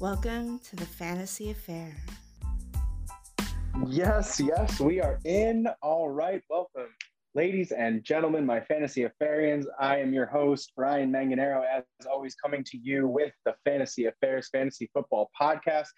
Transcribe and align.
Welcome 0.00 0.60
to 0.60 0.76
the 0.76 0.86
Fantasy 0.86 1.50
Affair. 1.50 1.94
Yes, 3.86 4.40
yes, 4.40 4.80
we 4.80 4.98
are 4.98 5.18
in. 5.26 5.68
All 5.82 6.08
right, 6.08 6.40
welcome, 6.48 6.88
ladies 7.34 7.70
and 7.70 8.02
gentlemen, 8.02 8.46
my 8.46 8.62
fantasy 8.62 9.06
affarians. 9.06 9.66
I 9.78 9.98
am 9.98 10.14
your 10.14 10.24
host, 10.24 10.72
Brian 10.74 11.12
Manganero, 11.12 11.62
as 11.70 11.84
always, 12.10 12.34
coming 12.34 12.64
to 12.64 12.78
you 12.78 13.08
with 13.08 13.34
the 13.44 13.54
Fantasy 13.66 14.06
Affairs 14.06 14.48
Fantasy 14.50 14.88
Football 14.94 15.30
Podcast. 15.38 15.88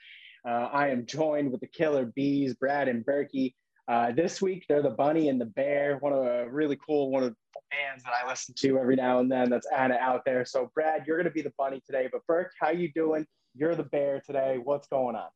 Uh, 0.44 0.68
I 0.72 0.89
am 0.89 1.07
joined 1.07 1.53
with 1.53 1.61
the 1.61 1.68
Killer 1.68 2.07
Bees, 2.07 2.54
Brad 2.57 2.89
and 2.89 3.07
Berkey. 3.07 3.54
Uh, 3.86 4.11
this 4.11 4.43
week, 4.43 4.64
they're 4.68 4.82
the 4.82 4.90
Bunny 4.90 5.29
and 5.29 5.40
the 5.40 5.46
Bear, 5.46 5.98
one 5.98 6.12
of 6.12 6.26
a 6.26 6.50
really 6.50 6.76
cool 6.84 7.12
one 7.12 7.22
of 7.22 7.30
the 7.30 7.61
bands 7.71 8.03
that 8.03 8.14
I 8.21 8.29
listen 8.29 8.53
to 8.62 8.79
every 8.79 8.96
now 8.96 9.21
and 9.21 9.30
then. 9.30 9.48
That's 9.48 9.68
Anna 9.72 9.94
out 10.00 10.22
there. 10.26 10.44
So, 10.44 10.72
Brad, 10.75 11.04
you're 11.07 11.18
going 11.18 11.29
to 11.29 11.30
be 11.30 11.43
the 11.43 11.53
Bunny 11.57 11.80
today. 11.86 12.08
But 12.11 12.26
Burke, 12.26 12.50
how 12.61 12.71
you 12.71 12.90
doing? 12.93 13.25
You're 13.54 13.74
the 13.74 13.84
Bear 13.84 14.20
today. 14.24 14.58
What's 14.62 14.86
going 14.88 15.16
on? 15.16 15.29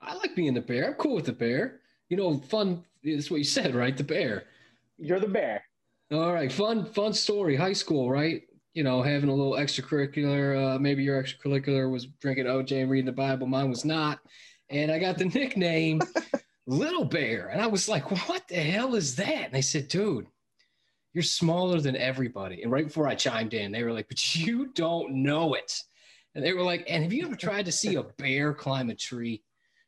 I 0.00 0.14
like 0.14 0.34
being 0.34 0.54
the 0.54 0.60
bear. 0.60 0.88
I'm 0.88 0.94
cool 0.94 1.14
with 1.14 1.26
the 1.26 1.32
bear. 1.32 1.80
You 2.08 2.16
know, 2.16 2.38
fun. 2.38 2.84
That's 3.02 3.30
what 3.30 3.38
you 3.38 3.44
said, 3.44 3.74
right? 3.74 3.96
The 3.96 4.04
bear. 4.04 4.44
You're 4.98 5.20
the 5.20 5.28
Bear. 5.28 5.62
All 6.12 6.32
right, 6.32 6.52
fun, 6.52 6.84
fun 6.84 7.12
story. 7.12 7.56
High 7.56 7.72
school, 7.72 8.10
right? 8.10 8.42
You 8.74 8.84
know, 8.84 9.02
having 9.02 9.28
a 9.28 9.34
little 9.34 9.54
extracurricular. 9.54 10.76
Uh, 10.76 10.78
maybe 10.78 11.02
your 11.02 11.22
extracurricular 11.22 11.90
was 11.90 12.06
drinking 12.06 12.46
OJ 12.46 12.82
and 12.82 12.90
reading 12.90 13.06
the 13.06 13.12
Bible. 13.12 13.46
Mine 13.46 13.70
was 13.70 13.84
not, 13.84 14.20
and 14.70 14.92
I 14.92 14.98
got 14.98 15.18
the 15.18 15.24
nickname 15.34 16.00
Little 16.66 17.04
Bear. 17.04 17.48
And 17.48 17.60
I 17.60 17.66
was 17.66 17.88
like, 17.88 18.10
"What 18.28 18.46
the 18.48 18.56
hell 18.56 18.94
is 18.94 19.16
that?" 19.16 19.46
And 19.46 19.52
they 19.54 19.62
said, 19.62 19.88
"Dude, 19.88 20.26
you're 21.14 21.22
smaller 21.22 21.80
than 21.80 21.96
everybody." 21.96 22.62
And 22.62 22.70
right 22.70 22.86
before 22.86 23.08
I 23.08 23.14
chimed 23.14 23.54
in, 23.54 23.72
they 23.72 23.82
were 23.82 23.92
like, 23.92 24.08
"But 24.08 24.36
you 24.36 24.72
don't 24.74 25.22
know 25.22 25.54
it." 25.54 25.82
And 26.34 26.44
they 26.44 26.52
were 26.52 26.62
like, 26.62 26.84
"And 26.88 27.02
have 27.02 27.12
you 27.12 27.26
ever 27.26 27.36
tried 27.36 27.66
to 27.66 27.72
see 27.72 27.94
a 27.94 28.02
bear 28.02 28.54
climb 28.54 28.90
a 28.90 28.94
tree?" 28.94 29.42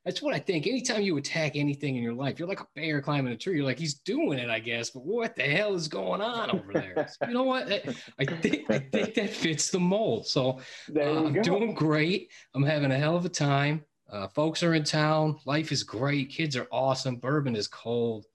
That's 0.07 0.23
what 0.23 0.35
I 0.35 0.39
think. 0.39 0.69
Anytime 0.69 1.03
you 1.03 1.17
attack 1.17 1.57
anything 1.57 1.97
in 1.97 2.03
your 2.05 2.15
life, 2.15 2.39
you're 2.39 2.47
like 2.47 2.61
a 2.61 2.67
bear 2.77 3.03
climbing 3.03 3.33
a 3.33 3.37
tree. 3.37 3.57
You're 3.57 3.65
like, 3.65 3.81
he's 3.81 3.95
doing 3.95 4.39
it, 4.39 4.49
I 4.49 4.61
guess. 4.61 4.91
But 4.91 5.05
what 5.05 5.35
the 5.35 5.43
hell 5.43 5.75
is 5.75 5.89
going 5.89 6.21
on 6.21 6.49
over 6.53 6.73
there? 6.73 7.09
So, 7.09 7.27
you 7.27 7.35
know 7.35 7.43
what? 7.43 7.65
I, 7.73 8.25
think 8.25 8.71
I 8.71 8.79
think 8.79 9.15
that 9.15 9.31
fits 9.31 9.71
the 9.71 9.81
mold. 9.81 10.29
So 10.29 10.61
uh, 10.95 11.01
I'm 11.01 11.33
go. 11.33 11.43
doing 11.43 11.75
great. 11.75 12.31
I'm 12.55 12.63
having 12.63 12.93
a 12.93 12.97
hell 12.97 13.17
of 13.17 13.25
a 13.25 13.29
time. 13.29 13.85
Uh, 14.09 14.29
folks 14.29 14.63
are 14.63 14.75
in 14.75 14.85
town. 14.85 15.41
Life 15.45 15.73
is 15.73 15.83
great. 15.83 16.31
Kids 16.31 16.55
are 16.57 16.69
awesome. 16.71 17.17
Bourbon 17.17 17.57
is 17.57 17.67
cold. 17.67 18.27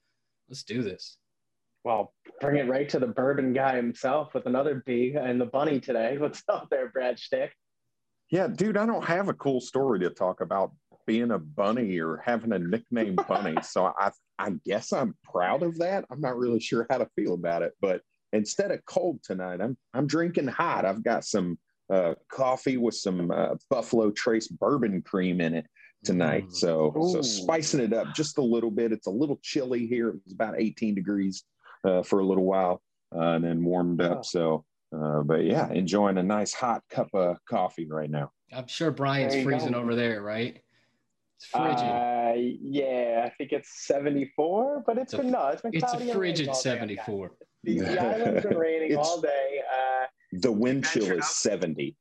Let's 0.50 0.64
do 0.64 0.84
this. 0.84 1.16
Well, 1.86 2.14
bring 2.42 2.58
it 2.58 2.68
right 2.68 2.90
to 2.90 3.00
the 3.00 3.08
bourbon 3.08 3.53
guy 3.53 3.78
himself 3.78 4.34
with 4.34 4.46
another 4.46 4.84
B 4.86 5.16
and 5.18 5.40
the 5.40 5.46
bunny 5.46 5.80
today. 5.80 6.18
What's 6.18 6.44
up 6.50 6.68
there, 6.70 6.90
Brad 6.90 7.18
Stick? 7.18 7.56
Yeah, 8.32 8.48
dude, 8.48 8.78
I 8.78 8.86
don't 8.86 9.04
have 9.04 9.28
a 9.28 9.34
cool 9.34 9.60
story 9.60 10.00
to 10.00 10.10
talk 10.10 10.40
about 10.40 10.72
being 11.06 11.32
a 11.32 11.40
bunny 11.40 12.00
or 12.00 12.24
having 12.26 12.54
a 12.54 12.60
nickname 12.60 13.18
bunny. 13.28 13.58
so 13.64 13.94
I 14.00 14.12
I 14.40 14.52
guess 14.66 14.94
I'm 14.94 15.16
proud 15.24 15.62
of 15.62 15.78
that. 15.80 16.06
I'm 16.10 16.22
not 16.22 16.38
really 16.38 16.59
sure 16.59 16.88
how 16.90 16.98
to 16.98 17.09
feel 17.16 17.34
about 17.34 17.62
it, 17.62 17.74
but 17.82 18.02
instead 18.34 18.72
of 18.72 18.84
cold 18.86 19.22
tonight, 19.22 19.59
I'm 19.62 19.78
I'm 19.94 20.08
drinking 20.08 20.48
hot. 20.48 20.86
I've 20.86 21.04
got 21.04 21.26
some 21.26 21.59
uh, 21.92 22.16
coffee 22.32 22.78
with 22.78 22.96
some 22.96 23.32
uh, 23.32 23.56
Buffalo 23.70 24.12
Trace 24.12 24.48
bourbon 24.48 25.02
cream 25.02 25.42
in 25.42 25.54
it 25.54 25.66
tonight. 26.06 26.48
Mm. 26.48 26.56
So 26.56 27.12
so 27.12 27.22
spicing 27.22 27.82
it 27.82 27.92
up 27.92 28.16
just 28.16 28.38
a 28.38 28.42
little 28.42 28.72
bit. 28.72 28.94
It's 28.94 29.08
a 29.08 29.12
little 29.12 29.40
chilly 29.44 29.88
here. 29.88 30.09
It 30.09 30.22
was 30.24 30.34
about 30.34 30.56
18 30.58 30.96
degrees 30.96 31.44
uh, 31.84 32.02
for 32.04 32.20
a 32.20 32.26
little 32.26 32.46
while, 32.46 32.82
uh, 33.14 33.34
and 33.36 33.44
then 33.44 33.64
warmed 33.64 34.02
up. 34.02 34.20
Oh. 34.20 34.24
So. 34.24 34.66
Uh, 34.94 35.22
but 35.23 35.44
yeah, 35.45 35.72
enjoying 35.72 36.17
a 36.17 36.23
nice 36.23 36.53
hot 36.53 36.84
cup 36.89 37.08
of 37.14 37.38
coffee 37.50 37.88
right 37.89 38.09
now. 38.09 38.31
I'm 38.53 38.67
sure 38.67 38.92
Brian's 38.92 39.42
freezing 39.44 39.72
go. 39.72 39.80
over 39.80 39.95
there, 39.95 40.22
right? 40.22 40.59
It's 41.38 41.46
frigid. 41.47 41.78
Uh, 41.79 42.34
yeah, 42.62 43.24
I 43.25 43.29
think 43.38 43.52
it's 43.53 43.85
74, 43.88 44.84
but 44.85 44.97
it's 44.97 45.13
It's 45.13 45.13
a- 45.13 45.18
been 45.24 45.31
no, 45.31 45.47
it's 45.47 45.62
been 45.62 45.74
it's 45.74 45.94
a 45.94 45.97
frigid 45.97 46.16
raining 46.18 46.50
all 46.50 46.53
day. 46.56 46.59
74. 46.59 47.31
The, 47.63 47.79
the 47.79 48.02
island's 48.02 48.46
been 48.46 48.57
raining 48.57 48.97
all 48.97 49.22
day. 49.22 49.62
Uh, 49.72 50.06
The 50.34 50.52
wind 50.52 50.85
chill 50.85 51.18
is 51.18 51.29
70. 51.29 51.96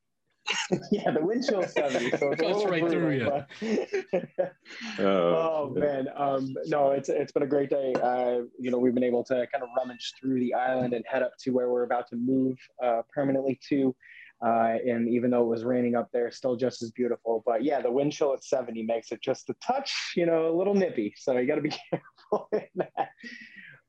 yeah, 0.91 1.11
the 1.11 1.21
wind 1.25 1.45
chill's 1.45 1.73
70, 1.73 2.11
so 2.19 2.33
it's 2.33 2.41
Goes 2.41 2.65
right 2.65 2.89
through 2.89 3.11
you. 3.11 3.25
but- 3.31 4.53
Uh, 4.99 5.03
oh 5.03 5.73
man, 5.77 6.09
um, 6.17 6.55
no, 6.67 6.91
it's 6.91 7.09
it's 7.09 7.33
been 7.33 7.43
a 7.43 7.47
great 7.47 7.71
day. 7.71 7.93
Uh, 8.03 8.41
you 8.59 8.71
know, 8.71 8.79
we've 8.79 8.95
been 8.95 9.05
able 9.05 9.23
to 9.25 9.47
kind 9.53 9.63
of 9.63 9.69
rummage 9.77 10.13
through 10.21 10.41
the 10.41 10.55
island 10.55 10.95
and 10.95 11.05
head 11.09 11.23
up 11.23 11.33
to 11.41 11.51
where 11.51 11.69
we're 11.71 11.85
about 11.85 12.09
to 12.09 12.17
move 12.17 12.57
uh, 12.83 13.03
permanently 13.13 13.59
to. 13.69 13.95
Uh, 14.45 14.77
and 14.89 15.07
even 15.09 15.31
though 15.31 15.43
it 15.43 15.49
was 15.49 15.65
raining 15.65 15.95
up 15.95 16.09
there, 16.13 16.31
still 16.31 16.57
just 16.57 16.83
as 16.83 16.91
beautiful. 16.93 17.43
But 17.45 17.63
yeah, 17.63 17.83
the 17.83 17.91
wind 17.93 18.13
chill 18.13 18.33
at 18.33 18.43
70 18.43 18.83
makes 18.85 19.13
it 19.13 19.21
just 19.21 19.51
a 19.51 19.55
touch, 19.63 20.15
you 20.17 20.25
know, 20.25 20.49
a 20.49 20.57
little 20.57 20.75
nippy. 20.75 21.13
So 21.19 21.37
you 21.37 21.47
got 21.47 21.57
to 21.57 21.61
be 21.61 21.75
careful 21.91 22.49
in 22.53 22.63
that. 22.77 23.11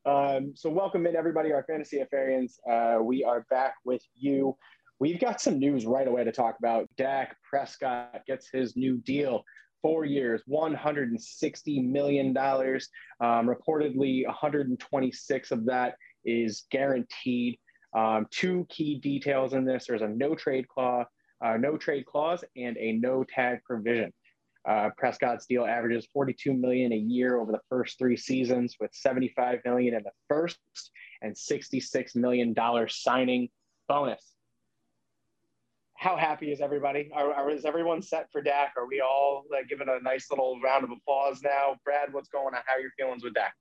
Um, 0.06 0.52
so 0.56 0.70
welcome 0.70 1.06
in 1.06 1.16
everybody, 1.16 1.54
our 1.54 1.64
fantasy 1.64 2.04
affarians. 2.04 2.56
Uh, 2.70 3.02
we 3.02 3.24
are 3.24 3.46
back 3.50 3.76
with 3.86 4.04
you. 4.16 4.58
We've 5.02 5.20
got 5.20 5.42
some 5.42 5.58
news 5.58 5.88
right 5.88 6.08
away 6.08 6.24
to 6.26 6.32
talk 6.32 6.60
about. 6.60 6.88
Dak 6.96 7.36
Prescott 7.42 8.22
gets 8.28 8.52
his 8.54 8.76
new 8.76 8.98
deal 8.98 9.44
four 9.82 10.06
years, 10.06 10.44
$160 10.48 11.90
million. 11.90 12.38
Um, 12.38 13.50
reportedly, 13.50 14.28
126 14.28 15.52
of 15.52 15.66
that 15.66 15.96
is 16.24 16.66
guaranteed. 16.70 17.58
Um, 17.98 18.28
two 18.30 18.68
key 18.70 19.00
details 19.00 19.54
in 19.54 19.66
this: 19.66 19.86
there's 19.88 20.04
a 20.04 20.08
no 20.08 20.36
trade 20.36 20.68
clause, 20.68 21.08
uh, 21.44 21.58
no 21.58 21.78
trade 21.78 22.06
clause, 22.06 22.44
and 22.56 22.78
a 22.78 22.92
no 22.92 23.24
tag 23.24 23.64
provision. 23.66 24.14
Uh, 24.70 24.90
Prescott's 25.00 25.48
deal 25.48 25.66
averages 25.66 26.08
42 26.14 26.54
million 26.54 26.94
a 26.94 26.96
year 26.96 27.40
over 27.40 27.52
the 27.52 27.62
first 27.70 27.98
three 27.98 28.18
seasons, 28.18 28.76
with 28.80 28.92
75 28.94 29.62
million 29.66 29.96
in 29.96 30.04
the 30.04 30.12
first 30.30 30.60
and 31.24 31.36
66 31.36 32.14
million 32.14 32.54
dollar 32.54 32.88
signing 32.88 33.50
bonus 33.88 34.31
how 36.02 36.18
happy 36.18 36.52
is 36.52 36.62
everybody? 36.62 37.12
Are, 37.14 37.32
are, 37.32 37.52
is 37.52 37.64
everyone 37.64 38.02
set 38.02 38.26
for 38.32 38.42
Dak? 38.42 38.74
Are 38.76 38.88
we 38.88 39.02
all 39.02 39.46
like 39.52 39.70
giving 39.70 39.88
a 39.88 40.02
nice 40.02 40.32
little 40.32 40.60
round 40.60 40.84
of 40.84 40.90
applause 40.90 41.44
now? 41.44 41.76
Brad, 41.86 42.12
what's 42.12 42.28
going 42.28 42.56
on? 42.56 42.62
How 42.66 42.78
are 42.78 42.80
your 42.80 42.90
feelings 42.98 43.24
with 43.24 43.36
Dak? 43.36 43.54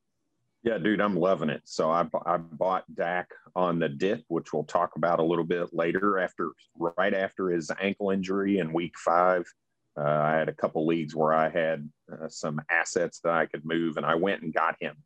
Yeah, 0.62 0.78
dude, 0.78 1.02
I'm 1.02 1.16
loving 1.16 1.50
it. 1.50 1.60
So 1.64 1.90
I, 1.90 2.06
I 2.24 2.38
bought 2.38 2.84
Dak 2.94 3.28
on 3.54 3.78
the 3.78 3.90
dip, 3.90 4.24
which 4.28 4.54
we'll 4.54 4.64
talk 4.64 4.96
about 4.96 5.18
a 5.18 5.22
little 5.22 5.44
bit 5.44 5.74
later. 5.74 6.18
After 6.18 6.52
right 6.74 7.12
after 7.12 7.50
his 7.50 7.70
ankle 7.78 8.08
injury 8.08 8.56
in 8.58 8.72
week 8.72 8.94
five, 8.96 9.44
uh, 9.98 10.04
I 10.04 10.36
had 10.36 10.48
a 10.48 10.54
couple 10.54 10.86
leagues 10.86 11.14
where 11.14 11.34
I 11.34 11.50
had 11.50 11.90
uh, 12.10 12.28
some 12.28 12.58
assets 12.70 13.20
that 13.22 13.34
I 13.34 13.44
could 13.44 13.66
move, 13.66 13.98
and 13.98 14.06
I 14.06 14.14
went 14.14 14.40
and 14.40 14.54
got 14.54 14.76
him. 14.80 14.96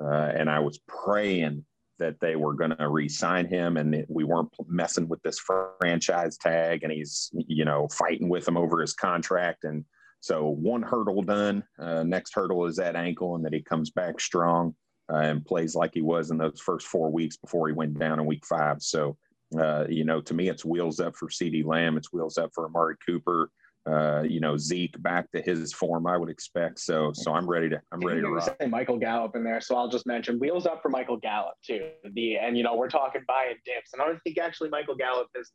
Uh, 0.00 0.30
and 0.36 0.48
I 0.48 0.60
was 0.60 0.78
praying 0.86 1.64
that 1.98 2.18
they 2.20 2.36
were 2.36 2.54
going 2.54 2.76
to 2.76 2.88
re-sign 2.88 3.46
him, 3.46 3.76
and 3.76 4.04
we 4.08 4.24
weren't 4.24 4.50
messing 4.66 5.08
with 5.08 5.22
this 5.22 5.38
franchise 5.80 6.36
tag, 6.36 6.82
and 6.82 6.92
he's 6.92 7.30
you 7.34 7.64
know 7.64 7.88
fighting 7.88 8.28
with 8.28 8.46
him 8.46 8.56
over 8.56 8.80
his 8.80 8.94
contract. 8.94 9.64
And 9.64 9.84
so 10.20 10.48
one 10.48 10.82
hurdle 10.82 11.22
done. 11.22 11.62
Uh, 11.78 12.02
next 12.02 12.34
hurdle 12.34 12.66
is 12.66 12.76
that 12.76 12.96
ankle, 12.96 13.36
and 13.36 13.44
that 13.44 13.52
he 13.52 13.62
comes 13.62 13.90
back 13.90 14.20
strong 14.20 14.74
uh, 15.12 15.18
and 15.18 15.44
plays 15.44 15.74
like 15.74 15.92
he 15.94 16.02
was 16.02 16.30
in 16.30 16.38
those 16.38 16.60
first 16.60 16.86
four 16.86 17.10
weeks 17.10 17.36
before 17.36 17.68
he 17.68 17.74
went 17.74 17.98
down 17.98 18.18
in 18.18 18.26
week 18.26 18.44
five. 18.46 18.82
So, 18.82 19.16
uh, 19.58 19.84
you 19.88 20.04
know, 20.04 20.20
to 20.22 20.34
me, 20.34 20.48
it's 20.48 20.64
wheels 20.64 21.00
up 21.00 21.16
for 21.16 21.28
CeeDee 21.28 21.64
Lamb. 21.64 21.96
It's 21.96 22.12
wheels 22.12 22.38
up 22.38 22.50
for 22.54 22.66
Amari 22.66 22.96
Cooper. 23.04 23.50
Uh, 23.86 24.22
you 24.22 24.40
know, 24.40 24.56
Zeke 24.56 25.00
back 25.02 25.30
to 25.32 25.42
his 25.42 25.72
form, 25.74 26.06
I 26.06 26.16
would 26.16 26.30
expect. 26.30 26.80
So, 26.80 27.12
so 27.12 27.34
I'm 27.34 27.46
ready 27.46 27.68
to, 27.68 27.80
I'm 27.92 28.00
ready 28.00 28.22
to 28.22 28.28
rock. 28.30 28.56
say 28.58 28.66
Michael 28.66 28.96
Gallup 28.98 29.36
in 29.36 29.44
there, 29.44 29.60
so 29.60 29.76
I'll 29.76 29.88
just 29.90 30.06
mention 30.06 30.38
wheels 30.38 30.64
up 30.64 30.80
for 30.80 30.88
Michael 30.88 31.18
Gallup 31.18 31.54
too. 31.66 31.90
The 32.14 32.36
and 32.38 32.56
you 32.56 32.62
know 32.64 32.76
we're 32.76 32.88
talking 32.88 33.20
buying 33.28 33.56
dips, 33.66 33.92
and 33.92 34.00
I 34.00 34.06
don't 34.06 34.18
think 34.24 34.38
actually 34.38 34.70
Michael 34.70 34.94
Gallup 34.94 35.28
has 35.36 35.50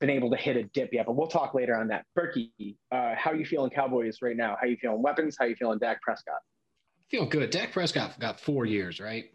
been 0.00 0.10
able 0.10 0.28
to 0.30 0.36
hit 0.36 0.56
a 0.56 0.64
dip 0.64 0.92
yet, 0.92 1.06
but 1.06 1.14
we'll 1.14 1.28
talk 1.28 1.54
later 1.54 1.76
on 1.76 1.86
that. 1.88 2.04
Berkey, 2.18 2.76
uh, 2.90 3.14
how 3.16 3.32
you 3.32 3.44
feeling 3.44 3.70
Cowboys 3.70 4.18
right 4.22 4.36
now? 4.36 4.56
How 4.60 4.66
you 4.66 4.76
feeling 4.76 5.00
weapons? 5.02 5.36
How 5.38 5.46
you 5.46 5.54
feeling 5.54 5.78
Dak 5.78 6.02
Prescott? 6.02 6.38
Feeling 7.10 7.28
good. 7.28 7.50
Dak 7.50 7.70
Prescott 7.72 8.18
got 8.18 8.40
four 8.40 8.66
years, 8.66 8.98
right? 9.00 9.26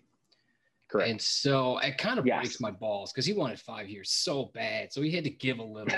Correct. 0.89 1.09
And 1.09 1.21
so 1.21 1.77
it 1.79 1.97
kind 1.97 2.19
of 2.19 2.25
Yes. 2.25 2.41
breaks 2.41 2.61
my 2.61 2.71
balls 2.71 3.11
because 3.13 3.25
he 3.25 3.31
wanted 3.33 3.59
five 3.59 3.87
years 3.89 4.11
so 4.11 4.51
bad. 4.53 4.91
So 4.93 5.01
he 5.01 5.11
had 5.11 5.23
to 5.23 5.29
give 5.31 5.59
a 5.59 5.63
little. 5.63 5.97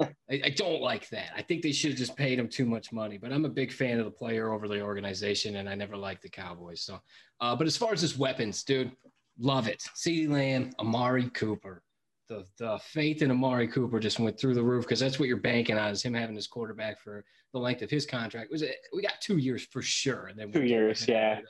I, 0.30 0.40
I 0.44 0.50
don't 0.50 0.80
like 0.80 1.08
that. 1.10 1.30
I 1.36 1.42
think 1.42 1.62
they 1.62 1.72
should 1.72 1.90
have 1.90 1.98
just 1.98 2.16
paid 2.16 2.38
him 2.38 2.48
too 2.48 2.66
much 2.66 2.92
money. 2.92 3.18
But 3.18 3.32
I'm 3.32 3.44
a 3.44 3.50
big 3.50 3.72
fan 3.72 3.98
of 3.98 4.04
the 4.04 4.10
player 4.10 4.52
over 4.52 4.68
the 4.68 4.80
organization, 4.80 5.56
and 5.56 5.68
I 5.68 5.74
never 5.74 5.96
liked 5.96 6.22
the 6.22 6.28
Cowboys. 6.28 6.82
So, 6.82 7.00
uh, 7.40 7.54
but 7.54 7.66
as 7.66 7.76
far 7.76 7.92
as 7.92 8.00
his 8.00 8.18
weapons, 8.18 8.62
dude, 8.64 8.90
love 9.38 9.68
it. 9.68 9.84
CeeDee 9.94 10.28
Lamb, 10.28 10.70
Amari 10.78 11.30
Cooper. 11.30 11.82
The 12.28 12.44
the 12.58 12.78
faith 12.82 13.22
in 13.22 13.30
Amari 13.30 13.68
Cooper 13.68 14.00
just 14.00 14.18
went 14.18 14.38
through 14.38 14.54
the 14.54 14.62
roof 14.62 14.84
because 14.84 14.98
that's 14.98 15.20
what 15.20 15.28
you're 15.28 15.36
banking 15.36 15.78
on 15.78 15.90
is 15.90 16.02
him 16.02 16.14
having 16.14 16.34
his 16.34 16.48
quarterback 16.48 17.00
for 17.00 17.24
the 17.52 17.60
length 17.60 17.82
of 17.82 17.90
his 17.90 18.04
contract. 18.04 18.50
Was 18.50 18.62
it? 18.62 18.74
We 18.92 19.02
got 19.02 19.20
two 19.20 19.36
years 19.36 19.64
for 19.66 19.80
sure, 19.80 20.26
and 20.26 20.38
then 20.38 20.50
Two 20.50 20.64
years, 20.64 21.06
yeah. 21.06 21.40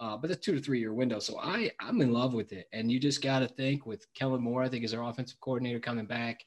Uh, 0.00 0.16
but 0.16 0.28
that's 0.28 0.44
two 0.44 0.54
to 0.54 0.60
three 0.60 0.78
year 0.78 0.92
window. 0.92 1.18
So 1.18 1.38
I 1.40 1.70
I'm 1.80 2.00
in 2.00 2.12
love 2.12 2.34
with 2.34 2.52
it. 2.52 2.68
And 2.72 2.90
you 2.90 3.00
just 3.00 3.22
got 3.22 3.40
to 3.40 3.48
think 3.48 3.86
with 3.86 4.06
Kellen 4.14 4.42
Moore, 4.42 4.62
I 4.62 4.68
think 4.68 4.84
is 4.84 4.94
our 4.94 5.08
offensive 5.08 5.40
coordinator 5.40 5.80
coming 5.80 6.06
back. 6.06 6.44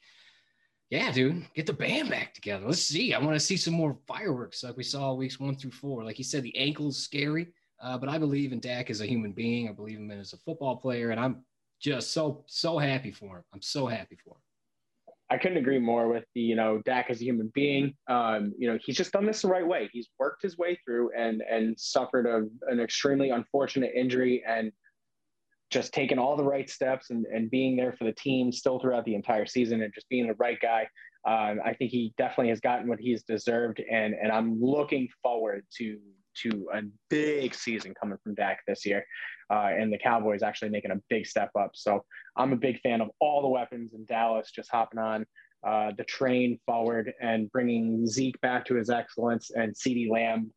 Yeah, 0.90 1.12
dude, 1.12 1.44
get 1.54 1.66
the 1.66 1.72
band 1.74 2.08
back 2.08 2.32
together. 2.32 2.64
Let's 2.64 2.82
see. 2.82 3.12
I 3.12 3.18
want 3.18 3.34
to 3.34 3.40
see 3.40 3.58
some 3.58 3.74
more 3.74 3.98
fireworks 4.06 4.64
like 4.64 4.76
we 4.76 4.84
saw 4.84 5.12
weeks 5.12 5.38
one 5.38 5.54
through 5.54 5.72
four. 5.72 6.02
Like 6.02 6.16
you 6.16 6.24
said, 6.24 6.42
the 6.42 6.56
ankle's 6.56 6.96
scary, 6.96 7.48
uh, 7.82 7.98
but 7.98 8.08
I 8.08 8.16
believe 8.16 8.52
in 8.52 8.60
Dak 8.60 8.88
as 8.88 9.02
a 9.02 9.06
human 9.06 9.32
being. 9.32 9.68
I 9.68 9.72
believe 9.72 9.98
him 9.98 10.10
as 10.10 10.32
a 10.32 10.38
football 10.38 10.76
player, 10.76 11.10
and 11.10 11.20
I'm 11.20 11.44
just 11.78 12.12
so 12.12 12.42
so 12.46 12.78
happy 12.78 13.10
for 13.10 13.36
him. 13.36 13.44
I'm 13.52 13.60
so 13.60 13.86
happy 13.86 14.16
for 14.24 14.30
him. 14.30 14.42
I 15.30 15.36
couldn't 15.36 15.58
agree 15.58 15.78
more 15.78 16.08
with 16.08 16.24
the, 16.34 16.40
you 16.40 16.56
know, 16.56 16.80
Dak 16.86 17.10
as 17.10 17.20
a 17.20 17.24
human 17.24 17.52
being. 17.54 17.94
Um, 18.08 18.54
you 18.56 18.66
know, 18.66 18.78
he's 18.82 18.96
just 18.96 19.12
done 19.12 19.26
this 19.26 19.42
the 19.42 19.48
right 19.48 19.66
way. 19.66 19.90
He's 19.92 20.08
worked 20.18 20.42
his 20.42 20.56
way 20.56 20.78
through 20.86 21.10
and 21.14 21.42
and 21.42 21.78
suffered 21.78 22.26
a, 22.26 22.48
an 22.70 22.80
extremely 22.80 23.28
unfortunate 23.28 23.92
injury 23.94 24.42
and 24.48 24.72
just 25.70 25.92
taking 25.92 26.18
all 26.18 26.36
the 26.36 26.44
right 26.44 26.68
steps 26.68 27.10
and, 27.10 27.26
and 27.26 27.50
being 27.50 27.76
there 27.76 27.92
for 27.92 28.04
the 28.04 28.12
team 28.12 28.50
still 28.52 28.78
throughout 28.78 29.04
the 29.04 29.14
entire 29.14 29.46
season 29.46 29.82
and 29.82 29.92
just 29.94 30.08
being 30.08 30.26
the 30.26 30.34
right 30.34 30.58
guy. 30.60 30.88
Um, 31.26 31.60
I 31.64 31.74
think 31.74 31.90
he 31.90 32.14
definitely 32.16 32.48
has 32.48 32.60
gotten 32.60 32.88
what 32.88 33.00
he's 33.00 33.22
deserved, 33.22 33.82
and 33.90 34.14
and 34.14 34.32
I'm 34.32 34.60
looking 34.62 35.08
forward 35.22 35.66
to 35.78 35.98
to 36.42 36.68
a 36.72 36.82
big 37.10 37.54
season 37.54 37.92
coming 38.00 38.18
from 38.22 38.34
Dak 38.34 38.60
this 38.66 38.86
year, 38.86 39.04
uh, 39.50 39.70
and 39.76 39.92
the 39.92 39.98
Cowboys 39.98 40.42
actually 40.42 40.70
making 40.70 40.92
a 40.92 41.00
big 41.10 41.26
step 41.26 41.50
up. 41.58 41.72
So 41.74 42.04
I'm 42.36 42.52
a 42.52 42.56
big 42.56 42.80
fan 42.80 43.00
of 43.00 43.10
all 43.20 43.42
the 43.42 43.48
weapons 43.48 43.92
in 43.92 44.04
Dallas 44.04 44.50
just 44.52 44.70
hopping 44.70 45.00
on 45.00 45.26
uh, 45.66 45.90
the 45.98 46.04
train 46.04 46.58
forward 46.64 47.12
and 47.20 47.50
bringing 47.50 48.06
Zeke 48.06 48.40
back 48.40 48.64
to 48.66 48.76
his 48.76 48.90
excellence 48.90 49.50
and 49.50 49.74
CeeDee 49.74 50.10
Lamb 50.10 50.52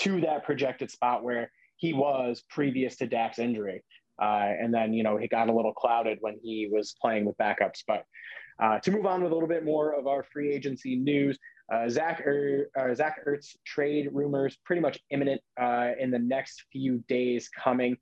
to 0.00 0.20
that 0.22 0.44
projected 0.44 0.90
spot 0.90 1.22
where 1.22 1.50
he 1.76 1.92
was 1.92 2.42
previous 2.50 2.96
to 2.96 3.06
Dak's 3.06 3.38
injury. 3.38 3.82
Uh, 4.20 4.52
and 4.60 4.72
then, 4.72 4.92
you 4.92 5.02
know, 5.02 5.16
he 5.16 5.28
got 5.28 5.48
a 5.48 5.52
little 5.52 5.72
clouded 5.72 6.18
when 6.20 6.38
he 6.42 6.68
was 6.70 6.94
playing 7.00 7.24
with 7.24 7.36
backups. 7.38 7.82
But 7.86 8.04
uh, 8.62 8.78
to 8.80 8.90
move 8.90 9.06
on 9.06 9.22
with 9.22 9.32
a 9.32 9.34
little 9.34 9.48
bit 9.48 9.64
more 9.64 9.94
of 9.94 10.06
our 10.06 10.24
free 10.32 10.52
agency 10.52 10.96
news, 10.96 11.38
uh, 11.72 11.88
Zach, 11.88 12.20
er, 12.26 12.70
uh, 12.78 12.94
Zach 12.94 13.20
Ertz 13.26 13.56
trade 13.64 14.10
rumors 14.12 14.56
pretty 14.64 14.82
much 14.82 15.00
imminent 15.10 15.40
uh, 15.60 15.90
in 15.98 16.10
the 16.10 16.18
next 16.18 16.64
few 16.70 17.02
days 17.08 17.48
coming. 17.48 17.96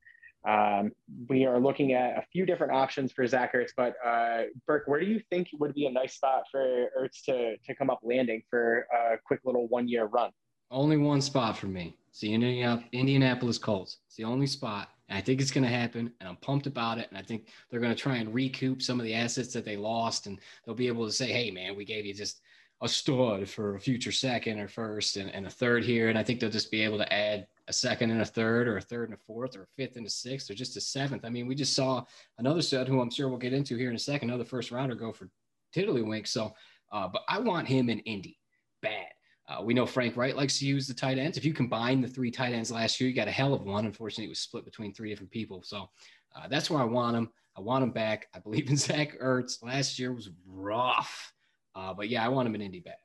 Um, 0.46 0.90
we 1.28 1.46
are 1.46 1.60
looking 1.60 1.92
at 1.92 2.18
a 2.18 2.24
few 2.32 2.44
different 2.44 2.72
options 2.72 3.12
for 3.12 3.24
Zach 3.26 3.54
Ertz, 3.54 3.70
but 3.76 3.94
uh, 4.04 4.42
Burke, 4.66 4.88
where 4.88 4.98
do 4.98 5.06
you 5.06 5.20
think 5.30 5.48
would 5.58 5.72
be 5.72 5.86
a 5.86 5.92
nice 5.92 6.16
spot 6.16 6.42
for 6.50 6.88
Ertz 7.00 7.22
to, 7.26 7.56
to 7.56 7.74
come 7.76 7.90
up 7.90 8.00
landing 8.02 8.42
for 8.50 8.86
a 8.92 9.16
quick 9.24 9.40
little 9.44 9.68
one 9.68 9.86
year 9.86 10.06
run? 10.06 10.30
Only 10.70 10.96
one 10.96 11.20
spot 11.20 11.56
for 11.56 11.66
me. 11.66 11.96
It's 12.08 12.20
the 12.20 12.34
Indianapolis 12.34 13.58
Colts. 13.58 13.98
It's 14.06 14.16
the 14.16 14.24
only 14.24 14.46
spot. 14.46 14.88
And 15.12 15.18
I 15.18 15.20
think 15.20 15.42
it's 15.42 15.50
going 15.50 15.64
to 15.64 15.68
happen. 15.68 16.10
And 16.20 16.28
I'm 16.28 16.36
pumped 16.36 16.66
about 16.66 16.96
it. 16.96 17.06
And 17.10 17.18
I 17.18 17.22
think 17.22 17.48
they're 17.68 17.80
going 17.80 17.94
to 17.94 18.02
try 18.02 18.16
and 18.16 18.32
recoup 18.32 18.80
some 18.80 18.98
of 18.98 19.04
the 19.04 19.12
assets 19.12 19.52
that 19.52 19.62
they 19.62 19.76
lost. 19.76 20.26
And 20.26 20.40
they'll 20.64 20.74
be 20.74 20.88
able 20.88 21.04
to 21.04 21.12
say, 21.12 21.30
hey, 21.30 21.50
man, 21.50 21.76
we 21.76 21.84
gave 21.84 22.06
you 22.06 22.14
just 22.14 22.40
a 22.80 22.88
stud 22.88 23.46
for 23.46 23.74
a 23.74 23.80
future 23.80 24.10
second 24.10 24.58
or 24.58 24.68
first 24.68 25.18
and, 25.18 25.28
and 25.34 25.46
a 25.46 25.50
third 25.50 25.84
here. 25.84 26.08
And 26.08 26.18
I 26.18 26.22
think 26.22 26.40
they'll 26.40 26.48
just 26.48 26.70
be 26.70 26.80
able 26.80 26.96
to 26.96 27.12
add 27.12 27.46
a 27.68 27.74
second 27.74 28.10
and 28.10 28.22
a 28.22 28.24
third 28.24 28.66
or 28.66 28.78
a 28.78 28.80
third 28.80 29.10
and 29.10 29.18
a 29.18 29.20
fourth 29.26 29.54
or 29.54 29.64
a 29.64 29.66
fifth 29.76 29.96
and 29.96 30.06
a 30.06 30.10
sixth 30.10 30.50
or 30.50 30.54
just 30.54 30.78
a 30.78 30.80
seventh. 30.80 31.26
I 31.26 31.28
mean, 31.28 31.46
we 31.46 31.56
just 31.56 31.76
saw 31.76 32.04
another 32.38 32.62
stud 32.62 32.88
who 32.88 33.02
I'm 33.02 33.10
sure 33.10 33.28
we'll 33.28 33.36
get 33.36 33.52
into 33.52 33.76
here 33.76 33.90
in 33.90 33.96
a 33.96 33.98
second, 33.98 34.30
another 34.30 34.46
first 34.46 34.70
rounder 34.70 34.94
go 34.94 35.12
for 35.12 35.28
Tiddlywink. 35.76 36.26
So, 36.26 36.54
uh, 36.90 37.08
but 37.08 37.22
I 37.28 37.38
want 37.38 37.68
him 37.68 37.90
in 37.90 37.98
Indy 38.00 38.38
bad. 38.80 39.11
Uh, 39.52 39.62
we 39.62 39.74
know 39.74 39.84
Frank 39.84 40.16
Reich 40.16 40.34
likes 40.34 40.58
to 40.60 40.66
use 40.66 40.86
the 40.86 40.94
tight 40.94 41.18
ends. 41.18 41.36
If 41.36 41.44
you 41.44 41.52
combine 41.52 42.00
the 42.00 42.08
three 42.08 42.30
tight 42.30 42.52
ends 42.52 42.70
last 42.70 43.00
year, 43.00 43.10
you 43.10 43.14
got 43.14 43.28
a 43.28 43.32
hell 43.32 43.52
of 43.52 43.62
one. 43.62 43.84
Unfortunately, 43.84 44.26
it 44.26 44.30
was 44.30 44.38
split 44.38 44.64
between 44.64 44.94
three 44.94 45.10
different 45.10 45.30
people. 45.30 45.62
So 45.62 45.90
uh, 46.34 46.48
that's 46.48 46.70
where 46.70 46.80
I 46.80 46.84
want 46.84 47.16
him. 47.16 47.28
I 47.56 47.60
want 47.60 47.84
him 47.84 47.90
back. 47.90 48.28
I 48.34 48.38
believe 48.38 48.70
in 48.70 48.76
Zach 48.78 49.18
Ertz. 49.20 49.62
Last 49.62 49.98
year 49.98 50.12
was 50.12 50.30
rough. 50.46 51.32
Uh, 51.74 51.92
but 51.92 52.08
yeah, 52.08 52.24
I 52.24 52.28
want 52.28 52.46
him 52.46 52.54
in 52.54 52.62
Indy 52.62 52.80
back. 52.80 52.98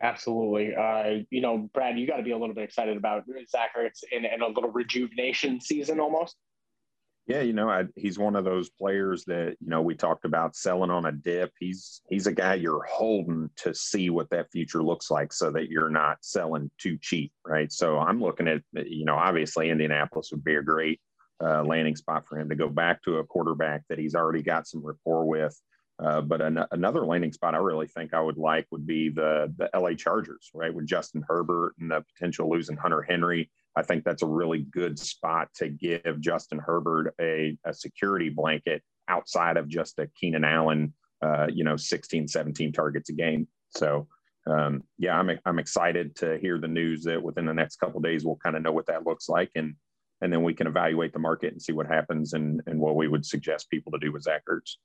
Absolutely. 0.00 0.74
Uh, 0.74 1.24
you 1.30 1.40
know, 1.40 1.70
Brad, 1.74 1.98
you 1.98 2.06
got 2.06 2.16
to 2.16 2.22
be 2.22 2.32
a 2.32 2.38
little 2.38 2.54
bit 2.54 2.64
excited 2.64 2.96
about 2.96 3.24
Zach 3.48 3.76
Ertz 3.76 4.02
in, 4.10 4.24
in 4.24 4.42
a 4.42 4.48
little 4.48 4.70
rejuvenation 4.70 5.60
season 5.60 6.00
almost. 6.00 6.36
Yeah, 7.26 7.42
you 7.42 7.52
know, 7.52 7.70
I, 7.70 7.84
he's 7.94 8.18
one 8.18 8.34
of 8.34 8.44
those 8.44 8.68
players 8.68 9.24
that 9.26 9.56
you 9.60 9.68
know 9.68 9.80
we 9.80 9.94
talked 9.94 10.24
about 10.24 10.56
selling 10.56 10.90
on 10.90 11.06
a 11.06 11.12
dip. 11.12 11.52
He's 11.58 12.02
he's 12.08 12.26
a 12.26 12.32
guy 12.32 12.54
you're 12.54 12.82
holding 12.82 13.48
to 13.58 13.72
see 13.74 14.10
what 14.10 14.28
that 14.30 14.50
future 14.50 14.82
looks 14.82 15.08
like, 15.08 15.32
so 15.32 15.52
that 15.52 15.70
you're 15.70 15.88
not 15.88 16.18
selling 16.22 16.70
too 16.78 16.98
cheap, 17.00 17.32
right? 17.46 17.70
So 17.70 17.98
I'm 17.98 18.20
looking 18.20 18.48
at 18.48 18.62
you 18.72 19.04
know 19.04 19.14
obviously 19.14 19.70
Indianapolis 19.70 20.30
would 20.32 20.42
be 20.42 20.56
a 20.56 20.62
great 20.62 21.00
uh, 21.42 21.62
landing 21.62 21.96
spot 21.96 22.24
for 22.28 22.38
him 22.38 22.48
to 22.48 22.56
go 22.56 22.68
back 22.68 23.02
to 23.02 23.18
a 23.18 23.24
quarterback 23.24 23.82
that 23.88 23.98
he's 23.98 24.16
already 24.16 24.42
got 24.42 24.66
some 24.66 24.84
rapport 24.84 25.24
with. 25.24 25.60
Uh, 26.02 26.20
but 26.20 26.40
an, 26.40 26.58
another 26.72 27.06
landing 27.06 27.32
spot 27.32 27.54
I 27.54 27.58
really 27.58 27.86
think 27.86 28.14
I 28.14 28.20
would 28.20 28.38
like 28.38 28.66
would 28.72 28.86
be 28.86 29.10
the 29.10 29.52
the 29.56 29.70
LA 29.78 29.94
Chargers, 29.94 30.50
right? 30.54 30.74
With 30.74 30.86
Justin 30.86 31.24
Herbert 31.28 31.74
and 31.78 31.90
the 31.90 32.04
potential 32.14 32.50
losing 32.50 32.76
Hunter 32.76 33.02
Henry. 33.02 33.50
I 33.76 33.82
think 33.82 34.04
that's 34.04 34.22
a 34.22 34.26
really 34.26 34.60
good 34.60 34.98
spot 34.98 35.48
to 35.56 35.68
give 35.68 36.20
Justin 36.20 36.58
Herbert 36.58 37.14
a, 37.20 37.56
a 37.64 37.72
security 37.72 38.28
blanket 38.28 38.82
outside 39.08 39.56
of 39.56 39.68
just 39.68 39.98
a 39.98 40.08
Keenan 40.18 40.44
Allen, 40.44 40.92
uh, 41.22 41.46
you 41.52 41.64
know, 41.64 41.76
16, 41.76 42.28
17 42.28 42.72
targets 42.72 43.08
a 43.08 43.14
game. 43.14 43.48
So, 43.70 44.08
um, 44.46 44.82
yeah, 44.98 45.18
I'm, 45.18 45.30
I'm 45.46 45.58
excited 45.58 46.14
to 46.16 46.38
hear 46.38 46.58
the 46.58 46.68
news 46.68 47.04
that 47.04 47.22
within 47.22 47.46
the 47.46 47.54
next 47.54 47.76
couple 47.76 48.00
days, 48.00 48.24
we'll 48.24 48.36
kind 48.36 48.56
of 48.56 48.62
know 48.62 48.72
what 48.72 48.86
that 48.86 49.06
looks 49.06 49.28
like. 49.28 49.50
And, 49.54 49.74
and 50.20 50.32
then 50.32 50.42
we 50.42 50.54
can 50.54 50.66
evaluate 50.66 51.12
the 51.12 51.18
market 51.18 51.52
and 51.52 51.62
see 51.62 51.72
what 51.72 51.86
happens 51.86 52.34
and, 52.34 52.60
and 52.66 52.78
what 52.78 52.96
we 52.96 53.08
would 53.08 53.24
suggest 53.24 53.70
people 53.70 53.92
to 53.92 53.98
do 53.98 54.12
with 54.12 54.22
Zach 54.22 54.42
Ertz 54.48 54.76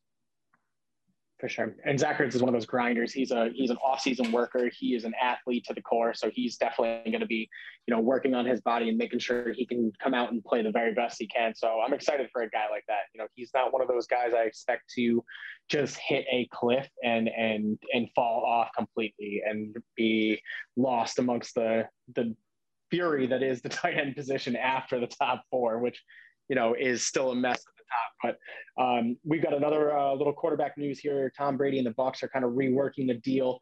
for 1.39 1.47
sure. 1.47 1.75
And 1.85 1.99
Zach 1.99 2.17
Ertz 2.17 2.33
is 2.33 2.41
one 2.41 2.49
of 2.49 2.53
those 2.53 2.65
grinders. 2.65 3.13
He's 3.13 3.31
a 3.31 3.49
he's 3.53 3.69
an 3.69 3.77
off-season 3.77 4.31
worker. 4.31 4.71
He 4.75 4.95
is 4.95 5.03
an 5.03 5.13
athlete 5.21 5.65
to 5.67 5.73
the 5.73 5.81
core. 5.81 6.13
So 6.13 6.31
he's 6.33 6.57
definitely 6.57 7.11
going 7.11 7.21
to 7.21 7.27
be, 7.27 7.47
you 7.85 7.93
know, 7.93 8.01
working 8.01 8.33
on 8.33 8.45
his 8.45 8.59
body 8.61 8.89
and 8.89 8.97
making 8.97 9.19
sure 9.19 9.53
he 9.53 9.65
can 9.65 9.91
come 10.01 10.13
out 10.13 10.31
and 10.31 10.43
play 10.43 10.63
the 10.63 10.71
very 10.71 10.93
best 10.93 11.17
he 11.19 11.27
can. 11.27 11.53
So 11.53 11.79
I'm 11.85 11.93
excited 11.93 12.29
for 12.33 12.41
a 12.41 12.49
guy 12.49 12.65
like 12.71 12.85
that. 12.87 13.01
You 13.13 13.19
know, 13.19 13.27
he's 13.35 13.51
not 13.53 13.71
one 13.71 13.81
of 13.81 13.87
those 13.87 14.07
guys 14.07 14.33
I 14.35 14.43
expect 14.43 14.89
to 14.95 15.23
just 15.69 15.97
hit 15.97 16.25
a 16.31 16.47
cliff 16.51 16.87
and 17.03 17.29
and 17.29 17.77
and 17.93 18.07
fall 18.15 18.43
off 18.43 18.69
completely 18.75 19.41
and 19.47 19.75
be 19.95 20.41
lost 20.75 21.19
amongst 21.19 21.53
the 21.53 21.87
the 22.15 22.35
fury 22.89 23.27
that 23.27 23.43
is 23.43 23.61
the 23.61 23.69
tight 23.69 23.95
end 23.95 24.15
position 24.15 24.55
after 24.55 24.99
the 24.99 25.07
top 25.07 25.43
four, 25.51 25.79
which 25.79 26.01
you 26.49 26.55
know 26.55 26.73
is 26.73 27.05
still 27.05 27.31
a 27.31 27.35
mess 27.35 27.63
But 28.23 28.37
um, 28.81 29.17
we've 29.23 29.43
got 29.43 29.53
another 29.53 29.97
uh, 29.97 30.13
little 30.13 30.33
quarterback 30.33 30.77
news 30.77 30.99
here. 30.99 31.31
Tom 31.37 31.57
Brady 31.57 31.77
and 31.77 31.87
the 31.87 31.91
Bucs 31.91 32.23
are 32.23 32.27
kind 32.27 32.43
of 32.45 32.51
reworking 32.51 33.07
the 33.07 33.15
deal 33.15 33.59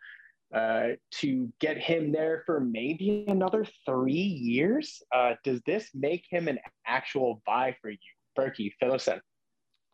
uh, 0.53 0.89
to 1.11 1.51
get 1.59 1.77
him 1.77 2.11
there 2.11 2.43
for 2.45 2.59
maybe 2.59 3.25
another 3.27 3.65
three 3.85 4.13
years. 4.13 5.01
Uh, 5.13 5.33
does 5.43 5.61
this 5.65 5.89
make 5.93 6.23
him 6.29 6.47
an 6.47 6.59
actual 6.85 7.41
buy 7.45 7.75
for 7.81 7.89
you, 7.89 7.97
Berkey? 8.37 8.71
Fill. 8.79 8.97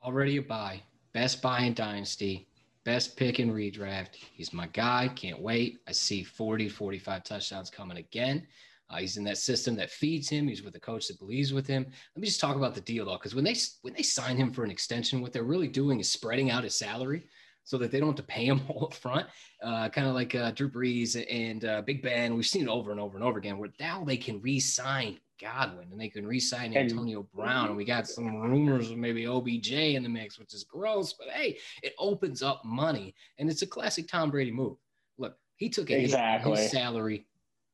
Already 0.03 0.37
a 0.37 0.41
buy. 0.41 0.81
Best 1.13 1.41
buy 1.41 1.61
in 1.61 1.73
Dynasty. 1.73 2.47
Best 2.83 3.15
pick 3.15 3.39
in 3.39 3.53
redraft. 3.53 4.15
He's 4.33 4.53
my 4.53 4.67
guy. 4.67 5.09
Can't 5.15 5.39
wait. 5.39 5.79
I 5.87 5.91
see 5.91 6.23
40, 6.23 6.69
45 6.69 7.23
touchdowns 7.23 7.69
coming 7.69 7.97
again. 7.97 8.47
Uh, 8.91 8.97
he's 8.97 9.17
in 9.17 9.23
that 9.23 9.37
system 9.37 9.75
that 9.75 9.89
feeds 9.89 10.27
him. 10.27 10.47
He's 10.47 10.63
with 10.63 10.75
a 10.75 10.79
coach 10.79 11.07
that 11.07 11.19
believes 11.19 11.53
with 11.53 11.65
him. 11.65 11.85
Let 12.15 12.21
me 12.21 12.27
just 12.27 12.41
talk 12.41 12.55
about 12.55 12.75
the 12.75 12.81
deal 12.81 13.05
though, 13.05 13.13
because 13.13 13.35
when 13.35 13.43
they 13.43 13.55
when 13.81 13.93
they 13.93 14.03
sign 14.03 14.37
him 14.37 14.51
for 14.51 14.63
an 14.63 14.71
extension, 14.71 15.21
what 15.21 15.33
they're 15.33 15.43
really 15.43 15.67
doing 15.67 15.99
is 15.99 16.09
spreading 16.09 16.51
out 16.51 16.63
his 16.63 16.75
salary 16.75 17.23
so 17.63 17.77
that 17.77 17.91
they 17.91 17.99
don't 17.99 18.09
have 18.09 18.15
to 18.17 18.23
pay 18.23 18.45
him 18.45 18.61
all 18.69 18.85
up 18.85 18.93
front. 18.93 19.27
Uh, 19.63 19.87
kind 19.89 20.07
of 20.07 20.13
like 20.13 20.35
uh, 20.35 20.51
Drew 20.51 20.69
Brees 20.69 21.23
and 21.29 21.63
uh, 21.65 21.81
Big 21.81 22.01
Ben. 22.01 22.35
We've 22.35 22.45
seen 22.45 22.63
it 22.63 22.69
over 22.69 22.91
and 22.91 22.99
over 22.99 23.15
and 23.15 23.23
over 23.23 23.39
again. 23.39 23.57
Where 23.57 23.69
now 23.79 24.03
they 24.03 24.17
can 24.17 24.41
re-sign 24.41 25.19
Godwin 25.39 25.87
and 25.91 25.99
they 25.99 26.09
can 26.09 26.25
re-sign 26.25 26.75
Antonio 26.75 27.27
Brown. 27.33 27.67
And 27.67 27.77
we 27.77 27.85
got 27.85 28.07
some 28.07 28.35
rumors 28.35 28.91
of 28.91 28.97
maybe 28.97 29.27
OBJ 29.27 29.71
in 29.71 30.03
the 30.03 30.09
mix, 30.09 30.37
which 30.39 30.53
is 30.53 30.63
gross. 30.63 31.13
But 31.13 31.29
hey, 31.29 31.57
it 31.83 31.93
opens 31.97 32.41
up 32.41 32.63
money, 32.65 33.15
and 33.37 33.49
it's 33.49 33.61
a 33.61 33.67
classic 33.67 34.07
Tom 34.07 34.31
Brady 34.31 34.51
move. 34.51 34.77
Look, 35.17 35.35
he 35.55 35.69
took 35.69 35.89
a 35.91 36.03
exactly. 36.03 36.57
his 36.57 36.71
salary 36.71 37.25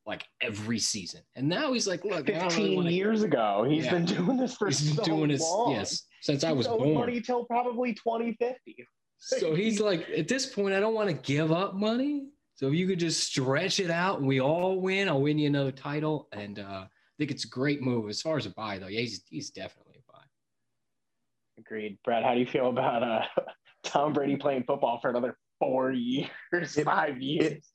like 0.08 0.26
every 0.42 0.80
season. 0.80 1.22
And 1.36 1.48
now 1.48 1.74
he's 1.74 1.86
like, 1.86 2.06
look, 2.06 2.28
15 2.28 2.80
really 2.80 2.94
years 2.94 3.24
ago, 3.24 3.66
he's 3.70 3.86
yeah. 3.86 3.92
been 3.92 4.06
doing 4.06 4.38
this 4.38 4.56
for 4.56 4.68
he's 4.68 4.88
been 4.88 4.96
so 4.96 5.04
doing 5.04 5.30
this, 5.30 5.42
long. 5.42 5.74
yes, 5.74 6.04
since 6.22 6.46
I 6.46 6.54
was 6.54 6.66
born. 6.68 6.94
Money 6.94 7.20
till 7.20 7.44
probably 7.44 7.94
2050. 7.94 8.88
So 9.20 9.54
he's 9.54 9.82
like, 9.82 10.08
at 10.16 10.28
this 10.28 10.46
point, 10.46 10.74
I 10.74 10.80
don't 10.80 10.94
want 10.94 11.10
to 11.10 11.16
give 11.16 11.52
up 11.52 11.76
money. 11.76 12.28
So 12.56 12.68
if 12.68 12.74
you 12.74 12.88
could 12.88 13.00
just 13.00 13.24
stretch 13.24 13.80
it 13.80 13.92
out 13.92 14.20
and 14.20 14.28
we 14.28 14.40
all 14.40 14.80
win, 14.80 15.10
I'll 15.10 15.22
win 15.22 15.38
you 15.38 15.48
another 15.48 15.72
title. 15.72 16.28
And 16.32 16.60
uh, 16.60 16.86
I 16.86 16.88
think 17.18 17.32
it's 17.32 17.46
a 17.46 17.50
great 17.50 17.82
move 17.82 18.10
as 18.10 18.22
far 18.22 18.38
as 18.38 18.46
a 18.46 18.52
buy, 18.52 18.80
though. 18.80 18.88
Yeah, 18.88 19.02
he's, 19.02 19.24
he's 19.30 19.50
definitely 19.50 19.96
a 19.98 20.12
buy. 20.12 20.24
Agreed. 21.60 21.98
Brad, 22.04 22.24
how 22.24 22.34
do 22.34 22.40
you 22.40 22.46
feel 22.46 22.70
about 22.70 23.04
uh, 23.04 23.22
Tom 23.84 24.14
Brady 24.14 24.38
playing 24.38 24.64
football 24.64 25.00
for 25.02 25.10
another 25.10 25.38
four 25.60 25.92
years, 25.92 26.30
five 26.84 27.22
years? 27.22 27.52
It, 27.52 27.66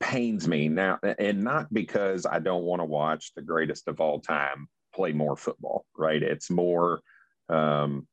pains 0.00 0.48
me 0.48 0.68
now, 0.68 0.98
and 1.18 1.44
not 1.44 1.72
because 1.72 2.26
I 2.26 2.38
don't 2.38 2.64
want 2.64 2.80
to 2.80 2.86
watch 2.86 3.32
the 3.34 3.42
greatest 3.42 3.86
of 3.88 4.00
all 4.00 4.20
time 4.20 4.68
play 4.94 5.12
more 5.12 5.36
football, 5.36 5.84
right? 5.96 6.22
It's 6.22 6.50
more, 6.50 7.00
um, 7.48 8.06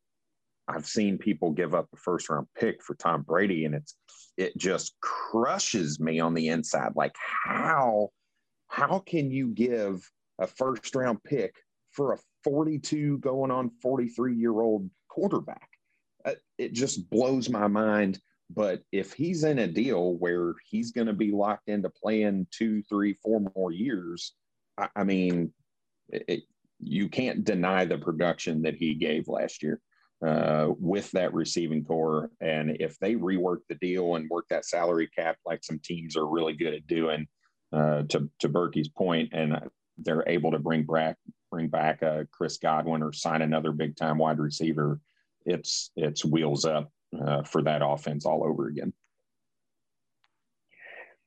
I've 0.68 0.86
seen 0.86 1.18
people 1.18 1.52
give 1.52 1.74
up 1.74 1.88
a 1.94 1.98
first 1.98 2.30
round 2.30 2.48
pick 2.60 2.84
for 2.84 2.94
Tom 2.96 3.22
Brady, 3.24 3.66
and 3.66 3.74
it's 3.74 3.96
it 4.38 4.56
just 4.58 4.96
crushes 5.02 6.00
me 6.00 6.20
on 6.20 6.34
the 6.34 6.50
inside. 6.50 6.92
Like 6.96 7.16
how 7.46 8.10
how 8.68 9.00
can 9.00 9.32
you 9.32 9.48
give 9.48 10.10
a 10.40 10.48
first 10.48 10.94
round 10.96 11.24
pick 11.24 11.56
for 11.92 12.14
a 12.14 12.18
42 12.44 13.18
going 13.20 13.50
on 13.50 13.72
43 13.82 14.36
year 14.36 14.60
old 14.60 14.90
quarterback? 15.10 15.70
Uh, 16.26 16.34
it 16.58 16.74
just 16.74 17.10
blows 17.10 17.50
my 17.50 17.68
mind. 17.68 18.20
But 18.50 18.82
if 18.92 19.14
he's 19.14 19.44
in 19.44 19.60
a 19.60 19.68
deal 19.68 20.16
where 20.16 20.56
he's 20.70 20.92
going 20.92 21.08
to 21.08 21.14
be 21.14 21.32
locked 21.32 21.68
into 21.68 21.90
playing 21.90 22.48
two, 22.52 22.82
three, 22.84 23.14
four 23.22 23.42
more 23.56 23.72
years, 23.72 24.34
I, 24.78 24.88
I 24.96 25.04
mean, 25.04 25.52
it, 26.10 26.44
you 26.80 27.10
can't 27.10 27.44
deny 27.44 27.86
the 27.86 27.98
production 27.98 28.62
that 28.62 28.76
he 28.76 28.94
gave 28.94 29.28
last 29.28 29.64
year 29.64 29.82
uh, 30.26 30.68
with 30.80 31.12
that 31.12 31.34
receiving 31.34 31.84
core. 31.84 32.32
And 32.40 32.78
if 32.80 32.98
they 33.00 33.16
rework 33.16 33.60
the 33.68 33.76
deal 33.76 34.16
and 34.16 34.30
work 34.30 34.46
that 34.50 34.66
salary 34.66 35.08
cap 35.08 35.38
like 35.46 35.64
some 35.64 35.80
teams 35.84 36.16
are 36.16 36.28
really 36.28 36.54
good 36.54 36.74
at 36.74 36.88
doing, 36.88 37.28
uh, 37.74 38.04
to 38.04 38.30
to 38.40 38.48
Berkey's 38.48 38.88
point, 38.88 39.30
and 39.34 39.60
they're 39.98 40.24
able 40.28 40.52
to 40.52 40.60
bring 40.60 40.84
back 40.84 41.18
bring 41.52 41.68
back 41.68 42.02
uh, 42.02 42.24
Chris 42.32 42.58
Godwin 42.58 43.04
or 43.04 43.12
sign 43.12 43.42
another 43.42 43.72
big 43.72 43.98
time 43.98 44.18
wide 44.18 44.40
receiver, 44.40 45.02
it's 45.46 45.92
it's 45.98 46.24
wheels 46.24 46.64
up 46.64 46.92
uh, 47.20 47.44
for 47.44 47.62
that 47.64 47.82
offense 47.84 48.26
all 48.26 48.44
over 48.44 48.68
again. 48.68 48.94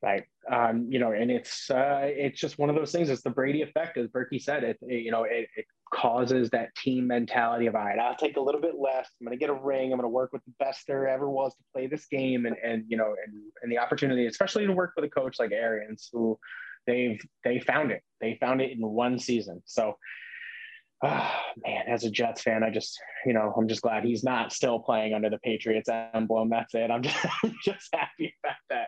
Right. 0.01 0.23
Um, 0.51 0.87
you 0.89 0.97
know, 0.97 1.11
and 1.11 1.29
it's 1.29 1.69
uh, 1.69 2.01
it's 2.03 2.39
just 2.39 2.57
one 2.57 2.71
of 2.71 2.75
those 2.75 2.91
things. 2.91 3.09
It's 3.09 3.21
the 3.21 3.29
Brady 3.29 3.61
effect, 3.61 3.97
as 3.97 4.07
Berkey 4.07 4.41
said. 4.41 4.63
It, 4.63 4.77
it 4.81 5.03
you 5.03 5.11
know 5.11 5.23
it, 5.23 5.47
it, 5.55 5.65
causes 5.93 6.49
that 6.51 6.73
team 6.75 7.05
mentality 7.05 7.67
of 7.67 7.75
all 7.75 7.83
right, 7.83 7.99
I'll 7.99 8.15
take 8.15 8.37
a 8.37 8.41
little 8.41 8.61
bit 8.61 8.75
less. 8.79 9.09
I'm 9.19 9.27
going 9.27 9.37
to 9.37 9.39
get 9.39 9.49
a 9.49 9.53
ring. 9.53 9.91
I'm 9.91 9.99
going 9.99 10.03
to 10.03 10.07
work 10.07 10.31
with 10.31 10.41
the 10.45 10.53
best 10.57 10.87
there 10.87 11.05
ever 11.05 11.29
was 11.29 11.53
to 11.53 11.63
play 11.73 11.85
this 11.85 12.07
game, 12.07 12.47
and 12.47 12.55
and 12.63 12.85
you 12.87 12.97
know, 12.97 13.13
and 13.23 13.35
and 13.61 13.71
the 13.71 13.77
opportunity, 13.77 14.25
especially 14.25 14.65
to 14.65 14.73
work 14.73 14.93
with 14.95 15.05
a 15.05 15.09
coach 15.09 15.37
like 15.37 15.51
Arians, 15.51 16.09
who 16.11 16.39
they've 16.87 17.21
they 17.43 17.59
found 17.59 17.91
it. 17.91 18.01
They 18.19 18.37
found 18.41 18.61
it 18.61 18.71
in 18.71 18.79
one 18.79 19.19
season. 19.19 19.61
So. 19.65 19.97
Oh, 21.03 21.31
man, 21.65 21.85
as 21.87 22.03
a 22.03 22.11
Jets 22.11 22.43
fan, 22.43 22.63
I 22.63 22.69
just, 22.69 22.99
you 23.25 23.33
know, 23.33 23.53
I'm 23.57 23.67
just 23.67 23.81
glad 23.81 24.03
he's 24.03 24.23
not 24.23 24.53
still 24.53 24.79
playing 24.79 25.13
under 25.13 25.29
the 25.29 25.39
Patriots 25.39 25.89
emblem. 26.13 26.49
That's 26.49 26.75
it. 26.75 26.91
I'm 26.91 27.01
just, 27.03 27.17
I'm 27.43 27.55
just 27.63 27.89
happy 27.93 28.35
about 28.43 28.57
that. 28.69 28.87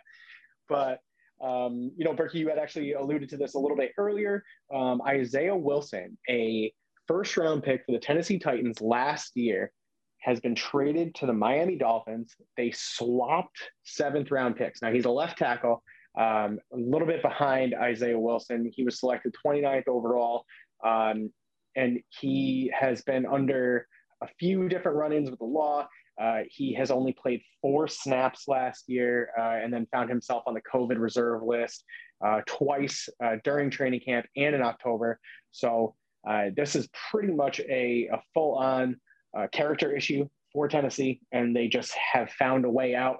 But 0.69 0.99
um, 1.43 1.91
you 1.97 2.05
know, 2.05 2.13
Berkey, 2.13 2.35
you 2.35 2.47
had 2.47 2.57
actually 2.57 2.93
alluded 2.93 3.29
to 3.29 3.37
this 3.37 3.55
a 3.55 3.59
little 3.59 3.75
bit 3.75 3.91
earlier. 3.97 4.43
Um, 4.73 5.01
Isaiah 5.05 5.55
Wilson, 5.55 6.17
a 6.29 6.71
first 7.07 7.35
round 7.35 7.63
pick 7.63 7.83
for 7.85 7.91
the 7.91 7.99
Tennessee 7.99 8.39
Titans 8.39 8.79
last 8.79 9.35
year, 9.35 9.71
has 10.19 10.39
been 10.39 10.55
traded 10.55 11.13
to 11.15 11.25
the 11.25 11.33
Miami 11.33 11.75
Dolphins. 11.75 12.33
They 12.55 12.71
swapped 12.71 13.57
seventh 13.83 14.31
round 14.31 14.55
picks. 14.55 14.81
Now 14.81 14.91
he's 14.93 15.03
a 15.03 15.09
left 15.09 15.37
tackle, 15.37 15.83
um, 16.17 16.59
a 16.71 16.77
little 16.77 17.07
bit 17.07 17.21
behind 17.21 17.75
Isaiah 17.75 18.17
Wilson. 18.17 18.71
He 18.73 18.83
was 18.83 18.99
selected 18.99 19.35
29th 19.45 19.89
overall. 19.89 20.45
Um, 20.85 21.29
and 21.75 21.99
he 22.09 22.71
has 22.77 23.01
been 23.01 23.25
under 23.25 23.87
a 24.21 24.27
few 24.39 24.69
different 24.69 24.97
run 24.97 25.13
ins 25.13 25.29
with 25.29 25.39
the 25.39 25.45
law. 25.45 25.87
Uh, 26.21 26.41
he 26.49 26.73
has 26.73 26.91
only 26.91 27.11
played 27.13 27.41
four 27.61 27.87
snaps 27.87 28.47
last 28.47 28.83
year 28.87 29.31
uh, 29.37 29.59
and 29.63 29.73
then 29.73 29.87
found 29.91 30.09
himself 30.09 30.43
on 30.45 30.53
the 30.53 30.61
COVID 30.61 30.99
reserve 30.99 31.41
list 31.43 31.83
uh, 32.23 32.41
twice 32.45 33.09
uh, 33.23 33.35
during 33.43 33.69
training 33.69 33.99
camp 33.99 34.25
and 34.37 34.55
in 34.55 34.61
October. 34.61 35.19
So 35.51 35.95
uh, 36.27 36.45
this 36.55 36.75
is 36.75 36.87
pretty 37.11 37.33
much 37.33 37.59
a, 37.61 38.07
a 38.13 38.21
full 38.33 38.55
on 38.55 38.97
uh, 39.37 39.47
character 39.51 39.95
issue 39.95 40.29
for 40.53 40.67
Tennessee, 40.67 41.19
and 41.31 41.55
they 41.55 41.67
just 41.67 41.93
have 41.93 42.29
found 42.31 42.65
a 42.65 42.69
way 42.69 42.95
out 42.95 43.17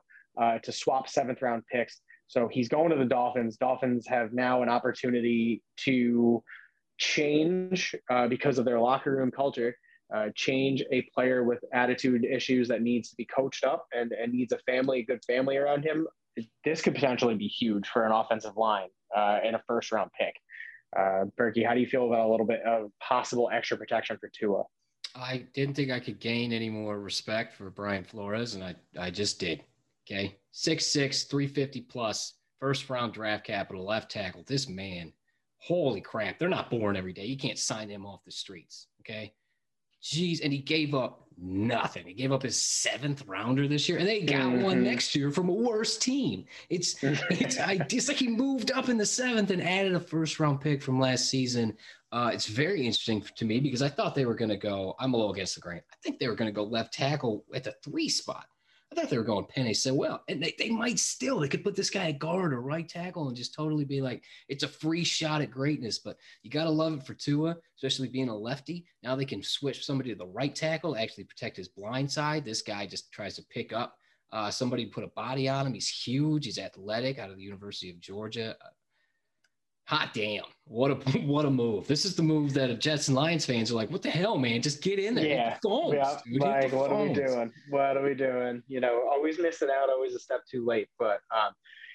to 0.63 0.71
swap 0.71 1.09
seventh 1.09 1.41
round 1.41 1.63
picks. 1.71 2.01
So 2.27 2.47
he's 2.47 2.69
going 2.69 2.89
to 2.89 2.95
the 2.95 3.05
Dolphins. 3.05 3.57
Dolphins 3.57 4.07
have 4.07 4.33
now 4.33 4.61
an 4.63 4.69
opportunity 4.69 5.61
to 5.85 6.43
change 6.97 7.95
because 8.29 8.57
of 8.57 8.65
their 8.65 8.79
locker 8.79 9.15
room 9.15 9.31
culture 9.31 9.75
uh, 10.13 10.29
change 10.35 10.83
a 10.91 11.01
player 11.13 11.43
with 11.43 11.59
attitude 11.73 12.23
issues 12.23 12.67
that 12.67 12.81
needs 12.81 13.09
to 13.09 13.15
be 13.15 13.25
coached 13.25 13.63
up 13.63 13.87
and, 13.93 14.11
and 14.11 14.31
needs 14.31 14.53
a 14.53 14.59
family, 14.59 14.99
a 14.99 15.05
good 15.05 15.23
family 15.25 15.57
around 15.57 15.83
him, 15.83 16.07
this 16.63 16.81
could 16.81 16.95
potentially 16.95 17.35
be 17.35 17.47
huge 17.47 17.87
for 17.87 18.05
an 18.05 18.11
offensive 18.11 18.55
line 18.55 18.89
uh, 19.15 19.39
and 19.43 19.55
a 19.55 19.61
first 19.67 19.91
round 19.91 20.11
pick. 20.19 20.35
Uh, 20.95 21.25
Berkey, 21.39 21.65
how 21.65 21.73
do 21.73 21.79
you 21.79 21.87
feel 21.87 22.05
about 22.05 22.27
a 22.27 22.29
little 22.29 22.45
bit 22.45 22.61
of 22.61 22.91
possible 22.99 23.49
extra 23.51 23.77
protection 23.77 24.17
for 24.19 24.29
Tua? 24.29 24.63
I 25.15 25.45
didn't 25.53 25.75
think 25.75 25.91
I 25.91 25.99
could 25.99 26.19
gain 26.19 26.53
any 26.53 26.69
more 26.69 26.99
respect 26.99 27.53
for 27.53 27.69
Brian 27.69 28.03
Flores, 28.03 28.55
and 28.55 28.63
I, 28.63 28.75
I 28.99 29.09
just 29.09 29.39
did. 29.39 29.63
Okay. 30.05 30.37
6'6, 30.53 31.29
350 31.29 31.81
plus, 31.81 32.33
first 32.59 32.89
round 32.89 33.13
draft 33.13 33.45
capital, 33.45 33.85
left 33.85 34.11
tackle. 34.11 34.43
This 34.45 34.67
man, 34.67 35.13
holy 35.63 36.01
crap. 36.01 36.39
They're 36.39 36.49
not 36.49 36.69
born 36.69 36.97
every 36.97 37.13
day. 37.13 37.25
You 37.25 37.37
can't 37.37 37.57
sign 37.57 37.87
them 37.87 38.05
off 38.05 38.25
the 38.25 38.31
streets. 38.31 38.87
Okay. 39.01 39.33
Jeez, 40.03 40.41
and 40.43 40.51
he 40.51 40.59
gave 40.59 40.93
up 40.93 41.25
nothing. 41.37 42.05
He 42.05 42.13
gave 42.13 42.33
up 42.33 42.43
his 42.43 42.61
seventh 42.61 43.25
rounder 43.25 43.69
this 43.69 43.87
year, 43.87 43.97
and 43.97 44.05
they 44.05 44.23
got 44.23 44.41
mm-hmm. 44.41 44.61
one 44.61 44.83
next 44.83 45.15
year 45.15 45.31
from 45.31 45.47
a 45.47 45.53
worse 45.53 45.97
team. 45.97 46.43
It's 46.69 47.01
it's 47.03 47.57
I, 47.57 47.79
it's 47.89 48.09
like 48.09 48.17
he 48.17 48.27
moved 48.27 48.71
up 48.71 48.89
in 48.89 48.97
the 48.97 49.05
seventh 49.05 49.49
and 49.51 49.63
added 49.63 49.95
a 49.95 50.01
first 50.01 50.41
round 50.41 50.59
pick 50.59 50.83
from 50.83 50.99
last 50.99 51.29
season. 51.29 51.77
Uh, 52.11 52.31
it's 52.33 52.47
very 52.47 52.85
interesting 52.85 53.23
to 53.37 53.45
me 53.45 53.61
because 53.61 53.81
I 53.81 53.87
thought 53.87 54.13
they 54.13 54.25
were 54.25 54.35
going 54.35 54.49
to 54.49 54.57
go. 54.57 54.95
I'm 54.99 55.13
a 55.13 55.17
little 55.17 55.33
against 55.33 55.55
the 55.55 55.61
grain. 55.61 55.81
I 55.91 55.95
think 56.03 56.19
they 56.19 56.27
were 56.27 56.35
going 56.35 56.49
to 56.49 56.55
go 56.55 56.63
left 56.63 56.93
tackle 56.93 57.45
at 57.55 57.63
the 57.63 57.73
three 57.83 58.09
spot. 58.09 58.45
I 58.93 59.01
thought 59.01 59.09
they 59.09 59.17
were 59.17 59.23
going 59.23 59.45
Penei 59.45 59.75
Sewell, 59.75 60.21
and 60.29 60.43
they, 60.43 60.53
they 60.59 60.69
might 60.69 60.99
still. 60.99 61.39
They 61.39 61.47
could 61.47 61.63
put 61.63 61.75
this 61.75 61.89
guy 61.89 62.09
at 62.09 62.19
guard 62.19 62.53
or 62.53 62.61
right 62.61 62.87
tackle 62.87 63.27
and 63.27 63.35
just 63.35 63.55
totally 63.55 63.85
be 63.85 64.01
like, 64.01 64.23
it's 64.49 64.63
a 64.63 64.67
free 64.67 65.03
shot 65.03 65.41
at 65.41 65.49
greatness. 65.49 65.97
But 65.97 66.17
you 66.43 66.51
got 66.51 66.65
to 66.65 66.69
love 66.69 66.93
it 66.93 67.03
for 67.03 67.15
Tua, 67.15 67.57
especially 67.75 68.09
being 68.09 68.29
a 68.29 68.37
lefty. 68.37 68.85
Now 69.01 69.15
they 69.15 69.25
can 69.25 69.41
switch 69.41 69.83
somebody 69.83 70.11
to 70.11 70.15
the 70.15 70.27
right 70.27 70.55
tackle, 70.55 70.95
actually 70.95 71.23
protect 71.23 71.57
his 71.57 71.69
blind 71.69 72.11
side. 72.11 72.45
This 72.45 72.61
guy 72.61 72.85
just 72.85 73.11
tries 73.11 73.35
to 73.37 73.43
pick 73.49 73.73
up 73.73 73.95
uh, 74.31 74.51
somebody, 74.51 74.85
put 74.85 75.03
a 75.03 75.07
body 75.07 75.49
on 75.49 75.65
him. 75.65 75.73
He's 75.73 75.89
huge. 75.89 76.45
He's 76.45 76.59
athletic 76.59 77.17
out 77.17 77.31
of 77.31 77.37
the 77.37 77.43
University 77.43 77.89
of 77.89 77.99
Georgia. 77.99 78.55
Hot 79.87 80.13
damn. 80.13 80.43
What 80.65 80.91
a 80.91 80.95
what 81.21 81.45
a 81.45 81.49
move. 81.49 81.87
This 81.87 82.05
is 82.05 82.15
the 82.15 82.23
move 82.23 82.53
that 82.53 82.79
jets 82.79 83.07
and 83.09 83.17
lions 83.17 83.45
fans 83.45 83.71
are 83.71 83.75
like 83.75 83.91
what 83.91 84.01
the 84.01 84.09
hell 84.09 84.37
man? 84.37 84.61
Just 84.61 84.81
get 84.81 84.99
in 84.99 85.15
there. 85.15 85.25
Yeah, 85.25 85.57
phones, 85.61 85.95
yeah. 86.25 86.39
like 86.39 86.71
what 86.71 86.89
phones. 86.89 87.17
are 87.17 87.21
we 87.21 87.27
doing? 87.27 87.53
What 87.69 87.97
are 87.97 88.03
we 88.03 88.13
doing? 88.13 88.63
You 88.67 88.79
know 88.79 89.07
always 89.11 89.39
missing 89.39 89.69
out 89.69 89.89
always 89.89 90.15
a 90.15 90.19
step 90.19 90.41
too 90.49 90.65
late. 90.65 90.87
But 90.97 91.19
um 91.35 91.53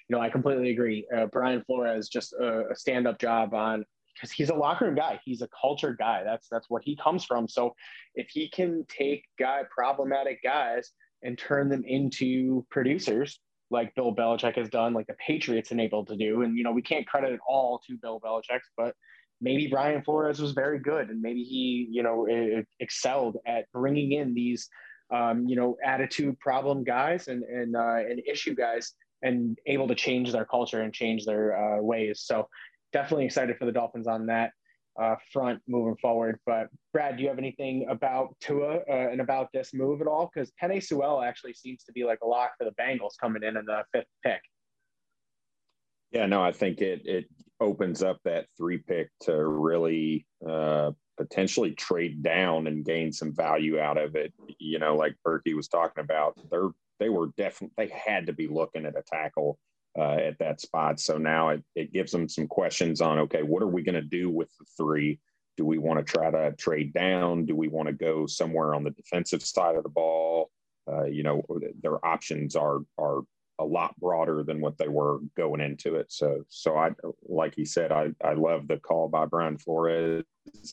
you 0.08 0.16
know 0.16 0.22
i 0.22 0.28
completely 0.28 0.70
agree. 0.70 1.06
Uh, 1.14 1.26
brian 1.26 1.62
flores 1.66 2.08
just 2.08 2.32
a, 2.34 2.68
a 2.70 2.76
stand-up 2.76 3.18
job 3.18 3.54
on 3.54 3.84
because 4.14 4.32
he's 4.32 4.50
a 4.50 4.54
locker 4.54 4.84
room 4.84 4.94
guy. 4.94 5.20
He's 5.24 5.42
a 5.42 5.48
culture 5.58 5.94
guy. 5.98 6.24
That's 6.24 6.48
that's 6.50 6.68
what 6.68 6.82
he 6.84 6.96
comes 6.96 7.24
from. 7.24 7.48
So 7.48 7.74
if 8.14 8.28
he 8.28 8.50
can 8.50 8.84
take 8.88 9.24
guy 9.38 9.62
problematic 9.70 10.42
guys 10.42 10.90
and 11.22 11.38
turn 11.38 11.68
them 11.68 11.84
into 11.86 12.66
producers 12.70 13.40
like 13.70 13.94
Bill 13.94 14.14
Belichick 14.14 14.56
has 14.56 14.68
done, 14.68 14.94
like 14.94 15.06
the 15.06 15.14
Patriots 15.14 15.70
enabled 15.70 16.08
to 16.08 16.16
do. 16.16 16.42
And, 16.42 16.56
you 16.56 16.64
know, 16.64 16.72
we 16.72 16.82
can't 16.82 17.06
credit 17.06 17.32
it 17.32 17.40
all 17.46 17.80
to 17.86 17.96
Bill 17.96 18.20
Belichick, 18.20 18.60
but 18.76 18.94
maybe 19.40 19.66
Brian 19.68 20.02
Flores 20.02 20.40
was 20.40 20.52
very 20.52 20.78
good 20.78 21.10
and 21.10 21.20
maybe 21.20 21.42
he, 21.42 21.86
you 21.90 22.02
know, 22.02 22.26
excelled 22.80 23.36
at 23.46 23.70
bringing 23.72 24.12
in 24.12 24.34
these, 24.34 24.68
um, 25.14 25.46
you 25.46 25.56
know, 25.56 25.76
attitude 25.84 26.38
problem 26.40 26.82
guys 26.84 27.28
and, 27.28 27.42
and, 27.44 27.76
uh, 27.76 27.96
and 27.96 28.20
issue 28.26 28.54
guys 28.54 28.94
and 29.22 29.58
able 29.66 29.88
to 29.88 29.94
change 29.94 30.32
their 30.32 30.44
culture 30.44 30.82
and 30.82 30.92
change 30.92 31.24
their 31.24 31.56
uh, 31.56 31.82
ways. 31.82 32.22
So 32.24 32.48
definitely 32.92 33.26
excited 33.26 33.56
for 33.58 33.64
the 33.64 33.72
Dolphins 33.72 34.06
on 34.06 34.26
that 34.26 34.52
uh, 35.00 35.16
front 35.32 35.60
moving 35.68 35.96
forward. 35.96 36.38
But 36.46 36.68
Brad, 36.92 37.16
do 37.16 37.22
you 37.22 37.28
have 37.28 37.38
anything 37.38 37.86
about 37.88 38.34
Tua 38.40 38.78
uh, 38.88 39.08
and 39.10 39.20
about 39.20 39.48
this 39.52 39.72
move 39.72 40.00
at 40.00 40.06
all? 40.06 40.30
Because 40.32 40.52
Penei 40.62 40.82
Sewell 40.82 41.22
actually 41.22 41.54
seems 41.54 41.84
to 41.84 41.92
be 41.92 42.04
like 42.04 42.18
a 42.22 42.26
lock 42.26 42.52
for 42.58 42.64
the 42.64 42.74
Bengals 42.80 43.18
coming 43.20 43.42
in 43.42 43.56
in 43.56 43.64
the 43.64 43.84
fifth 43.92 44.06
pick. 44.24 44.40
Yeah, 46.10 46.26
no, 46.26 46.42
I 46.42 46.52
think 46.52 46.80
it 46.80 47.02
it 47.04 47.26
opens 47.60 48.02
up 48.02 48.18
that 48.24 48.46
three 48.56 48.78
pick 48.78 49.10
to 49.22 49.46
really 49.46 50.26
uh, 50.48 50.92
potentially 51.18 51.72
trade 51.72 52.22
down 52.22 52.66
and 52.66 52.84
gain 52.84 53.12
some 53.12 53.34
value 53.34 53.78
out 53.78 53.98
of 53.98 54.16
it. 54.16 54.32
You 54.58 54.78
know, 54.78 54.96
like 54.96 55.16
Berkey 55.26 55.54
was 55.54 55.68
talking 55.68 56.02
about, 56.02 56.38
they're 56.50 56.70
they 56.98 57.08
were 57.08 57.28
definitely 57.36 57.74
they 57.76 57.92
had 57.94 58.26
to 58.26 58.32
be 58.32 58.48
looking 58.48 58.86
at 58.86 58.96
a 58.96 59.02
tackle 59.02 59.58
uh, 59.98 60.16
at 60.16 60.38
that 60.38 60.60
spot. 60.60 61.00
So 61.00 61.18
now 61.18 61.50
it, 61.50 61.62
it 61.74 61.92
gives 61.92 62.12
them 62.12 62.28
some 62.28 62.46
questions 62.46 63.00
on 63.00 63.18
okay, 63.20 63.42
what 63.42 63.62
are 63.62 63.68
we 63.68 63.82
going 63.82 63.94
to 63.94 64.02
do 64.02 64.30
with 64.30 64.48
the 64.58 64.64
three? 64.76 65.18
Do 65.56 65.64
we 65.64 65.78
want 65.78 65.98
to 65.98 66.12
try 66.12 66.30
to 66.30 66.54
trade 66.56 66.92
down? 66.92 67.44
Do 67.44 67.56
we 67.56 67.68
want 67.68 67.88
to 67.88 67.92
go 67.92 68.26
somewhere 68.26 68.74
on 68.74 68.84
the 68.84 68.90
defensive 68.90 69.42
side 69.42 69.74
of 69.74 69.82
the 69.82 69.88
ball? 69.88 70.50
Uh, 70.90 71.04
you 71.04 71.22
know, 71.22 71.44
their 71.82 72.04
options 72.06 72.54
are 72.54 72.80
are 72.96 73.22
a 73.58 73.64
lot 73.64 73.98
broader 73.98 74.44
than 74.44 74.60
what 74.60 74.78
they 74.78 74.86
were 74.86 75.18
going 75.36 75.60
into 75.60 75.96
it. 75.96 76.06
So, 76.12 76.44
so 76.48 76.76
I, 76.76 76.90
like 77.26 77.54
he 77.56 77.64
said, 77.64 77.90
I, 77.90 78.10
I 78.22 78.34
love 78.34 78.68
the 78.68 78.76
call 78.76 79.08
by 79.08 79.26
Brian 79.26 79.58
Flores 79.58 80.24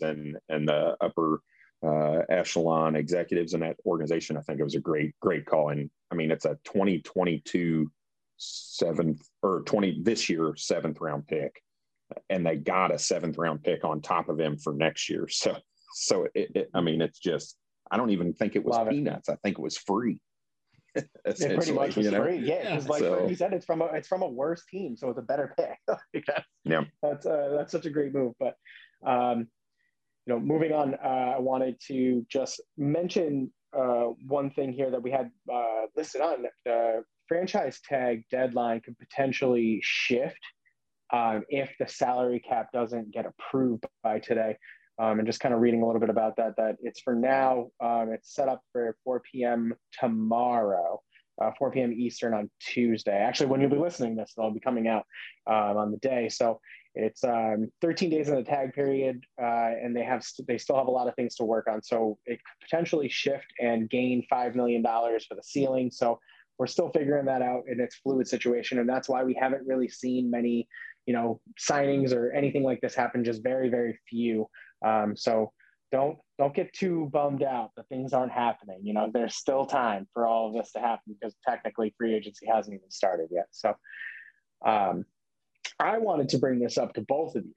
and 0.02 0.38
and 0.50 0.68
the 0.68 0.96
upper 1.02 1.42
uh, 1.84 2.22
echelon 2.30 2.96
executives 2.96 3.54
in 3.54 3.62
that 3.62 3.78
organization. 3.86 4.38
I 4.38 4.42
think 4.42 4.60
it 4.60 4.64
was 4.64 4.76
a 4.76 4.80
great, 4.80 5.14
great 5.20 5.46
call. 5.46 5.70
And 5.70 5.90
I 6.12 6.16
mean, 6.16 6.32
it's 6.32 6.46
a 6.46 6.58
2022 6.66 7.92
seventh 8.38 9.22
or 9.42 9.62
20 9.62 10.02
this 10.04 10.30
year, 10.30 10.54
seventh 10.56 11.00
round 11.02 11.28
pick. 11.28 11.62
And 12.30 12.46
they 12.46 12.56
got 12.56 12.94
a 12.94 13.00
seventh 13.00 13.38
round 13.38 13.64
pick 13.64 13.84
on 13.84 14.02
top 14.02 14.30
of 14.30 14.40
him 14.40 14.58
for 14.58 14.74
next 14.74 15.10
year. 15.10 15.28
So, 15.38 15.58
so 15.98 16.28
it, 16.36 16.52
it 16.56 16.70
I 16.74 16.82
mean, 16.82 17.02
it's 17.02 17.20
just, 17.20 17.56
I 17.90 17.96
don't 17.96 18.10
even 18.10 18.34
think 18.34 18.56
it 18.56 18.66
was 18.66 18.76
Love 18.76 18.90
peanuts. 18.90 19.30
It. 19.30 19.34
I 19.34 19.36
think 19.44 19.58
it 19.58 19.62
was 19.62 19.78
free. 19.78 20.20
it 20.96 21.10
pretty 21.26 21.74
much 21.74 21.96
was 21.96 22.10
free. 22.10 22.38
Yeah, 22.38 22.76
because 22.76 22.88
like 22.88 23.00
so, 23.00 23.28
he 23.28 23.36
said, 23.36 23.54
it's 23.54 23.66
from 23.66 23.82
a 23.82 23.86
it's 23.88 24.08
from 24.08 24.22
a 24.22 24.28
worse 24.28 24.64
team, 24.66 24.96
so 24.96 25.10
it's 25.10 25.20
a 25.20 25.22
better 25.22 25.54
pick. 25.58 25.78
that's, 25.88 26.46
yeah, 26.64 26.84
that's 27.02 27.26
uh, 27.26 27.54
that's 27.58 27.72
such 27.72 27.86
a 27.86 27.90
great 27.90 28.14
move. 28.14 28.34
But 28.40 28.56
um, 29.06 29.48
you 30.26 30.34
know, 30.34 30.40
moving 30.40 30.72
on, 30.72 30.96
uh, 30.96 31.34
I 31.36 31.40
wanted 31.40 31.80
to 31.88 32.26
just 32.30 32.62
mention 32.78 33.52
uh, 33.78 34.06
one 34.26 34.52
thing 34.52 34.72
here 34.72 34.90
that 34.90 35.02
we 35.02 35.12
had 35.12 35.32
uh, 35.54 35.82
listed 35.96 36.22
on 36.22 36.46
the 36.64 37.04
franchise 37.28 37.80
tag 37.88 38.24
deadline 38.32 38.82
could 38.82 38.98
potentially 38.98 39.80
shift 39.84 40.40
um, 41.14 41.44
if 41.50 41.72
the 41.80 41.88
salary 41.88 42.40
cap 42.40 42.68
doesn't 42.74 43.12
get 43.12 43.26
approved 43.26 43.86
by 44.04 44.20
today. 44.20 44.58
Um, 44.98 45.20
and 45.20 45.28
just 45.28 45.42
kind 45.42 45.54
of 45.54 45.60
reading 45.60 45.82
a 45.82 45.86
little 45.86 46.00
bit 46.00 46.10
about 46.10 46.38
that, 46.38 46.56
that 46.56 46.78
it's 46.82 47.02
for 47.02 47.14
now, 47.14 47.68
um, 47.84 48.12
it's 48.14 48.34
set 48.34 48.48
up 48.48 48.62
for 48.72 48.96
4 49.04 49.22
p.m. 49.30 49.74
tomorrow, 50.00 51.02
uh, 51.42 51.52
4 51.60 51.72
p.m. 51.72 51.92
Eastern 51.92 52.34
on 52.34 52.50
Tuesday. 52.62 53.18
Actually, 53.18 53.48
when 53.48 53.60
you'll 53.60 53.70
be 53.70 53.78
listening 53.78 54.16
to 54.16 54.22
this, 54.22 54.34
it'll 54.38 54.52
be 54.52 54.62
coming 54.62 54.88
out 54.88 55.04
um, 55.48 55.76
on 55.76 55.92
the 55.92 55.98
day. 55.98 56.30
So 56.30 56.62
it's 56.96 57.26
um, 57.26 57.70
13 57.82 58.10
days 58.10 58.30
in 58.30 58.36
the 58.36 58.44
tag 58.44 58.74
period, 58.74 59.22
uh, 59.42 59.72
and 59.84 59.94
they 59.94 60.04
have 60.04 60.24
st- 60.24 60.48
they 60.48 60.58
still 60.58 60.78
have 60.78 60.88
a 60.88 60.92
lot 60.92 61.10
of 61.10 61.16
things 61.16 61.36
to 61.36 61.44
work 61.44 61.68
on. 61.70 61.84
So 61.84 62.18
it 62.26 62.40
could 62.40 62.70
potentially 62.70 63.10
shift 63.10 63.48
and 63.60 63.90
gain 63.90 64.26
five 64.30 64.56
million 64.56 64.82
dollars 64.82 65.26
for 65.26 65.36
the 65.36 65.44
ceiling. 65.44 65.92
So 65.92 66.20
we're 66.58 66.68
still 66.68 66.90
figuring 66.90 67.26
that 67.26 67.42
out 67.42 67.64
in 67.68 67.80
its 67.80 67.96
fluid 67.98 68.28
situation, 68.28 68.80
and 68.80 68.88
that's 68.88 69.10
why 69.10 69.24
we 69.24 69.34
haven't 69.34 69.68
really 69.68 69.88
seen 69.88 70.32
many, 70.32 70.68
you 71.06 71.14
know, 71.14 71.42
signings 71.60 72.14
or 72.14 72.32
anything 72.32 72.64
like 72.64 72.82
this 72.82 72.96
happen. 72.96 73.24
Just 73.24 73.44
very 73.44 73.70
very 73.70 74.00
few. 74.10 74.48
Um, 74.86 75.16
so 75.16 75.52
don't 75.92 76.18
don't 76.38 76.54
get 76.54 76.74
too 76.74 77.10
bummed 77.12 77.44
out 77.44 77.72
that 77.78 77.88
things 77.90 78.14
aren't 78.14 78.32
happening. 78.32 78.80
You 78.84 78.94
know, 78.94 79.10
there's 79.14 79.36
still 79.36 79.66
time 79.66 80.08
for 80.14 80.26
all 80.28 80.48
of 80.50 80.54
this 80.54 80.72
to 80.74 80.80
happen 80.80 81.16
because 81.20 81.36
technically 81.48 81.94
free 81.98 82.16
agency 82.16 82.46
hasn't 82.48 82.76
even 82.76 82.92
started 82.92 83.30
yet. 83.32 83.48
So. 83.52 83.74
Um, 84.66 85.06
I 85.80 85.98
wanted 85.98 86.30
to 86.30 86.38
bring 86.38 86.60
this 86.60 86.78
up 86.78 86.94
to 86.94 87.02
both 87.02 87.36
of 87.36 87.46
you. 87.46 87.54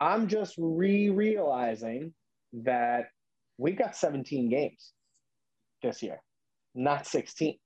I'm 0.00 0.28
just 0.28 0.54
re 0.58 1.10
realizing 1.10 2.14
that 2.52 3.06
we've 3.58 3.78
got 3.78 3.96
17 3.96 4.48
games 4.48 4.92
this 5.82 6.02
year, 6.02 6.20
not 6.74 7.06
16. 7.06 7.56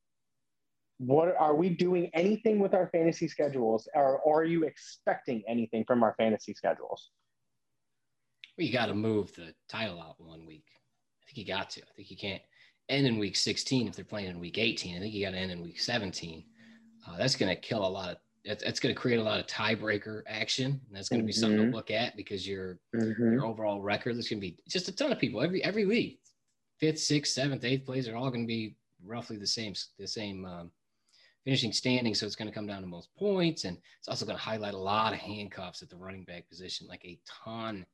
What 0.98 1.34
are 1.38 1.54
we 1.54 1.70
doing 1.70 2.10
anything 2.12 2.58
with 2.58 2.74
our 2.74 2.88
fantasy 2.90 3.28
schedules, 3.28 3.88
or, 3.94 4.18
or 4.18 4.40
are 4.40 4.44
you 4.44 4.64
expecting 4.64 5.42
anything 5.48 5.84
from 5.86 6.02
our 6.02 6.14
fantasy 6.18 6.54
schedules? 6.54 7.10
we 8.58 8.70
got 8.70 8.86
to 8.86 8.94
move 8.94 9.32
the 9.34 9.54
title 9.68 10.00
out 10.00 10.16
one 10.18 10.44
week. 10.44 10.66
I 11.22 11.26
think 11.26 11.38
you 11.38 11.54
got 11.54 11.70
to. 11.70 11.80
I 11.80 11.92
think 11.96 12.10
you 12.10 12.16
can't 12.16 12.42
end 12.88 13.06
in 13.06 13.18
week 13.18 13.36
16 13.36 13.86
if 13.86 13.94
they're 13.94 14.04
playing 14.04 14.28
in 14.28 14.40
week 14.40 14.58
18. 14.58 14.96
I 14.96 15.00
think 15.00 15.14
you 15.14 15.24
got 15.24 15.30
to 15.30 15.38
end 15.38 15.52
in 15.52 15.62
week 15.62 15.80
17. 15.80 16.44
Uh, 17.06 17.16
that's 17.16 17.36
going 17.36 17.54
to 17.54 17.60
kill 17.60 17.86
a 17.86 17.88
lot 17.88 18.10
of 18.10 18.16
that's, 18.44 18.64
that's 18.64 18.80
going 18.80 18.94
to 18.94 19.00
create 19.00 19.18
a 19.18 19.22
lot 19.22 19.40
of 19.40 19.46
tiebreaker 19.46 20.22
action. 20.26 20.80
And 20.86 20.96
that's 20.96 21.08
going 21.08 21.20
to 21.20 21.26
be 21.26 21.32
mm-hmm. 21.32 21.40
something 21.40 21.58
to 21.58 21.64
mm-hmm. 21.64 21.74
look 21.74 21.90
at 21.90 22.16
because 22.16 22.46
your 22.46 22.78
mm-hmm. 22.94 23.32
your 23.32 23.46
overall 23.46 23.80
record. 23.80 24.16
There's 24.16 24.28
going 24.28 24.40
to 24.40 24.46
be 24.46 24.58
just 24.68 24.88
a 24.88 24.92
ton 24.92 25.12
of 25.12 25.18
people 25.18 25.40
every 25.40 25.62
every 25.62 25.86
week. 25.86 26.20
Fifth, 26.80 26.98
sixth, 26.98 27.32
seventh, 27.32 27.64
eighth 27.64 27.84
plays 27.84 28.08
are 28.08 28.16
all 28.16 28.30
going 28.30 28.44
to 28.44 28.48
be 28.48 28.76
roughly 29.04 29.36
the 29.36 29.46
same 29.46 29.74
the 29.98 30.06
same 30.06 30.44
um, 30.44 30.70
finishing 31.48 31.72
standing. 31.72 32.14
So 32.14 32.26
it's 32.26 32.36
going 32.36 32.50
to 32.50 32.54
come 32.54 32.66
down 32.66 32.82
to 32.82 32.86
most 32.86 33.08
points, 33.16 33.64
and 33.64 33.78
it's 33.98 34.06
also 34.06 34.26
going 34.26 34.36
to 34.36 34.42
highlight 34.42 34.74
a 34.74 34.78
lot 34.78 35.14
of 35.14 35.18
handcuffs 35.18 35.80
at 35.80 35.88
the 35.88 35.96
running 35.96 36.24
back 36.24 36.46
position, 36.46 36.86
like 36.86 37.02
a 37.06 37.18
ton. 37.26 37.86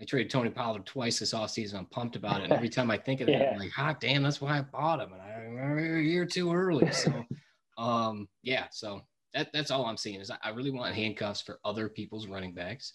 I 0.00 0.04
traded 0.06 0.30
Tony 0.30 0.50
Pollard 0.50 0.86
twice 0.86 1.18
this 1.18 1.34
offseason. 1.34 1.74
I'm 1.74 1.86
pumped 1.86 2.14
about 2.14 2.42
it. 2.42 2.44
And 2.44 2.52
every 2.52 2.68
time 2.68 2.92
I 2.92 2.96
think 2.96 3.22
of 3.22 3.26
that, 3.26 3.32
yeah. 3.32 3.50
I'm 3.52 3.58
like, 3.58 3.72
hot 3.72 3.98
damn, 3.98 4.22
that's 4.22 4.40
why 4.40 4.56
I 4.56 4.60
bought 4.60 5.00
him. 5.00 5.14
And 5.14 5.20
I 5.22 5.38
remember 5.40 5.98
a 5.98 6.02
year 6.02 6.24
too 6.24 6.52
early. 6.52 6.92
So 6.92 7.24
um, 7.78 8.28
yeah, 8.44 8.66
so 8.70 9.00
that, 9.34 9.48
that's 9.52 9.72
all 9.72 9.86
I'm 9.86 9.96
seeing 9.96 10.20
is 10.20 10.30
I, 10.30 10.36
I 10.44 10.50
really 10.50 10.70
want 10.70 10.94
handcuffs 10.94 11.40
for 11.40 11.58
other 11.64 11.88
people's 11.88 12.28
running 12.28 12.52
backs. 12.52 12.92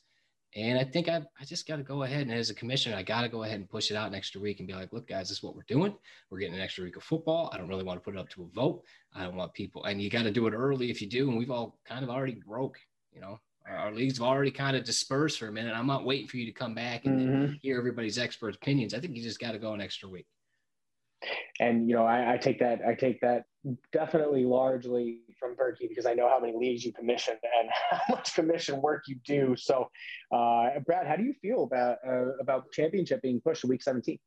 And 0.56 0.78
I 0.78 0.84
think 0.84 1.08
I, 1.08 1.22
I 1.40 1.46
just 1.46 1.66
got 1.66 1.78
to 1.78 1.84
go 1.84 2.04
ahead 2.04 2.24
and 2.24 2.34
as 2.34 2.50
a 2.50 2.54
commissioner, 2.54 2.98
I 2.98 3.04
got 3.04 3.22
to 3.22 3.30
go 3.30 3.44
ahead 3.44 3.58
and 3.58 3.70
push 3.70 3.90
it 3.90 3.96
out 3.96 4.10
an 4.10 4.16
extra 4.16 4.42
week 4.42 4.60
and 4.60 4.68
be 4.68 4.74
like, 4.74 4.92
look, 4.92 5.08
guys, 5.08 5.30
this 5.30 5.38
is 5.38 5.44
what 5.44 5.56
we're 5.56 5.64
doing. 5.68 5.96
We're 6.30 6.40
getting 6.40 6.56
an 6.56 6.62
extra 6.62 6.84
week 6.84 6.98
of 6.98 7.04
football. 7.04 7.50
I 7.54 7.58
don't 7.58 7.70
really 7.70 7.84
want 7.84 8.00
to 8.00 8.04
put 8.04 8.16
it 8.16 8.20
up 8.20 8.30
to 8.32 8.44
a 8.44 8.48
vote. 8.54 8.84
I 9.16 9.24
don't 9.24 9.36
want 9.36 9.54
people, 9.54 9.86
and 9.86 10.02
you 10.02 10.10
got 10.10 10.24
to 10.24 10.32
do 10.32 10.48
it 10.48 10.54
early 10.54 10.92
if 10.92 11.02
you 11.02 11.08
do. 11.08 11.30
And 11.30 11.38
we've 11.38 11.52
all 11.52 11.80
kind 11.86 12.04
of 12.04 12.10
already 12.10 12.42
broke, 12.46 12.78
you 13.14 13.22
know, 13.22 13.40
our, 13.66 13.78
our 13.78 13.92
leagues 13.94 14.18
have 14.18 14.28
already 14.28 14.52
kind 14.52 14.76
of 14.76 14.84
dispersed 14.84 15.40
for 15.40 15.48
a 15.48 15.52
minute. 15.52 15.74
I'm 15.74 15.88
not 15.88 16.06
waiting 16.06 16.28
for 16.28 16.38
you 16.38 16.46
to 16.46 16.52
come 16.52 16.76
back 16.76 17.06
and 17.06 17.20
mm-hmm. 17.20 17.54
hear 17.62 17.78
everybody's 17.78 18.18
expert 18.18 18.56
opinions. 18.56 18.94
I 18.94 19.00
think 19.00 19.16
you 19.16 19.24
just 19.24 19.40
got 19.40 19.54
to 19.54 19.60
go 19.60 19.74
an 19.74 19.82
extra 19.82 20.10
week 20.10 20.28
and 21.60 21.88
you 21.88 21.96
know 21.96 22.06
I, 22.06 22.34
I, 22.34 22.38
take 22.38 22.60
that 22.60 22.82
I 22.86 22.96
take 22.96 23.22
that 23.22 23.46
definitely 23.94 24.44
largely 24.44 25.20
from 25.42 25.56
Berkey 25.56 25.90
because 25.90 26.06
I 26.06 26.14
know 26.14 26.30
how 26.30 26.40
many 26.40 26.54
leagues 26.56 26.86
you 26.86 26.94
commission 26.94 27.36
and 27.60 27.70
how 27.90 28.16
much 28.16 28.34
commission 28.34 28.82
work 28.82 29.04
you 29.08 29.18
do. 29.26 29.56
So, 29.58 29.90
uh, 30.32 30.70
Brad, 30.86 31.08
how 31.08 31.18
do 31.18 31.24
you 31.24 31.34
feel 31.42 31.64
about 31.64 31.98
uh, 32.08 32.38
about 32.40 32.72
championship 32.72 33.22
being 33.22 33.42
pushed 33.42 33.62
to 33.62 33.68
week 33.68 33.84
17? 33.84 34.18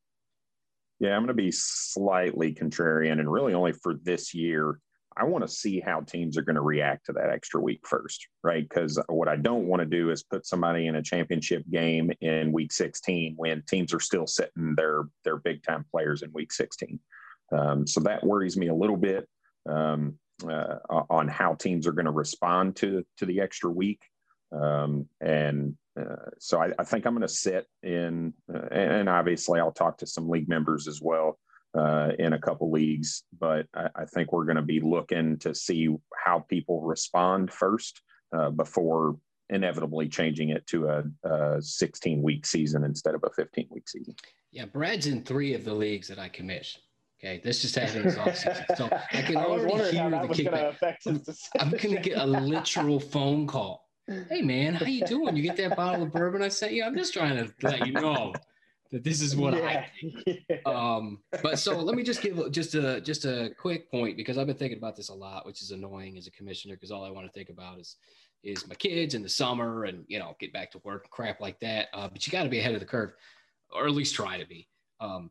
Yeah, 1.00 1.10
I'm 1.10 1.20
going 1.22 1.28
to 1.28 1.34
be 1.34 1.52
slightly 1.52 2.54
contrarian, 2.54 3.18
and 3.20 3.32
really 3.32 3.54
only 3.54 3.72
for 3.72 3.94
this 4.02 4.34
year. 4.34 4.80
I 5.16 5.22
want 5.22 5.46
to 5.46 5.52
see 5.52 5.78
how 5.78 6.00
teams 6.00 6.36
are 6.36 6.42
going 6.42 6.56
to 6.56 6.60
react 6.60 7.06
to 7.06 7.12
that 7.12 7.30
extra 7.30 7.60
week 7.60 7.82
first, 7.86 8.26
right? 8.42 8.68
Because 8.68 9.00
what 9.08 9.28
I 9.28 9.36
don't 9.36 9.68
want 9.68 9.78
to 9.78 9.86
do 9.86 10.10
is 10.10 10.24
put 10.24 10.44
somebody 10.44 10.88
in 10.88 10.96
a 10.96 11.02
championship 11.02 11.62
game 11.70 12.10
in 12.20 12.50
week 12.50 12.72
16 12.72 13.34
when 13.36 13.62
teams 13.68 13.94
are 13.94 14.00
still 14.00 14.26
setting 14.26 14.74
their 14.76 15.04
their 15.22 15.36
big 15.36 15.62
time 15.62 15.84
players 15.88 16.22
in 16.22 16.32
week 16.32 16.52
16. 16.52 16.98
Um, 17.52 17.86
so 17.86 18.00
that 18.00 18.24
worries 18.24 18.56
me 18.56 18.68
a 18.68 18.74
little 18.74 18.96
bit 18.96 19.28
um, 19.68 20.18
uh, 20.42 20.78
on 21.10 21.28
how 21.28 21.54
teams 21.54 21.86
are 21.86 21.92
going 21.92 22.06
to 22.06 22.10
respond 22.10 22.76
to 22.76 23.04
to 23.18 23.26
the 23.26 23.40
extra 23.40 23.70
week. 23.70 24.02
Um, 24.52 25.08
and 25.20 25.76
uh, 25.98 26.30
so 26.38 26.60
I, 26.60 26.70
I, 26.78 26.84
think 26.84 27.06
I'm 27.06 27.14
going 27.14 27.22
to 27.22 27.28
sit 27.28 27.66
in, 27.82 28.34
uh, 28.52 28.66
and 28.70 29.08
obviously 29.08 29.58
I'll 29.58 29.72
talk 29.72 29.98
to 29.98 30.06
some 30.06 30.28
league 30.28 30.48
members 30.48 30.86
as 30.86 31.00
well 31.02 31.38
uh, 31.74 32.10
in 32.18 32.32
a 32.32 32.38
couple 32.38 32.70
leagues, 32.70 33.24
but 33.38 33.66
I, 33.74 33.88
I 33.94 34.04
think 34.04 34.32
we're 34.32 34.44
going 34.44 34.56
to 34.56 34.62
be 34.62 34.80
looking 34.80 35.38
to 35.38 35.54
see 35.54 35.88
how 36.16 36.40
people 36.40 36.82
respond 36.82 37.52
first 37.52 38.00
uh, 38.36 38.50
before 38.50 39.16
inevitably 39.50 40.08
changing 40.08 40.50
it 40.50 40.66
to 40.68 40.88
a, 40.88 41.04
a 41.28 41.62
16 41.62 42.22
week 42.22 42.46
season 42.46 42.84
instead 42.84 43.14
of 43.14 43.22
a 43.24 43.30
15 43.30 43.68
week 43.70 43.88
season. 43.88 44.14
Yeah, 44.50 44.66
Brad's 44.66 45.06
in 45.06 45.22
three 45.22 45.54
of 45.54 45.64
the 45.64 45.74
leagues 45.74 46.08
that 46.08 46.18
I 46.18 46.28
commission. 46.28 46.80
Okay, 47.24 47.40
this 47.42 47.62
just 47.62 47.74
happened 47.74 48.04
this 48.04 48.16
offseason. 48.16 48.76
So 48.76 48.90
I 49.12 49.22
can 49.22 49.38
I 49.38 49.44
already 49.44 49.96
hear 49.96 50.10
the 50.10 50.16
kickback. 50.28 50.96
I'm, 51.06 51.22
I'm 51.58 51.70
going 51.70 51.96
to 51.96 52.02
get 52.02 52.18
a 52.18 52.26
literal 52.26 53.00
phone 53.00 53.46
call. 53.46 53.88
Hey 54.28 54.42
man, 54.42 54.74
how 54.74 54.84
you 54.84 55.06
doing? 55.06 55.34
You 55.34 55.42
get 55.42 55.56
that 55.56 55.74
bottle 55.74 56.02
of 56.02 56.12
bourbon 56.12 56.42
I 56.42 56.48
sent 56.48 56.74
you? 56.74 56.84
I'm 56.84 56.94
just 56.94 57.14
trying 57.14 57.36
to 57.38 57.50
let 57.62 57.86
you 57.86 57.94
know 57.94 58.34
that 58.92 59.02
this 59.02 59.22
is 59.22 59.34
what 59.34 59.54
yeah. 59.54 59.64
I 59.64 59.86
think. 59.98 60.66
Um, 60.66 61.20
but 61.42 61.58
so 61.58 61.78
let 61.78 61.96
me 61.96 62.02
just 62.02 62.20
give 62.20 62.52
just 62.52 62.74
a 62.74 63.00
just 63.00 63.24
a 63.24 63.52
quick 63.58 63.90
point 63.90 64.18
because 64.18 64.36
I've 64.36 64.46
been 64.46 64.56
thinking 64.56 64.76
about 64.76 64.94
this 64.94 65.08
a 65.08 65.14
lot, 65.14 65.46
which 65.46 65.62
is 65.62 65.70
annoying 65.70 66.18
as 66.18 66.26
a 66.26 66.30
commissioner 66.30 66.74
because 66.74 66.90
all 66.90 67.04
I 67.04 67.10
want 67.10 67.26
to 67.26 67.32
think 67.32 67.48
about 67.48 67.80
is 67.80 67.96
is 68.42 68.68
my 68.68 68.74
kids 68.74 69.14
in 69.14 69.22
the 69.22 69.30
summer 69.30 69.84
and 69.84 70.04
you 70.08 70.18
know 70.18 70.36
get 70.38 70.52
back 70.52 70.70
to 70.72 70.80
work 70.84 71.04
and 71.04 71.10
crap 71.10 71.40
like 71.40 71.58
that. 71.60 71.88
Uh, 71.94 72.06
but 72.06 72.26
you 72.26 72.30
got 72.30 72.42
to 72.42 72.50
be 72.50 72.58
ahead 72.58 72.74
of 72.74 72.80
the 72.80 72.86
curve, 72.86 73.12
or 73.72 73.86
at 73.86 73.92
least 73.92 74.14
try 74.14 74.38
to 74.38 74.46
be. 74.46 74.68
Um, 75.00 75.30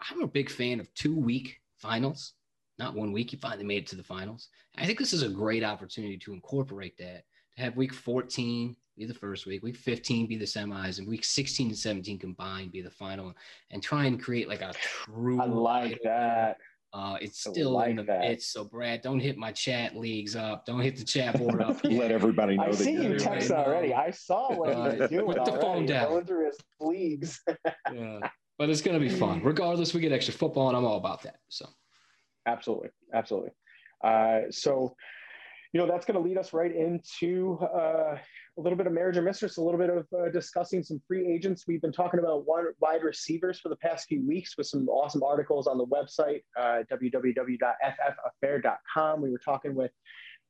I'm 0.00 0.22
a 0.22 0.26
big 0.26 0.50
fan 0.50 0.80
of 0.80 0.92
two 0.94 1.16
week 1.16 1.60
finals, 1.78 2.34
not 2.78 2.94
one 2.94 3.12
week. 3.12 3.32
You 3.32 3.38
finally 3.38 3.64
made 3.64 3.84
it 3.84 3.86
to 3.88 3.96
the 3.96 4.02
finals. 4.02 4.48
I 4.76 4.86
think 4.86 4.98
this 4.98 5.12
is 5.12 5.22
a 5.22 5.28
great 5.28 5.64
opportunity 5.64 6.18
to 6.18 6.32
incorporate 6.32 6.96
that 6.98 7.24
to 7.56 7.62
have 7.62 7.76
week 7.76 7.92
14 7.92 8.76
be 8.96 9.06
the 9.06 9.14
first 9.14 9.46
week, 9.46 9.62
week 9.62 9.76
15 9.76 10.26
be 10.26 10.36
the 10.36 10.44
semis, 10.44 10.98
and 10.98 11.08
week 11.08 11.24
16 11.24 11.68
and 11.68 11.76
17 11.76 12.18
combined 12.18 12.72
be 12.72 12.80
the 12.80 12.90
final, 12.90 13.34
and 13.70 13.82
try 13.82 14.04
and 14.04 14.22
create 14.22 14.48
like 14.48 14.62
a 14.62 14.72
true. 14.74 15.40
I 15.40 15.46
like 15.46 16.00
that. 16.04 16.58
Uh, 16.92 17.18
it's 17.20 17.40
still 17.40 17.72
like 17.72 17.90
in 17.90 17.96
the 17.96 18.04
midst. 18.04 18.52
So, 18.52 18.62
Brad, 18.64 19.02
don't 19.02 19.18
hit 19.18 19.36
my 19.36 19.50
chat 19.50 19.96
leagues 19.96 20.36
up. 20.36 20.64
Don't 20.64 20.80
hit 20.80 20.96
the 20.96 21.02
chat 21.04 21.36
board 21.36 21.60
up. 21.60 21.82
Let 21.84 22.12
everybody 22.12 22.56
know. 22.56 22.66
I 22.66 22.70
see 22.70 22.92
you 22.92 23.18
text 23.18 23.50
already. 23.50 23.92
I 23.92 24.12
saw 24.12 24.54
what 24.54 24.76
uh, 24.76 24.90
you 25.00 25.08
doing. 25.08 25.26
Put 25.26 25.44
the 25.44 25.50
already. 25.50 25.60
phone 25.60 25.86
down. 25.86 26.08
Going 26.08 26.24
through 26.24 26.46
his 26.46 26.58
leagues. 26.78 27.40
yeah, 27.92 28.20
but 28.58 28.70
it's 28.70 28.80
gonna 28.80 29.00
be 29.00 29.08
fun. 29.08 29.42
Regardless, 29.42 29.94
we 29.94 30.00
get 30.00 30.12
extra 30.12 30.34
football, 30.34 30.68
and 30.68 30.76
I'm 30.76 30.84
all 30.84 30.96
about 30.96 31.22
that. 31.22 31.36
So, 31.48 31.68
absolutely, 32.46 32.90
absolutely. 33.12 33.50
Uh, 34.04 34.42
so, 34.50 34.94
you 35.72 35.80
know, 35.80 35.86
that's 35.86 36.04
going 36.06 36.22
to 36.22 36.22
lead 36.22 36.38
us 36.38 36.52
right 36.52 36.72
into 36.74 37.58
uh, 37.62 38.16
a 38.16 38.60
little 38.60 38.76
bit 38.76 38.86
of 38.86 38.92
marriage 38.92 39.16
or 39.16 39.22
mistress, 39.22 39.56
a 39.56 39.62
little 39.62 39.80
bit 39.80 39.90
of 39.90 40.06
uh, 40.16 40.28
discussing 40.30 40.84
some 40.84 41.02
free 41.08 41.26
agents. 41.26 41.64
We've 41.66 41.80
been 41.80 41.90
talking 41.90 42.20
about 42.20 42.44
wide 42.46 43.02
receivers 43.02 43.58
for 43.58 43.70
the 43.70 43.76
past 43.76 44.06
few 44.06 44.22
weeks 44.26 44.58
with 44.58 44.66
some 44.66 44.86
awesome 44.88 45.22
articles 45.22 45.66
on 45.66 45.78
the 45.78 45.86
website, 45.86 46.42
uh, 46.56 46.82
www.ffaffair.com. 46.92 49.22
We 49.22 49.30
were 49.30 49.38
talking 49.38 49.74
with 49.74 49.92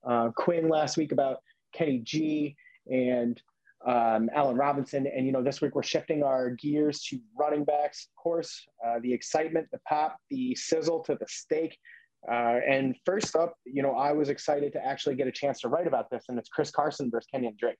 uh, 0.06 0.30
Quinn 0.36 0.68
last 0.68 0.96
week 0.96 1.12
about 1.12 1.38
Kenny 1.72 2.00
G 2.00 2.56
and 2.90 3.40
um, 3.86 4.30
Allen 4.34 4.56
Robinson. 4.56 5.06
And, 5.06 5.26
you 5.26 5.32
know, 5.32 5.42
this 5.42 5.60
week 5.60 5.74
we're 5.74 5.82
shifting 5.82 6.22
our 6.22 6.50
gears 6.50 7.02
to 7.04 7.18
running 7.38 7.64
backs, 7.64 8.08
of 8.10 8.22
course, 8.22 8.64
uh, 8.84 8.98
the 9.02 9.12
excitement, 9.12 9.68
the 9.72 9.80
pop, 9.88 10.16
the 10.30 10.54
sizzle 10.54 11.02
to 11.04 11.14
the 11.14 11.26
steak. 11.28 11.76
Uh, 12.30 12.60
and 12.66 12.96
first 13.04 13.36
up, 13.36 13.54
you 13.66 13.82
know, 13.82 13.92
I 13.92 14.12
was 14.12 14.30
excited 14.30 14.72
to 14.72 14.84
actually 14.84 15.14
get 15.14 15.26
a 15.26 15.32
chance 15.32 15.60
to 15.60 15.68
write 15.68 15.86
about 15.86 16.08
this, 16.10 16.24
and 16.28 16.38
it's 16.38 16.48
Chris 16.48 16.70
Carson 16.70 17.10
versus 17.10 17.28
Kenyan 17.34 17.56
Drake. 17.58 17.76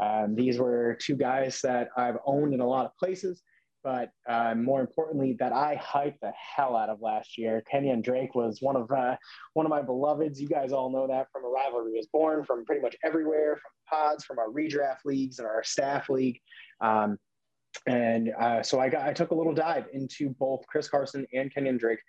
Um, 0.00 0.34
these 0.34 0.58
were 0.58 0.98
two 1.00 1.16
guys 1.16 1.60
that 1.62 1.88
I've 1.96 2.18
owned 2.26 2.52
in 2.52 2.60
a 2.60 2.66
lot 2.66 2.84
of 2.84 2.92
places, 2.98 3.42
but 3.82 4.10
uh, 4.28 4.54
more 4.54 4.80
importantly, 4.80 5.36
that 5.38 5.52
I 5.52 5.80
hyped 5.82 6.20
the 6.20 6.32
hell 6.32 6.76
out 6.76 6.88
of 6.88 7.00
last 7.00 7.38
year. 7.38 7.62
Kenyan 7.72 8.02
Drake 8.02 8.34
was 8.34 8.58
one 8.60 8.76
of 8.76 8.90
uh, 8.90 9.16
one 9.54 9.66
of 9.66 9.70
my 9.70 9.82
beloveds. 9.82 10.40
You 10.40 10.48
guys 10.48 10.72
all 10.72 10.90
know 10.90 11.06
that 11.06 11.28
from 11.32 11.44
a 11.44 11.48
rivalry 11.48 11.92
was 11.92 12.08
born 12.12 12.44
from 12.44 12.64
pretty 12.64 12.82
much 12.82 12.96
everywhere, 13.04 13.56
from 13.56 13.98
pods, 13.98 14.24
from 14.24 14.38
our 14.38 14.48
redraft 14.48 15.04
leagues 15.04 15.38
and 15.38 15.46
our 15.46 15.62
staff 15.62 16.08
league. 16.08 16.40
Um, 16.80 17.18
and 17.86 18.32
uh, 18.38 18.62
so 18.62 18.80
I 18.80 18.88
got 18.88 19.06
I 19.06 19.12
took 19.12 19.30
a 19.30 19.34
little 19.34 19.54
dive 19.54 19.86
into 19.92 20.30
both 20.30 20.66
Chris 20.66 20.88
Carson 20.88 21.26
and 21.32 21.52
Kenyan 21.54 21.78
Drake, 21.78 22.00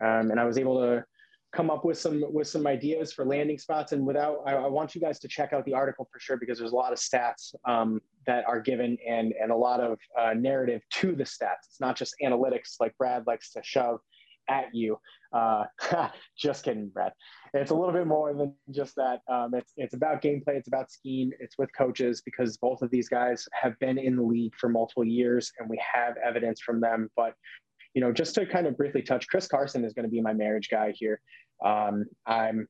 um, 0.00 0.30
and 0.30 0.40
I 0.40 0.44
was 0.44 0.58
able 0.58 0.80
to 0.80 1.04
come 1.52 1.70
up 1.70 1.84
with 1.84 1.98
some 1.98 2.22
with 2.32 2.46
some 2.46 2.66
ideas 2.66 3.12
for 3.12 3.24
landing 3.24 3.58
spots. 3.58 3.92
And 3.92 4.06
without 4.06 4.42
I, 4.46 4.54
I, 4.54 4.66
want 4.66 4.94
you 4.94 5.00
guys 5.00 5.18
to 5.20 5.28
check 5.28 5.52
out 5.52 5.64
the 5.64 5.74
article 5.74 6.06
for 6.12 6.20
sure 6.20 6.36
because 6.36 6.58
there's 6.58 6.72
a 6.72 6.76
lot 6.76 6.92
of 6.92 6.98
stats 6.98 7.54
um, 7.66 8.00
that 8.26 8.44
are 8.46 8.60
given 8.60 8.98
and 9.06 9.32
and 9.40 9.50
a 9.50 9.56
lot 9.56 9.80
of 9.80 9.98
uh, 10.18 10.34
narrative 10.34 10.82
to 10.90 11.14
the 11.14 11.24
stats. 11.24 11.66
It's 11.68 11.80
not 11.80 11.96
just 11.96 12.14
analytics 12.22 12.76
like 12.80 12.96
brad 12.98 13.26
likes 13.26 13.52
to 13.52 13.62
shove 13.62 14.00
at 14.48 14.74
you. 14.74 14.98
Uh, 15.32 15.64
just 16.38 16.64
kidding 16.64 16.88
brad. 16.88 17.12
It's 17.54 17.70
a 17.70 17.74
little 17.74 17.92
bit 17.92 18.06
more 18.06 18.34
than 18.34 18.54
just 18.70 18.94
that. 18.96 19.20
Um, 19.30 19.54
it's 19.54 19.72
it's 19.76 19.94
about 19.94 20.20
gameplay 20.20 20.56
it's 20.56 20.68
about 20.68 20.90
scheme 20.90 21.30
it's 21.40 21.56
with 21.56 21.70
coaches 21.76 22.20
because 22.22 22.58
both 22.58 22.82
of 22.82 22.90
these 22.90 23.08
guys 23.08 23.46
have 23.52 23.78
been 23.78 23.98
in 23.98 24.16
the 24.16 24.22
league 24.22 24.54
for 24.56 24.68
multiple 24.68 25.04
years 25.04 25.50
and 25.58 25.68
we 25.68 25.80
have 25.94 26.16
evidence 26.18 26.60
from 26.60 26.80
them. 26.80 27.10
But 27.16 27.34
you 27.98 28.04
know, 28.04 28.12
just 28.12 28.36
to 28.36 28.46
kind 28.46 28.68
of 28.68 28.76
briefly 28.76 29.02
touch, 29.02 29.26
Chris 29.26 29.48
Carson 29.48 29.84
is 29.84 29.92
going 29.92 30.04
to 30.04 30.08
be 30.08 30.20
my 30.20 30.32
marriage 30.32 30.68
guy 30.70 30.92
here. 30.94 31.20
Um, 31.64 32.04
I'm 32.26 32.68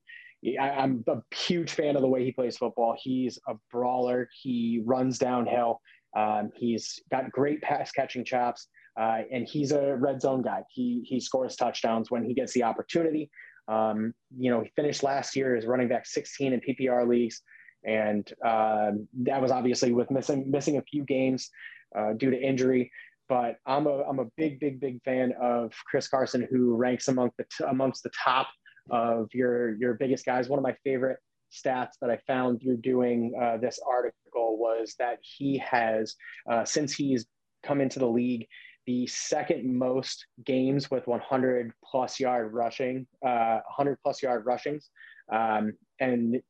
I'm 0.58 1.04
a 1.06 1.18
huge 1.34 1.72
fan 1.72 1.96
of 1.96 2.00
the 2.00 2.08
way 2.08 2.24
he 2.24 2.32
plays 2.32 2.56
football. 2.56 2.96
He's 2.98 3.38
a 3.46 3.52
brawler. 3.70 4.30
He 4.32 4.80
runs 4.86 5.18
downhill. 5.18 5.82
Um, 6.16 6.48
he's 6.56 6.98
got 7.10 7.30
great 7.30 7.60
pass 7.60 7.92
catching 7.92 8.24
chops, 8.24 8.68
uh, 8.98 9.18
and 9.30 9.46
he's 9.46 9.72
a 9.72 9.96
red 9.96 10.22
zone 10.22 10.40
guy. 10.40 10.62
He 10.70 11.02
he 11.04 11.20
scores 11.20 11.56
touchdowns 11.56 12.10
when 12.10 12.24
he 12.24 12.32
gets 12.32 12.54
the 12.54 12.62
opportunity. 12.62 13.30
Um, 13.70 14.14
you 14.34 14.50
know, 14.50 14.62
he 14.62 14.70
finished 14.76 15.02
last 15.02 15.36
year 15.36 15.56
as 15.56 15.66
running 15.66 15.88
back 15.88 16.06
16 16.06 16.54
in 16.54 16.60
PPR 16.62 17.06
leagues, 17.06 17.42
and 17.84 18.26
uh, 18.42 18.92
that 19.24 19.42
was 19.42 19.50
obviously 19.50 19.92
with 19.92 20.10
missing 20.10 20.50
missing 20.50 20.78
a 20.78 20.82
few 20.90 21.04
games 21.04 21.50
uh, 21.94 22.14
due 22.14 22.30
to 22.30 22.40
injury 22.40 22.90
but 23.28 23.56
I'm 23.66 23.86
a 23.86 24.02
I'm 24.02 24.18
a 24.18 24.26
big 24.36 24.60
big 24.60 24.80
big 24.80 25.02
fan 25.04 25.32
of 25.40 25.72
Chris 25.86 26.08
Carson, 26.08 26.46
who 26.50 26.74
ranks 26.76 27.08
among 27.08 27.30
the 27.38 27.44
t- 27.44 27.64
amongst 27.68 28.02
the 28.02 28.10
top 28.10 28.48
of 28.90 29.28
your 29.32 29.74
your 29.76 29.94
biggest 29.94 30.24
guys. 30.24 30.48
One 30.48 30.58
of 30.58 30.62
my 30.62 30.76
favorite 30.84 31.18
stats 31.52 31.92
that 32.00 32.10
I 32.10 32.18
found 32.26 32.60
through 32.60 32.78
doing 32.78 33.32
uh, 33.40 33.56
this 33.56 33.78
article 33.88 34.58
was 34.58 34.94
that 34.98 35.18
he 35.22 35.58
has 35.58 36.14
uh, 36.50 36.64
since 36.64 36.92
he's 36.92 37.26
come 37.62 37.80
into 37.80 37.98
the 37.98 38.08
league 38.08 38.46
the 38.88 39.06
second 39.06 39.78
most 39.78 40.24
games 40.46 40.90
with 40.90 41.06
100 41.06 41.72
plus 41.84 42.18
yard 42.18 42.54
rushing, 42.54 43.06
uh, 43.22 43.60
100 43.76 43.98
plus 44.02 44.22
yard 44.22 44.46
rushings, 44.46 44.88
um, 45.30 45.74
and 46.00 46.40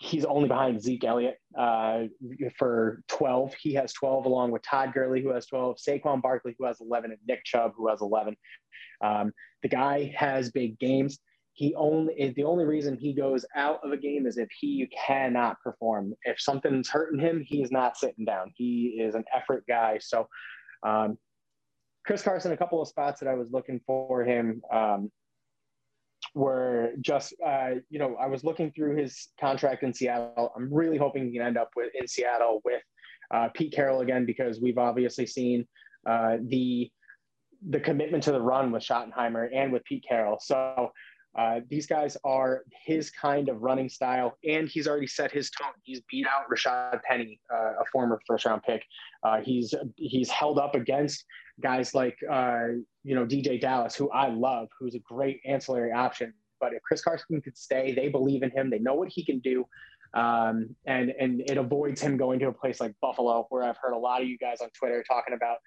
he's 0.00 0.24
only 0.24 0.48
behind 0.48 0.80
Zeke 0.80 1.04
Elliott 1.04 1.36
uh, 1.56 2.04
for 2.56 3.02
12. 3.08 3.52
He 3.60 3.74
has 3.74 3.92
12, 3.92 4.24
along 4.24 4.50
with 4.50 4.62
Todd 4.62 4.94
Gurley, 4.94 5.22
who 5.22 5.28
has 5.28 5.44
12, 5.44 5.76
Saquon 5.76 6.22
Barkley, 6.22 6.56
who 6.58 6.64
has 6.64 6.80
11, 6.80 7.10
and 7.10 7.20
Nick 7.28 7.44
Chubb, 7.44 7.72
who 7.76 7.86
has 7.88 8.00
11. 8.00 8.34
Um, 9.04 9.32
the 9.62 9.68
guy 9.68 10.10
has 10.16 10.50
big 10.50 10.78
games. 10.78 11.18
He 11.52 11.74
only 11.74 12.32
the 12.34 12.44
only 12.44 12.64
reason 12.64 12.96
he 12.96 13.12
goes 13.12 13.44
out 13.54 13.80
of 13.84 13.92
a 13.92 13.96
game 13.96 14.26
is 14.26 14.38
if 14.38 14.48
he 14.58 14.88
cannot 14.96 15.60
perform. 15.62 16.14
If 16.22 16.40
something's 16.40 16.88
hurting 16.88 17.20
him, 17.20 17.44
he's 17.46 17.70
not 17.70 17.98
sitting 17.98 18.24
down. 18.24 18.52
He 18.54 19.00
is 19.02 19.14
an 19.14 19.24
effort 19.34 19.64
guy. 19.68 19.98
So, 20.00 20.26
um, 20.82 21.18
Chris 22.06 22.22
Carson, 22.22 22.52
a 22.52 22.56
couple 22.56 22.80
of 22.80 22.88
spots 22.88 23.20
that 23.20 23.28
I 23.28 23.34
was 23.34 23.48
looking 23.50 23.80
for 23.86 24.24
him. 24.24 24.62
Um, 24.72 25.10
were 26.34 26.90
just 27.00 27.34
uh, 27.44 27.70
you 27.88 27.98
know 27.98 28.16
I 28.16 28.26
was 28.26 28.44
looking 28.44 28.70
through 28.72 28.96
his 28.96 29.28
contract 29.40 29.82
in 29.82 29.92
Seattle. 29.92 30.52
I'm 30.56 30.72
really 30.72 30.96
hoping 30.96 31.26
he 31.26 31.32
can 31.36 31.46
end 31.46 31.58
up 31.58 31.70
with 31.76 31.90
in 31.98 32.06
Seattle 32.06 32.60
with 32.64 32.82
uh, 33.30 33.48
Pete 33.54 33.72
Carroll 33.72 34.00
again 34.00 34.26
because 34.26 34.60
we've 34.60 34.78
obviously 34.78 35.26
seen 35.26 35.66
uh, 36.06 36.36
the 36.48 36.90
the 37.68 37.80
commitment 37.80 38.22
to 38.24 38.32
the 38.32 38.40
run 38.40 38.72
with 38.72 38.82
Schottenheimer 38.82 39.48
and 39.54 39.72
with 39.72 39.84
Pete 39.84 40.04
Carroll. 40.08 40.38
So 40.40 40.92
uh, 41.38 41.60
these 41.68 41.86
guys 41.86 42.16
are 42.24 42.64
his 42.84 43.10
kind 43.10 43.48
of 43.48 43.62
running 43.62 43.88
style, 43.88 44.36
and 44.44 44.68
he's 44.68 44.88
already 44.88 45.06
set 45.06 45.30
his 45.30 45.50
tone. 45.50 45.72
He's 45.82 46.00
beat 46.10 46.26
out 46.26 46.50
Rashaad 46.50 47.02
Penny, 47.02 47.40
uh, 47.52 47.80
a 47.80 47.84
former 47.92 48.20
first 48.26 48.46
round 48.46 48.62
pick. 48.62 48.82
Uh, 49.22 49.40
he's 49.40 49.72
he's 49.96 50.28
held 50.28 50.58
up 50.58 50.74
against 50.74 51.24
guys 51.60 51.94
like 51.94 52.16
uh, 52.30 52.68
you 53.04 53.14
know 53.14 53.26
DeeJay 53.26 53.60
Dallas, 53.60 53.94
who 53.94 54.10
I 54.10 54.28
love, 54.28 54.68
who's 54.78 54.94
a 54.94 55.00
great 55.00 55.40
ancillary 55.46 55.92
option. 55.92 56.34
But 56.60 56.74
if 56.74 56.82
Chris 56.82 57.02
Carson 57.02 57.40
could 57.40 57.56
stay, 57.56 57.94
they 57.94 58.08
believe 58.08 58.42
in 58.42 58.50
him. 58.50 58.70
They 58.70 58.78
know 58.78 58.94
what 58.94 59.08
he 59.08 59.24
can 59.24 59.38
do, 59.40 59.66
um, 60.14 60.74
and 60.86 61.10
and 61.18 61.40
it 61.42 61.56
avoids 61.56 62.00
him 62.00 62.16
going 62.16 62.38
to 62.40 62.48
a 62.48 62.52
place 62.52 62.80
like 62.80 62.94
Buffalo, 63.00 63.46
where 63.50 63.62
I've 63.62 63.78
heard 63.80 63.92
a 63.92 63.98
lot 63.98 64.22
of 64.22 64.28
you 64.28 64.38
guys 64.38 64.60
on 64.60 64.68
Twitter 64.70 65.04
talking 65.08 65.34
about 65.34 65.58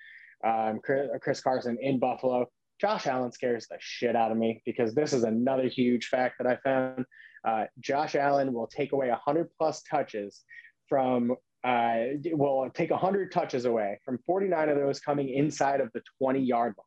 um, 0.43 0.79
Chris 1.21 1.41
Carson 1.41 1.77
in 1.81 1.99
Buffalo. 1.99 2.47
Josh 2.79 3.07
Allen 3.07 3.31
scares 3.31 3.67
the 3.67 3.77
shit 3.79 4.15
out 4.15 4.31
of 4.31 4.37
me 4.37 4.61
because 4.65 4.93
this 4.93 5.13
is 5.13 5.23
another 5.23 5.67
huge 5.67 6.07
fact 6.07 6.35
that 6.39 6.47
I 6.47 6.57
found. 6.57 7.05
Uh, 7.45 7.65
Josh 7.79 8.15
Allen 8.15 8.53
will 8.53 8.67
take 8.67 8.91
away 8.93 9.09
100 9.09 9.49
plus 9.57 9.83
touches 9.83 10.41
from, 10.87 11.35
uh, 11.63 11.95
will 12.31 12.69
take 12.73 12.91
100 12.91 13.31
touches 13.31 13.65
away 13.65 13.99
from 14.03 14.19
49 14.25 14.69
of 14.69 14.77
those 14.77 14.99
coming 14.99 15.29
inside 15.29 15.81
of 15.81 15.89
the 15.93 16.01
20 16.19 16.39
yard 16.39 16.73
line. 16.77 16.85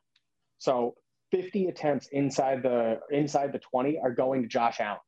So 0.58 0.94
50 1.32 1.66
attempts 1.66 2.08
inside 2.12 2.62
the 2.62 3.00
inside 3.10 3.52
the 3.52 3.58
20 3.58 3.98
are 3.98 4.12
going 4.12 4.42
to 4.42 4.48
Josh 4.48 4.80
Allen. 4.80 4.98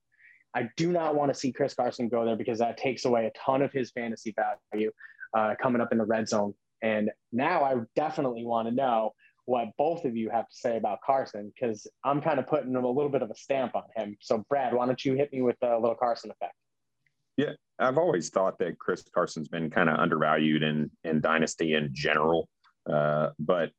I 0.54 0.68
do 0.76 0.90
not 0.90 1.14
want 1.14 1.32
to 1.32 1.38
see 1.38 1.52
Chris 1.52 1.74
Carson 1.74 2.08
go 2.08 2.24
there 2.24 2.36
because 2.36 2.58
that 2.58 2.78
takes 2.78 3.04
away 3.04 3.26
a 3.26 3.38
ton 3.38 3.62
of 3.62 3.72
his 3.72 3.90
fantasy 3.90 4.34
value 4.72 4.90
uh, 5.36 5.54
coming 5.60 5.80
up 5.80 5.92
in 5.92 5.98
the 5.98 6.06
red 6.06 6.28
zone. 6.28 6.54
And 6.82 7.10
now 7.32 7.64
I 7.64 7.74
definitely 7.94 8.44
want 8.44 8.68
to 8.68 8.74
know 8.74 9.12
what 9.44 9.68
both 9.78 10.04
of 10.04 10.16
you 10.16 10.30
have 10.30 10.48
to 10.48 10.54
say 10.54 10.76
about 10.76 11.00
Carson 11.04 11.52
because 11.54 11.86
I'm 12.04 12.20
kind 12.20 12.38
of 12.38 12.46
putting 12.46 12.74
a 12.76 12.86
little 12.86 13.08
bit 13.08 13.22
of 13.22 13.30
a 13.30 13.34
stamp 13.34 13.74
on 13.74 13.84
him. 13.96 14.16
So, 14.20 14.44
Brad, 14.48 14.74
why 14.74 14.86
don't 14.86 15.02
you 15.02 15.14
hit 15.14 15.32
me 15.32 15.42
with 15.42 15.56
a 15.62 15.78
little 15.78 15.94
Carson 15.94 16.30
effect? 16.30 16.54
Yeah, 17.38 17.52
I've 17.78 17.98
always 17.98 18.28
thought 18.28 18.58
that 18.58 18.78
Chris 18.78 19.04
Carson's 19.14 19.48
been 19.48 19.70
kind 19.70 19.88
of 19.88 19.98
undervalued 19.98 20.62
in 20.62 20.90
in 21.04 21.20
dynasty 21.20 21.74
in 21.74 21.90
general, 21.92 22.48
uh, 22.90 23.30
but 23.38 23.70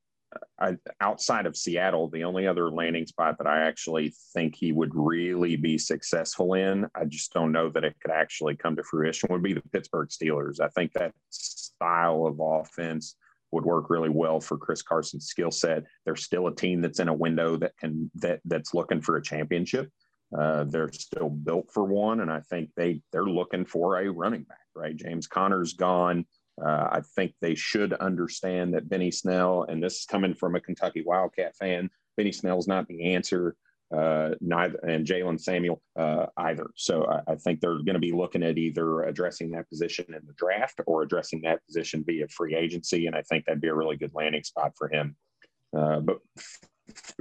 I, 0.59 0.77
outside 1.01 1.45
of 1.45 1.57
Seattle, 1.57 2.09
the 2.09 2.23
only 2.23 2.47
other 2.47 2.69
landing 2.71 3.05
spot 3.05 3.37
that 3.37 3.47
I 3.47 3.61
actually 3.61 4.13
think 4.33 4.55
he 4.55 4.71
would 4.71 4.91
really 4.93 5.55
be 5.55 5.77
successful 5.77 6.53
in, 6.53 6.85
I 6.95 7.05
just 7.05 7.33
don't 7.33 7.51
know 7.51 7.69
that 7.69 7.83
it 7.83 7.95
could 8.01 8.11
actually 8.11 8.55
come 8.55 8.75
to 8.75 8.83
fruition, 8.83 9.27
would 9.31 9.43
be 9.43 9.53
the 9.53 9.63
Pittsburgh 9.73 10.09
Steelers. 10.09 10.59
I 10.59 10.69
think 10.69 10.93
that 10.93 11.13
style 11.29 12.27
of 12.27 12.39
offense 12.39 13.15
would 13.51 13.65
work 13.65 13.89
really 13.89 14.09
well 14.09 14.39
for 14.39 14.57
Chris 14.57 14.81
Carson's 14.81 15.25
skill 15.25 15.51
set. 15.51 15.83
They're 16.05 16.15
still 16.15 16.47
a 16.47 16.55
team 16.55 16.81
that's 16.81 16.99
in 16.99 17.07
a 17.09 17.13
window 17.13 17.57
that 17.57 17.75
can 17.77 18.09
that 18.15 18.39
that's 18.45 18.73
looking 18.73 19.01
for 19.01 19.17
a 19.17 19.23
championship. 19.23 19.89
Uh, 20.37 20.63
they're 20.65 20.91
still 20.91 21.29
built 21.29 21.71
for 21.71 21.83
one, 21.83 22.19
and 22.19 22.31
I 22.31 22.41
think 22.41 22.69
they 22.75 23.01
they're 23.11 23.23
looking 23.23 23.65
for 23.65 23.99
a 23.99 24.09
running 24.09 24.43
back. 24.43 24.57
Right, 24.75 24.95
James 24.95 25.27
Conner's 25.27 25.73
gone. 25.73 26.25
Uh, 26.63 26.87
I 26.91 27.01
think 27.15 27.33
they 27.41 27.55
should 27.55 27.93
understand 27.93 28.73
that 28.73 28.89
Benny 28.89 29.11
Snell, 29.11 29.63
and 29.63 29.81
this 29.81 29.99
is 29.99 30.05
coming 30.05 30.33
from 30.33 30.55
a 30.55 30.61
Kentucky 30.61 31.03
Wildcat 31.05 31.55
fan. 31.55 31.89
Benny 32.17 32.31
Snell's 32.31 32.67
not 32.67 32.87
the 32.87 33.13
answer 33.13 33.55
uh, 33.95 34.31
neither 34.39 34.77
and 34.79 35.05
Jaylen 35.05 35.39
Samuel 35.39 35.81
uh, 35.97 36.27
either. 36.37 36.69
So 36.75 37.05
I, 37.05 37.31
I 37.31 37.35
think 37.35 37.59
they're 37.59 37.75
going 37.75 37.93
to 37.93 37.99
be 37.99 38.11
looking 38.11 38.43
at 38.43 38.57
either 38.57 39.03
addressing 39.03 39.51
that 39.51 39.69
position 39.69 40.05
in 40.09 40.21
the 40.25 40.33
draft 40.33 40.79
or 40.85 41.01
addressing 41.01 41.41
that 41.41 41.65
position 41.65 42.03
via 42.05 42.27
free 42.27 42.55
agency, 42.55 43.07
and 43.07 43.15
I 43.15 43.23
think 43.23 43.45
that'd 43.45 43.61
be 43.61 43.67
a 43.67 43.75
really 43.75 43.97
good 43.97 44.13
landing 44.13 44.43
spot 44.43 44.73
for 44.77 44.89
him. 44.89 45.15
Uh, 45.75 45.99
but 45.99 46.19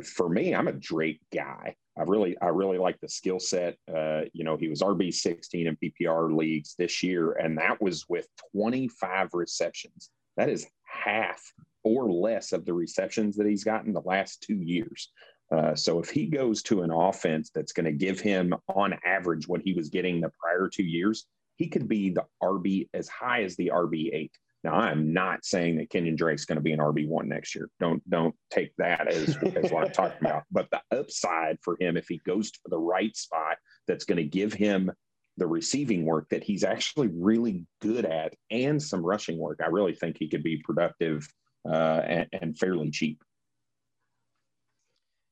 for 0.04 0.28
me, 0.28 0.54
I'm 0.54 0.68
a 0.68 0.72
Drake 0.72 1.20
guy. 1.32 1.76
I 1.98 2.02
really, 2.02 2.36
I 2.40 2.46
really 2.46 2.78
like 2.78 3.00
the 3.00 3.08
skill 3.08 3.40
set. 3.40 3.76
Uh, 3.92 4.22
you 4.32 4.44
know, 4.44 4.56
he 4.56 4.68
was 4.68 4.82
RB 4.82 5.12
16 5.12 5.66
in 5.66 5.76
PPR 5.76 6.34
leagues 6.36 6.74
this 6.78 7.02
year, 7.02 7.32
and 7.32 7.58
that 7.58 7.80
was 7.80 8.06
with 8.08 8.28
25 8.52 9.30
receptions. 9.32 10.10
That 10.36 10.48
is 10.48 10.66
half 10.84 11.42
or 11.82 12.10
less 12.10 12.52
of 12.52 12.64
the 12.64 12.74
receptions 12.74 13.36
that 13.36 13.46
he's 13.46 13.64
gotten 13.64 13.92
the 13.92 14.02
last 14.02 14.42
two 14.42 14.56
years. 14.56 15.10
Uh, 15.50 15.74
so 15.74 15.98
if 15.98 16.10
he 16.10 16.26
goes 16.26 16.62
to 16.62 16.82
an 16.82 16.90
offense 16.90 17.50
that's 17.54 17.72
going 17.72 17.86
to 17.86 17.92
give 17.92 18.20
him 18.20 18.54
on 18.68 18.94
average 19.04 19.48
what 19.48 19.62
he 19.62 19.72
was 19.72 19.88
getting 19.88 20.20
the 20.20 20.30
prior 20.38 20.68
two 20.68 20.84
years, 20.84 21.26
he 21.56 21.68
could 21.68 21.88
be 21.88 22.10
the 22.10 22.24
RB 22.42 22.88
as 22.94 23.08
high 23.08 23.42
as 23.42 23.56
the 23.56 23.72
RB 23.74 24.10
eight. 24.12 24.32
Now, 24.68 24.74
I'm 24.74 25.14
not 25.14 25.46
saying 25.46 25.76
that 25.76 25.88
Kenyan 25.88 26.14
Drake's 26.14 26.44
going 26.44 26.56
to 26.56 26.62
be 26.62 26.72
an 26.72 26.78
RB 26.78 27.08
one 27.08 27.26
next 27.26 27.54
year. 27.54 27.70
Don't 27.80 28.02
don't 28.10 28.34
take 28.50 28.76
that 28.76 29.08
as, 29.08 29.34
as 29.56 29.72
what 29.72 29.86
I'm 29.86 29.92
talking 29.92 30.18
about. 30.20 30.42
But 30.50 30.68
the 30.70 30.82
upside 30.94 31.56
for 31.62 31.78
him, 31.80 31.96
if 31.96 32.06
he 32.06 32.20
goes 32.26 32.50
to 32.50 32.60
the 32.66 32.78
right 32.78 33.16
spot, 33.16 33.56
that's 33.86 34.04
going 34.04 34.18
to 34.18 34.24
give 34.24 34.52
him 34.52 34.92
the 35.38 35.46
receiving 35.46 36.04
work 36.04 36.28
that 36.28 36.44
he's 36.44 36.64
actually 36.64 37.08
really 37.08 37.64
good 37.80 38.04
at 38.04 38.34
and 38.50 38.82
some 38.82 39.02
rushing 39.02 39.38
work. 39.38 39.60
I 39.64 39.68
really 39.68 39.94
think 39.94 40.16
he 40.18 40.28
could 40.28 40.42
be 40.42 40.60
productive 40.62 41.26
uh, 41.66 42.02
and, 42.04 42.26
and 42.32 42.58
fairly 42.58 42.90
cheap. 42.90 43.22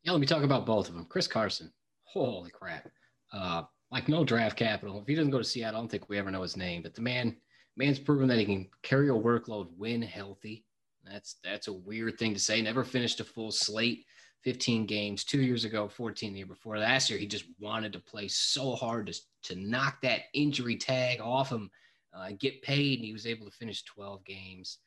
Yeah, 0.03 0.13
let 0.13 0.21
me 0.23 0.27
talk 0.27 0.45
about 0.45 0.65
both 0.65 0.89
of 0.89 0.95
them. 0.95 1.05
Chris 1.11 1.27
Carson, 1.27 1.71
holy 2.05 2.51
crap! 2.51 2.89
Uh, 3.35 3.65
like 3.91 4.09
no 4.09 4.25
draft 4.25 4.57
capital. 4.57 4.99
If 4.99 5.07
he 5.07 5.15
doesn't 5.15 5.31
go 5.31 5.39
to 5.39 5.45
Seattle, 5.45 5.77
I 5.77 5.81
don't 5.83 5.91
think 5.91 6.09
we 6.09 6.17
ever 6.17 6.31
know 6.31 6.43
his 6.43 6.57
name. 6.57 6.83
But 6.83 6.95
the 6.95 7.03
man 7.03 7.37
man's 7.77 7.99
proven 7.99 8.29
that 8.29 8.39
he 8.39 8.45
can 8.45 8.69
carry 8.83 9.09
a 9.09 9.13
workload, 9.13 9.69
win 9.77 10.03
healthy. 10.03 10.65
That's 11.05 11.37
that's 11.45 11.69
a 11.69 11.73
weird 11.73 12.19
thing 12.19 12.35
to 12.35 12.41
say. 12.41 12.61
Never 12.61 12.85
finished 12.85 13.21
a 13.21 13.25
full 13.25 13.53
slate, 13.53 14.07
15 14.43 14.87
games, 14.87 15.25
two 15.25 15.41
years 15.41 15.65
ago, 15.65 15.89
14 15.89 16.33
the 16.33 16.39
year 16.39 16.47
before. 16.47 16.79
Last 16.79 17.11
year, 17.11 17.19
he 17.19 17.27
just 17.27 17.45
wanted 17.61 17.93
to 17.93 18.01
play 18.01 18.29
so 18.29 18.75
hard 18.75 19.07
to, 19.07 19.21
to 19.45 19.57
knock 19.57 20.01
that 20.03 20.23
injury 20.35 20.77
tag 20.77 21.21
off 21.21 21.51
him, 21.51 21.71
uh, 22.15 22.31
get 22.39 22.63
paid, 22.63 22.99
and 22.99 23.05
he 23.05 23.13
was 23.13 23.27
able 23.27 23.47
to 23.47 23.57
finish 23.57 23.85
12 23.85 24.25
games. 24.25 24.79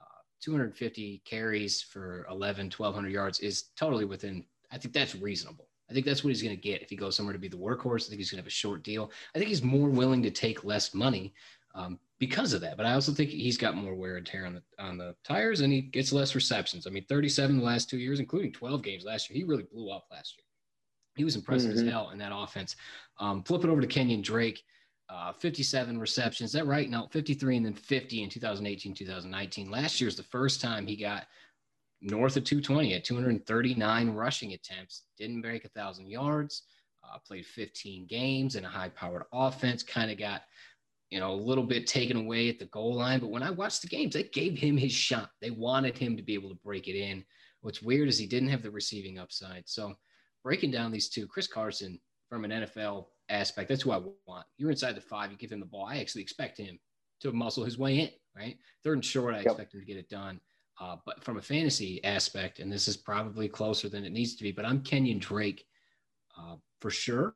Uh, 0.00 0.20
250 0.40 1.22
carries 1.24 1.82
for 1.82 2.26
11, 2.30 2.66
1,200 2.66 3.10
yards 3.10 3.40
is 3.40 3.70
totally 3.76 4.04
within, 4.04 4.44
I 4.70 4.78
think 4.78 4.94
that's 4.94 5.14
reasonable. 5.14 5.68
I 5.88 5.92
think 5.92 6.04
that's 6.04 6.24
what 6.24 6.30
he's 6.30 6.42
going 6.42 6.56
to 6.56 6.60
get 6.60 6.82
if 6.82 6.90
he 6.90 6.96
goes 6.96 7.16
somewhere 7.16 7.32
to 7.32 7.38
be 7.38 7.48
the 7.48 7.56
workhorse. 7.56 8.06
I 8.06 8.08
think 8.08 8.18
he's 8.18 8.30
going 8.30 8.38
to 8.38 8.42
have 8.42 8.48
a 8.48 8.50
short 8.50 8.82
deal. 8.82 9.12
I 9.34 9.38
think 9.38 9.48
he's 9.48 9.62
more 9.62 9.88
willing 9.88 10.22
to 10.24 10.30
take 10.30 10.64
less 10.64 10.94
money 10.94 11.32
um, 11.74 11.98
because 12.18 12.52
of 12.52 12.60
that. 12.62 12.76
But 12.76 12.86
I 12.86 12.92
also 12.92 13.12
think 13.12 13.30
he's 13.30 13.58
got 13.58 13.76
more 13.76 13.94
wear 13.94 14.16
and 14.16 14.26
tear 14.26 14.46
on 14.46 14.54
the 14.54 14.62
on 14.78 14.98
the 14.98 15.14
tires, 15.24 15.60
and 15.60 15.72
he 15.72 15.82
gets 15.82 16.12
less 16.12 16.34
receptions. 16.34 16.86
I 16.86 16.90
mean, 16.90 17.04
37 17.08 17.58
the 17.58 17.64
last 17.64 17.90
two 17.90 17.98
years, 17.98 18.20
including 18.20 18.52
12 18.52 18.82
games 18.82 19.04
last 19.04 19.28
year. 19.28 19.36
He 19.36 19.44
really 19.44 19.64
blew 19.64 19.90
up 19.90 20.06
last 20.10 20.34
year. 20.36 20.44
He 21.16 21.24
was 21.24 21.36
impressive 21.36 21.70
mm-hmm. 21.70 21.86
as 21.86 21.92
hell 21.92 22.10
in 22.10 22.18
that 22.18 22.32
offense. 22.34 22.76
Um, 23.18 23.42
flip 23.42 23.64
it 23.64 23.70
over 23.70 23.80
to 23.80 23.86
Kenyan 23.86 24.22
Drake. 24.22 24.62
Uh, 25.08 25.32
57 25.32 26.00
receptions. 26.00 26.50
Is 26.50 26.54
that 26.54 26.66
right? 26.66 26.90
No, 26.90 27.06
53 27.12 27.58
and 27.58 27.66
then 27.66 27.74
50 27.74 28.24
in 28.24 28.28
2018, 28.28 28.92
2019. 28.92 29.70
Last 29.70 30.00
year's 30.00 30.16
the 30.16 30.24
first 30.24 30.60
time 30.60 30.84
he 30.84 30.96
got 30.96 31.26
north 32.00 32.36
of 32.36 32.42
220 32.42 32.92
at 32.94 33.04
239 33.04 34.10
rushing 34.10 34.52
attempts. 34.52 35.02
Didn't 35.16 35.42
break 35.42 35.64
a 35.64 35.68
thousand 35.68 36.08
yards. 36.08 36.62
Uh, 37.04 37.18
played 37.24 37.46
15 37.46 38.06
games 38.06 38.56
in 38.56 38.64
a 38.64 38.68
high-powered 38.68 39.24
offense. 39.32 39.84
Kind 39.84 40.10
of 40.10 40.18
got 40.18 40.42
you 41.10 41.20
know, 41.20 41.32
a 41.32 41.34
little 41.34 41.64
bit 41.64 41.86
taken 41.86 42.16
away 42.16 42.48
at 42.48 42.58
the 42.58 42.66
goal 42.66 42.94
line. 42.94 43.20
But 43.20 43.30
when 43.30 43.42
I 43.42 43.50
watched 43.50 43.82
the 43.82 43.88
games, 43.88 44.14
they 44.14 44.24
gave 44.24 44.58
him 44.58 44.76
his 44.76 44.92
shot. 44.92 45.30
They 45.40 45.50
wanted 45.50 45.96
him 45.96 46.16
to 46.16 46.22
be 46.22 46.34
able 46.34 46.48
to 46.48 46.58
break 46.64 46.88
it 46.88 46.98
in. 46.98 47.24
What's 47.60 47.82
weird 47.82 48.08
is 48.08 48.18
he 48.18 48.26
didn't 48.26 48.48
have 48.48 48.62
the 48.62 48.70
receiving 48.70 49.18
upside. 49.18 49.64
So 49.66 49.94
breaking 50.42 50.72
down 50.72 50.92
these 50.92 51.08
two, 51.08 51.26
Chris 51.26 51.46
Carson 51.46 52.00
from 52.28 52.44
an 52.44 52.50
NFL 52.50 53.06
aspect, 53.28 53.68
that's 53.68 53.82
who 53.82 53.92
I 53.92 54.02
want. 54.26 54.46
You're 54.56 54.70
inside 54.70 54.96
the 54.96 55.00
five, 55.00 55.30
you 55.30 55.36
give 55.36 55.52
him 55.52 55.60
the 55.60 55.66
ball. 55.66 55.86
I 55.86 55.98
actually 55.98 56.22
expect 56.22 56.58
him 56.58 56.78
to 57.20 57.32
muscle 57.32 57.64
his 57.64 57.78
way 57.78 58.00
in, 58.00 58.10
right? 58.36 58.56
Third 58.82 58.94
and 58.94 59.04
short, 59.04 59.34
I 59.34 59.38
yep. 59.38 59.46
expect 59.46 59.74
him 59.74 59.80
to 59.80 59.86
get 59.86 59.96
it 59.96 60.08
done. 60.08 60.40
Uh, 60.80 60.96
but 61.06 61.24
from 61.24 61.38
a 61.38 61.42
fantasy 61.42 62.04
aspect, 62.04 62.58
and 62.58 62.70
this 62.70 62.86
is 62.86 62.96
probably 62.96 63.48
closer 63.48 63.88
than 63.88 64.04
it 64.04 64.12
needs 64.12 64.36
to 64.36 64.42
be, 64.42 64.52
but 64.52 64.66
I'm 64.66 64.82
Kenyan 64.82 65.20
Drake 65.20 65.64
uh, 66.38 66.56
for 66.80 66.90
sure 66.90 67.34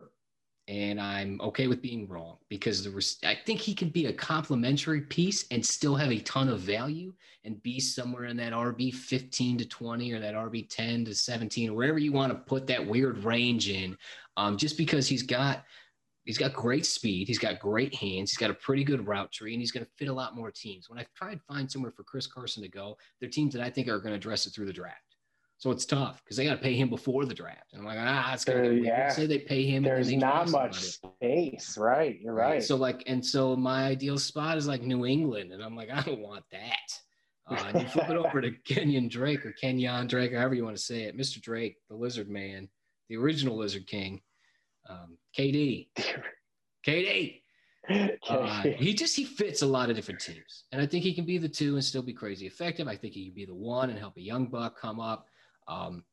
and 0.70 1.00
I'm 1.00 1.40
okay 1.40 1.66
with 1.66 1.82
being 1.82 2.06
wrong 2.06 2.36
because 2.48 2.84
the 2.84 3.28
I 3.28 3.36
think 3.44 3.58
he 3.58 3.74
can 3.74 3.88
be 3.88 4.06
a 4.06 4.12
complementary 4.12 5.00
piece 5.00 5.44
and 5.50 5.66
still 5.66 5.96
have 5.96 6.12
a 6.12 6.20
ton 6.20 6.48
of 6.48 6.60
value 6.60 7.12
and 7.44 7.60
be 7.64 7.80
somewhere 7.80 8.26
in 8.26 8.36
that 8.36 8.52
RB 8.52 8.94
15 8.94 9.58
to 9.58 9.64
20 9.66 10.12
or 10.12 10.20
that 10.20 10.34
RB 10.34 10.68
10 10.68 11.06
to 11.06 11.14
17 11.14 11.70
or 11.70 11.74
wherever 11.74 11.98
you 11.98 12.12
want 12.12 12.32
to 12.32 12.38
put 12.38 12.68
that 12.68 12.86
weird 12.86 13.24
range 13.24 13.68
in. 13.68 13.98
Um, 14.36 14.56
just 14.56 14.78
because 14.78 15.08
he's 15.08 15.24
got 15.24 15.64
he's 16.24 16.38
got 16.38 16.52
great 16.52 16.86
speed, 16.86 17.26
he's 17.26 17.40
got 17.40 17.58
great 17.58 17.92
hands, 17.92 18.30
he's 18.30 18.38
got 18.38 18.50
a 18.50 18.54
pretty 18.54 18.84
good 18.84 19.04
route 19.08 19.32
tree, 19.32 19.54
and 19.54 19.60
he's 19.60 19.72
going 19.72 19.84
to 19.84 19.90
fit 19.96 20.06
a 20.06 20.12
lot 20.12 20.36
more 20.36 20.52
teams. 20.52 20.88
When 20.88 21.00
I've 21.00 21.12
tried 21.14 21.34
to 21.34 21.40
find 21.52 21.68
somewhere 21.68 21.90
for 21.90 22.04
Chris 22.04 22.28
Carson 22.28 22.62
to 22.62 22.68
go, 22.68 22.96
they're 23.18 23.28
teams 23.28 23.54
that 23.54 23.62
I 23.62 23.70
think 23.70 23.88
are 23.88 23.98
going 23.98 24.12
to 24.12 24.18
address 24.18 24.46
it 24.46 24.50
through 24.50 24.66
the 24.66 24.72
draft. 24.72 25.16
So 25.60 25.70
it's 25.70 25.84
tough 25.84 26.22
because 26.24 26.38
they 26.38 26.44
got 26.44 26.54
to 26.54 26.62
pay 26.62 26.74
him 26.74 26.88
before 26.88 27.26
the 27.26 27.34
draft. 27.34 27.74
And 27.74 27.82
I'm 27.82 27.86
like, 27.86 27.98
ah, 28.00 28.32
it's 28.32 28.46
gonna 28.46 28.70
be 28.70 28.76
yeah. 28.76 29.10
say 29.10 29.26
they 29.26 29.40
pay 29.40 29.66
him. 29.66 29.82
There's 29.82 30.10
not 30.10 30.48
much 30.48 30.80
space, 30.80 31.76
right? 31.76 32.18
You're 32.18 32.32
right. 32.32 32.52
right. 32.52 32.62
So 32.62 32.76
like, 32.76 33.02
and 33.06 33.24
so 33.24 33.54
my 33.54 33.84
ideal 33.84 34.18
spot 34.18 34.56
is 34.56 34.66
like 34.66 34.80
New 34.80 35.04
England, 35.04 35.52
and 35.52 35.62
I'm 35.62 35.76
like, 35.76 35.90
I 35.90 36.00
don't 36.00 36.20
want 36.20 36.44
that. 36.52 36.70
Uh, 37.46 37.78
you 37.78 37.86
flip 37.88 38.08
it 38.08 38.16
over 38.16 38.40
to 38.40 38.52
Kenyon 38.64 39.08
Drake 39.08 39.44
or 39.44 39.52
Kenyon 39.52 40.06
Drake, 40.06 40.32
or 40.32 40.38
however 40.38 40.54
you 40.54 40.64
want 40.64 40.78
to 40.78 40.82
say 40.82 41.02
it, 41.02 41.18
Mr. 41.18 41.42
Drake, 41.42 41.76
the 41.90 41.94
Lizard 41.94 42.30
Man, 42.30 42.66
the 43.10 43.18
original 43.18 43.58
Lizard 43.58 43.86
King, 43.86 44.22
um, 44.88 45.18
KD, 45.38 45.88
KD. 46.86 47.42
Uh, 48.30 48.62
he 48.62 48.94
just 48.94 49.14
he 49.14 49.24
fits 49.24 49.60
a 49.60 49.66
lot 49.66 49.90
of 49.90 49.96
different 49.96 50.20
teams, 50.20 50.64
and 50.72 50.80
I 50.80 50.86
think 50.86 51.04
he 51.04 51.12
can 51.12 51.26
be 51.26 51.36
the 51.36 51.50
two 51.50 51.74
and 51.74 51.84
still 51.84 52.00
be 52.00 52.14
crazy 52.14 52.46
effective. 52.46 52.88
I 52.88 52.96
think 52.96 53.12
he 53.12 53.26
can 53.26 53.34
be 53.34 53.44
the 53.44 53.54
one 53.54 53.90
and 53.90 53.98
help 53.98 54.16
a 54.16 54.22
young 54.22 54.46
buck 54.46 54.80
come 54.80 55.00
up 55.00 55.26
um, 55.68 56.04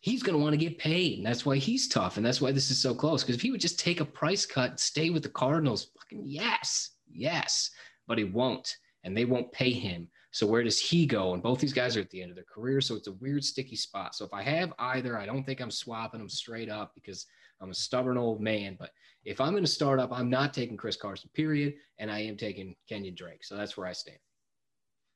he's 0.00 0.22
going 0.22 0.38
to 0.38 0.42
want 0.42 0.52
to 0.52 0.56
get 0.56 0.78
paid. 0.78 1.18
And 1.18 1.26
that's 1.26 1.44
why 1.44 1.56
he's 1.56 1.88
tough. 1.88 2.16
And 2.16 2.24
that's 2.24 2.40
why 2.40 2.52
this 2.52 2.70
is 2.70 2.80
so 2.80 2.94
close. 2.94 3.22
Because 3.22 3.36
if 3.36 3.42
he 3.42 3.50
would 3.50 3.60
just 3.60 3.80
take 3.80 4.00
a 4.00 4.04
price 4.04 4.46
cut, 4.46 4.78
stay 4.80 5.10
with 5.10 5.22
the 5.22 5.28
Cardinals, 5.28 5.90
fucking 5.98 6.22
yes, 6.24 6.90
yes. 7.10 7.70
But 8.06 8.18
he 8.18 8.24
won't. 8.24 8.76
And 9.04 9.16
they 9.16 9.24
won't 9.24 9.52
pay 9.52 9.72
him. 9.72 10.08
So 10.30 10.46
where 10.46 10.62
does 10.62 10.78
he 10.78 11.06
go? 11.06 11.34
And 11.34 11.42
both 11.42 11.60
these 11.60 11.72
guys 11.72 11.96
are 11.96 12.00
at 12.00 12.10
the 12.10 12.20
end 12.20 12.30
of 12.30 12.36
their 12.36 12.44
career. 12.44 12.80
So 12.80 12.94
it's 12.94 13.08
a 13.08 13.12
weird, 13.14 13.42
sticky 13.42 13.76
spot. 13.76 14.14
So 14.14 14.24
if 14.24 14.34
I 14.34 14.42
have 14.42 14.72
either, 14.78 15.18
I 15.18 15.26
don't 15.26 15.44
think 15.44 15.60
I'm 15.60 15.70
swapping 15.70 16.20
them 16.20 16.28
straight 16.28 16.68
up 16.68 16.92
because 16.94 17.26
I'm 17.60 17.70
a 17.70 17.74
stubborn 17.74 18.18
old 18.18 18.40
man. 18.40 18.76
But 18.78 18.90
if 19.24 19.40
I'm 19.40 19.52
going 19.52 19.64
to 19.64 19.70
start 19.70 19.98
up, 19.98 20.12
I'm 20.12 20.28
not 20.28 20.52
taking 20.52 20.76
Chris 20.76 20.96
Carson, 20.96 21.30
period. 21.34 21.74
And 21.98 22.10
I 22.10 22.20
am 22.20 22.36
taking 22.36 22.76
Kenyan 22.90 23.16
Drake. 23.16 23.44
So 23.44 23.56
that's 23.56 23.76
where 23.76 23.86
I 23.86 23.92
stand. 23.92 24.18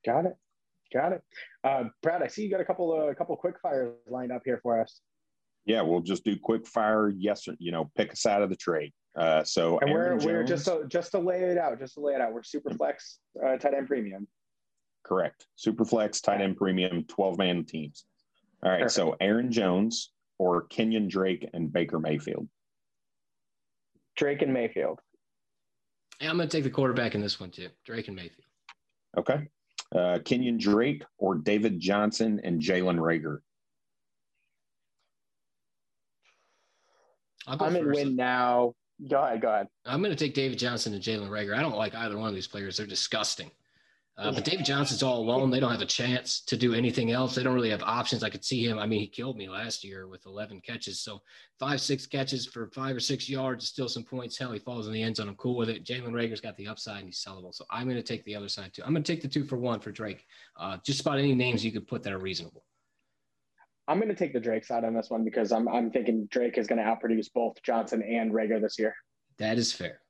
Got 0.04 0.24
it. 0.24 0.36
Got 0.92 1.12
it. 1.12 1.22
Uh, 1.62 1.85
Brad, 2.03 2.22
I 2.22 2.26
see 2.26 2.42
you 2.42 2.50
got 2.50 2.61
a 2.61 2.64
couple 2.64 2.92
of 2.92 3.09
a 3.09 3.14
couple 3.14 3.37
quick 3.37 3.55
fires 3.61 3.94
lined 4.09 4.33
up 4.33 4.42
here 4.44 4.59
for 4.62 4.81
us. 4.81 5.00
Yeah, 5.64 5.83
we'll 5.83 6.00
just 6.00 6.24
do 6.24 6.37
quick 6.37 6.66
fire. 6.66 7.11
Yes, 7.11 7.46
or, 7.46 7.55
you 7.59 7.70
know, 7.70 7.90
pick 7.96 8.12
a 8.12 8.16
side 8.16 8.42
of 8.42 8.50
the 8.50 8.57
trade. 8.57 8.92
Uh, 9.16 9.44
so 9.44 9.79
and 9.81 9.92
we're, 9.92 10.16
we're 10.18 10.44
just 10.44 10.64
to, 10.64 10.85
just 10.88 11.11
to 11.12 11.18
lay 11.18 11.40
it 11.40 11.59
out, 11.59 11.79
just 11.79 11.94
to 11.94 12.00
lay 12.00 12.14
it 12.14 12.20
out. 12.20 12.33
We're 12.33 12.42
super 12.42 12.70
flex 12.70 13.18
uh, 13.44 13.57
tight 13.57 13.74
end 13.74 13.87
premium. 13.87 14.26
Correct. 15.05 15.46
Super 15.57 15.85
flex 15.85 16.20
tight 16.20 16.40
end 16.40 16.57
premium, 16.57 17.05
twelve 17.05 17.38
man 17.38 17.64
teams. 17.64 18.05
All 18.62 18.70
right. 18.70 18.79
Perfect. 18.79 18.92
So 18.92 19.16
Aaron 19.20 19.53
Jones 19.53 20.12
or 20.38 20.66
Kenyan 20.68 21.09
Drake 21.09 21.48
and 21.53 21.72
Baker 21.72 22.00
Mayfield. 22.00 22.48
Drake 24.16 24.42
and 24.42 24.53
Mayfield. 24.53 24.98
Yeah, 26.20 26.31
I'm 26.31 26.37
going 26.37 26.48
to 26.48 26.57
take 26.57 26.64
the 26.64 26.70
quarterback 26.70 27.14
in 27.14 27.20
this 27.20 27.38
one 27.38 27.50
too. 27.50 27.68
Drake 27.85 28.09
and 28.09 28.16
Mayfield. 28.16 28.44
Okay 29.16 29.48
uh, 29.94 30.18
Kenyan 30.22 30.59
Drake 30.59 31.05
or 31.18 31.37
David 31.37 31.81
Johnson 31.81 32.40
and 32.44 32.61
Jalen 32.61 32.98
Reagor? 32.98 33.38
I'm 37.46 37.76
in 37.76 37.90
win 37.90 38.16
now. 38.16 38.74
Go 39.09 39.22
ahead. 39.22 39.40
Go 39.40 39.48
ahead. 39.48 39.68
I'm 39.87 40.03
going 40.03 40.14
to 40.14 40.24
take 40.24 40.35
David 40.35 40.59
Johnson 40.59 40.92
and 40.94 41.03
Jalen 41.03 41.31
Reagor. 41.31 41.57
I 41.57 41.62
don't 41.62 41.76
like 41.76 41.94
either 41.94 42.18
one 42.18 42.29
of 42.29 42.35
these 42.35 42.46
players. 42.46 42.76
They're 42.76 42.87
disgusting. 42.87 43.50
Uh, 44.20 44.30
but 44.30 44.44
David 44.44 44.66
Johnson's 44.66 45.02
all 45.02 45.18
alone. 45.18 45.50
They 45.50 45.61
don't 45.61 45.70
have 45.72 45.80
a 45.80 45.87
chance 45.87 46.42
to 46.42 46.54
do 46.54 46.74
anything 46.74 47.11
else. 47.11 47.35
They 47.35 47.42
don't 47.42 47.54
really 47.54 47.70
have 47.70 47.83
options. 47.83 48.22
I 48.22 48.28
could 48.28 48.44
see 48.44 48.66
him. 48.66 48.78
I 48.78 48.85
mean, 48.85 49.00
he 49.00 49.06
killed 49.06 49.38
me 49.38 49.48
last 49.48 49.83
year 49.83 50.09
with 50.09 50.26
11 50.26 50.61
catches. 50.61 51.00
So 51.00 51.22
five, 51.59 51.80
six 51.80 52.06
catches 52.06 52.44
for 52.44 52.68
five 52.74 52.94
or 52.94 53.00
six 53.00 53.30
yards, 53.30 53.66
still 53.66 53.88
some 53.88 54.04
points. 54.04 54.37
Hell, 54.37 54.52
he 54.52 54.59
falls 54.59 54.87
in 54.87 54.92
the 54.92 55.02
end 55.02 55.16
zone. 55.16 55.28
I'm 55.28 55.37
cool 55.37 55.56
with 55.56 55.70
it. 55.70 55.87
Jalen 55.87 56.11
Reagor's 56.11 56.42
got 56.42 56.54
the 56.59 56.68
upside 56.68 56.98
and 56.98 57.06
he's 57.06 57.24
sellable. 57.24 57.54
So 57.54 57.64
I'm 57.70 57.85
going 57.85 57.96
to 57.96 58.02
take 58.02 58.22
the 58.26 58.37
other 58.37 58.48
side 58.48 58.74
too. 58.74 58.83
I'm 58.85 58.92
going 58.92 59.02
to 59.02 59.11
take 59.11 59.22
the 59.22 59.28
two 59.28 59.44
for 59.44 59.56
one 59.56 59.80
for 59.80 59.90
Drake. 59.90 60.26
Uh, 60.54 60.76
just 60.85 61.00
about 61.00 61.18
any 61.18 61.35
names 61.35 61.64
you 61.64 61.72
could 61.72 61.88
put 61.88 62.02
that 62.02 62.12
are 62.12 62.18
reasonable. 62.18 62.62
I'm 63.88 63.96
going 63.98 64.11
to 64.11 64.14
take 64.14 64.35
the 64.35 64.40
Drake 64.40 64.66
side 64.66 64.85
on 64.85 64.92
this 64.92 65.09
one 65.09 65.24
because 65.24 65.50
I'm, 65.50 65.66
I'm 65.66 65.90
thinking 65.90 66.28
Drake 66.30 66.59
is 66.59 66.66
going 66.66 66.78
to 66.78 66.85
outproduce 66.85 67.33
both 67.33 67.62
Johnson 67.62 68.02
and 68.02 68.33
Reagor 68.33 68.61
this 68.61 68.78
year. 68.78 68.94
That 69.38 69.56
is 69.56 69.72
fair. 69.72 70.02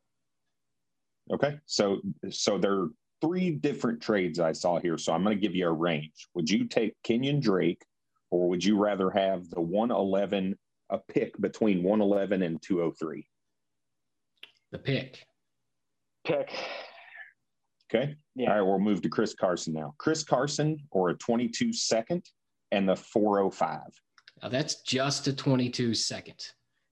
Okay. 1.33 1.61
So, 1.67 2.01
so 2.29 2.59
they're 2.59 2.89
three 3.21 3.51
different 3.51 4.01
trades 4.01 4.41
I 4.41 4.53
saw 4.53 4.79
here, 4.79 4.99
so 4.99 5.13
I'm 5.13 5.23
going 5.23 5.37
to 5.37 5.41
give 5.41 5.55
you 5.55 5.69
a 5.69 5.73
range. 5.73 6.29
Would 6.35 6.51
you 6.51 6.67
take 6.67 6.95
Kenyan 7.05 7.41
Drake 7.41 7.85
or 8.31 8.49
would 8.49 8.65
you 8.65 8.79
rather 8.79 9.11
have 9.11 9.49
the 9.51 9.61
111 9.61 10.57
a 10.91 10.99
pick 10.99 11.41
between 11.41 11.83
111 11.83 12.43
and 12.43 12.61
203? 12.63 13.27
The 14.73 14.79
pick. 14.79 15.27
Pick. 16.25 16.51
Okay. 17.93 18.15
Yeah. 18.37 18.51
All 18.51 18.57
right, 18.57 18.63
we'll 18.63 18.79
move 18.79 19.03
to 19.03 19.09
Chris 19.09 19.35
Carson 19.35 19.75
now. 19.75 19.95
Chris 19.99 20.23
Carson 20.23 20.79
or 20.91 21.11
a 21.11 21.15
22 21.15 21.73
second 21.73 22.25
and 22.71 22.89
the 22.89 22.97
405. 22.97 23.81
Now 24.43 24.49
that's 24.49 24.83
just 24.83 25.27
a 25.27 25.33
22 25.33 25.95
second. 25.95 26.41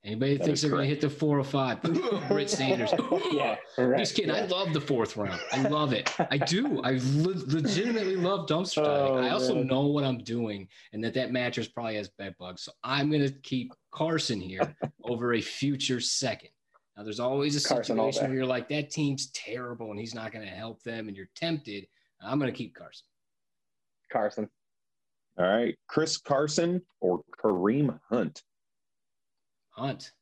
Anybody 0.04 0.37
that 0.37 0.44
thinks 0.44 0.61
they're 0.61 0.70
going 0.70 0.84
to 0.84 0.88
hit 0.88 1.00
the 1.00 1.11
four 1.11 1.38
or 1.38 1.44
five, 1.44 1.82
Britt 1.82 2.48
Sanders. 2.50 2.90
yeah, 3.32 3.56
right, 3.76 3.98
just 3.98 4.14
kidding. 4.14 4.32
Yeah. 4.32 4.42
I 4.42 4.46
love 4.46 4.72
the 4.72 4.80
fourth 4.80 5.16
round. 5.16 5.40
I 5.52 5.62
love 5.62 5.92
it. 5.92 6.14
I 6.30 6.38
do. 6.46 6.80
I 6.82 6.92
le- 6.92 7.42
legitimately 7.46 8.14
love 8.16 8.46
dumpster 8.46 8.84
diving. 8.84 9.12
Oh, 9.16 9.18
I 9.18 9.30
also 9.30 9.56
man. 9.56 9.66
know 9.66 9.87
what 9.87 10.04
I'm 10.04 10.18
doing, 10.18 10.68
and 10.92 11.02
that 11.02 11.14
that 11.14 11.32
mattress 11.32 11.66
probably 11.66 11.96
has 11.96 12.08
bed 12.11 12.37
bugs. 12.38 12.62
So 12.62 12.72
I'm 12.84 13.11
going 13.11 13.26
to 13.26 13.32
keep 13.40 13.72
Carson 13.90 14.40
here 14.40 14.74
over 15.04 15.34
a 15.34 15.40
future 15.40 16.00
second. 16.00 16.50
Now, 16.96 17.02
there's 17.02 17.20
always 17.20 17.56
a 17.56 17.61
situation 17.61 18.28
where 18.28 18.34
you're 18.34 18.46
like, 18.46 18.68
that 18.68 18.90
team's 18.90 19.30
terrible, 19.32 19.90
and 19.90 19.98
he's 19.98 20.14
not 20.14 20.32
going 20.32 20.44
to 20.46 20.52
help 20.52 20.82
them, 20.84 21.08
and 21.08 21.16
you're 21.16 21.28
tempted. 21.34 21.87
I'm 22.20 22.38
going 22.38 22.50
to 22.50 22.56
keep 22.56 22.74
Carson. 22.74 23.04
Carson. 24.12 24.48
All 25.38 25.44
right, 25.44 25.76
Chris 25.88 26.18
Carson 26.18 26.82
or 27.00 27.20
Kareem 27.42 27.98
Hunt. 28.11 28.42
Hunt. 29.78 30.12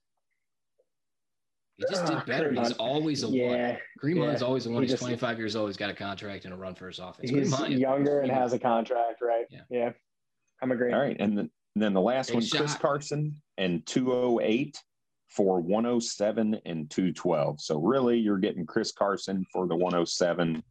He 1.77 1.85
just 1.90 2.07
did 2.07 2.16
ah, 2.16 2.25
better. 2.27 2.53
He's 2.53 2.73
always 2.73 3.23
a 3.23 3.29
yeah, 3.29 3.69
one. 3.69 3.79
Green 3.99 4.16
yeah. 4.16 4.27
Hunt's 4.27 4.42
always 4.42 4.64
a 4.66 4.71
one. 4.71 4.83
He 4.83 4.88
He's 4.88 4.99
25 4.99 5.38
years 5.38 5.57
old. 5.57 5.69
He's 5.69 5.77
got 5.77 5.90
a 5.90 5.95
contract 5.95 6.47
and 6.47 6.55
a 6.55 6.57
run 6.57 6.75
for 6.75 6.87
his 6.87 6.99
offense. 6.99 7.29
He's 7.31 7.79
younger 7.79 8.21
and 8.21 8.33
has 8.33 8.55
a 8.55 8.59
contract, 8.59 9.21
right? 9.21 9.45
Yeah. 9.51 9.61
yeah. 9.69 9.90
I'm 10.62 10.73
agreeing. 10.73 10.95
All 10.95 11.01
right. 11.01 11.16
And 11.19 11.37
then, 11.37 11.51
and 11.75 11.83
then 11.83 11.92
the 11.92 12.01
last 12.01 12.33
one, 12.33 12.42
shot. 12.42 12.61
Chris 12.61 12.75
Carson 12.77 13.42
and 13.59 13.85
208 13.85 14.83
for 15.29 15.61
107 15.61 16.61
and 16.64 16.88
212. 16.88 17.61
So 17.61 17.79
really, 17.79 18.19
you're 18.19 18.38
getting 18.38 18.64
Chris 18.64 18.92
Carson 18.92 19.45
for 19.53 19.66
the 19.66 19.77
107 19.77 20.62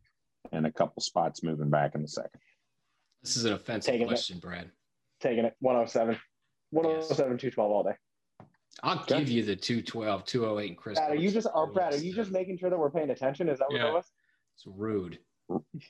and 0.52 0.66
a 0.66 0.72
couple 0.72 1.04
spots 1.04 1.44
moving 1.44 1.70
back 1.70 1.94
in 1.94 2.02
the 2.02 2.08
second. 2.08 2.42
This 3.22 3.38
is 3.38 3.46
an 3.46 3.54
offensive 3.54 3.92
Taking 3.92 4.08
question, 4.08 4.38
it. 4.38 4.42
Brad. 4.42 4.72
Taking 5.20 5.46
it. 5.46 5.56
107. 5.60 6.20
107, 6.72 7.10
yes. 7.10 7.18
212 7.42 7.72
all 7.72 7.84
day. 7.84 7.96
I'll 8.84 9.00
okay. 9.00 9.20
give 9.20 9.30
you 9.30 9.44
the 9.44 9.56
212, 9.56 10.26
208, 10.26 10.68
and 10.70 10.78
Chris. 10.78 11.00
Brad, 11.00 11.12
are 11.12 11.16
you 11.16 11.32
just 11.32 11.48
are, 11.54 11.68
Brad, 11.68 11.94
are 11.94 11.98
you 11.98 12.14
just 12.14 12.32
making 12.32 12.58
sure 12.58 12.70
that 12.70 12.78
we're 12.78 12.90
paying 12.90 13.10
attention? 13.10 13.50
Is 13.50 13.60
that 13.60 13.70
what 13.70 13.78
yeah. 13.78 13.92
was? 13.92 14.12
It's 14.56 14.66
rude. 14.68 15.20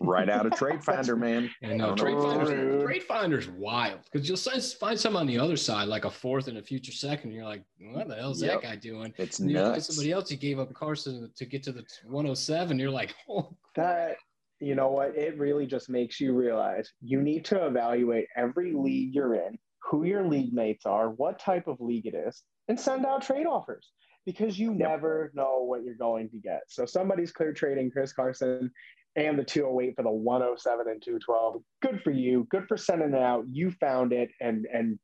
Right 0.01 0.29
out 0.29 0.45
of 0.45 0.53
Trade 0.57 0.83
Finder, 0.83 1.15
man. 1.15 1.49
I 1.63 1.67
know 1.67 1.95
Trade 1.95 2.17
Finder's, 2.17 2.83
Trade 2.83 3.03
Finder's 3.03 3.47
wild 3.47 4.01
because 4.11 4.27
you'll 4.27 4.61
find 4.61 4.99
some 4.99 5.15
on 5.15 5.27
the 5.27 5.39
other 5.39 5.55
side, 5.55 5.87
like 5.87 6.05
a 6.05 6.11
fourth 6.11 6.47
and 6.47 6.57
a 6.57 6.61
future 6.61 6.91
second. 6.91 7.29
And 7.29 7.33
you're 7.33 7.45
like, 7.45 7.63
what 7.79 8.09
the 8.09 8.15
hell's 8.15 8.43
yep. 8.43 8.61
that 8.61 8.67
guy 8.67 8.75
doing? 8.75 9.13
It's 9.17 9.39
and 9.39 9.53
nuts. 9.53 9.87
somebody 9.87 10.11
else 10.11 10.29
who 10.29 10.35
gave 10.35 10.59
up 10.59 10.73
Carson 10.73 11.31
to 11.35 11.45
get 11.45 11.63
to 11.63 11.71
the 11.71 11.85
107. 12.03 12.77
You're 12.77 12.89
like, 12.89 13.15
oh, 13.29 13.55
that 13.75 14.17
you 14.59 14.75
know 14.75 14.89
what? 14.89 15.15
It 15.15 15.37
really 15.37 15.65
just 15.65 15.89
makes 15.89 16.19
you 16.19 16.33
realize 16.33 16.91
you 17.01 17.21
need 17.21 17.45
to 17.45 17.65
evaluate 17.65 18.27
every 18.35 18.73
league 18.73 19.13
you're 19.13 19.35
in, 19.35 19.57
who 19.83 20.03
your 20.03 20.27
league 20.27 20.53
mates 20.53 20.85
are, 20.85 21.09
what 21.11 21.39
type 21.39 21.67
of 21.67 21.79
league 21.79 22.05
it 22.05 22.15
is, 22.15 22.43
and 22.67 22.79
send 22.79 23.05
out 23.05 23.21
trade 23.21 23.45
offers 23.45 23.91
because 24.25 24.57
you 24.57 24.71
yep. 24.71 24.89
never 24.89 25.31
know 25.33 25.63
what 25.63 25.83
you're 25.83 25.95
going 25.95 26.29
to 26.29 26.37
get. 26.37 26.61
So 26.67 26.85
somebody's 26.85 27.31
clear 27.31 27.53
trading 27.53 27.91
Chris 27.91 28.13
Carson 28.13 28.71
and 29.15 29.39
the 29.39 29.43
208 29.43 29.95
for 29.95 30.03
the 30.03 30.11
107 30.11 30.87
and 30.89 31.01
212. 31.01 31.61
Good 31.81 32.01
for 32.03 32.11
you. 32.11 32.47
Good 32.49 32.67
for 32.67 32.77
sending 32.77 33.13
it 33.13 33.21
out. 33.21 33.45
You 33.49 33.71
found 33.71 34.13
it 34.13 34.29
and 34.41 34.65
and 34.71 34.99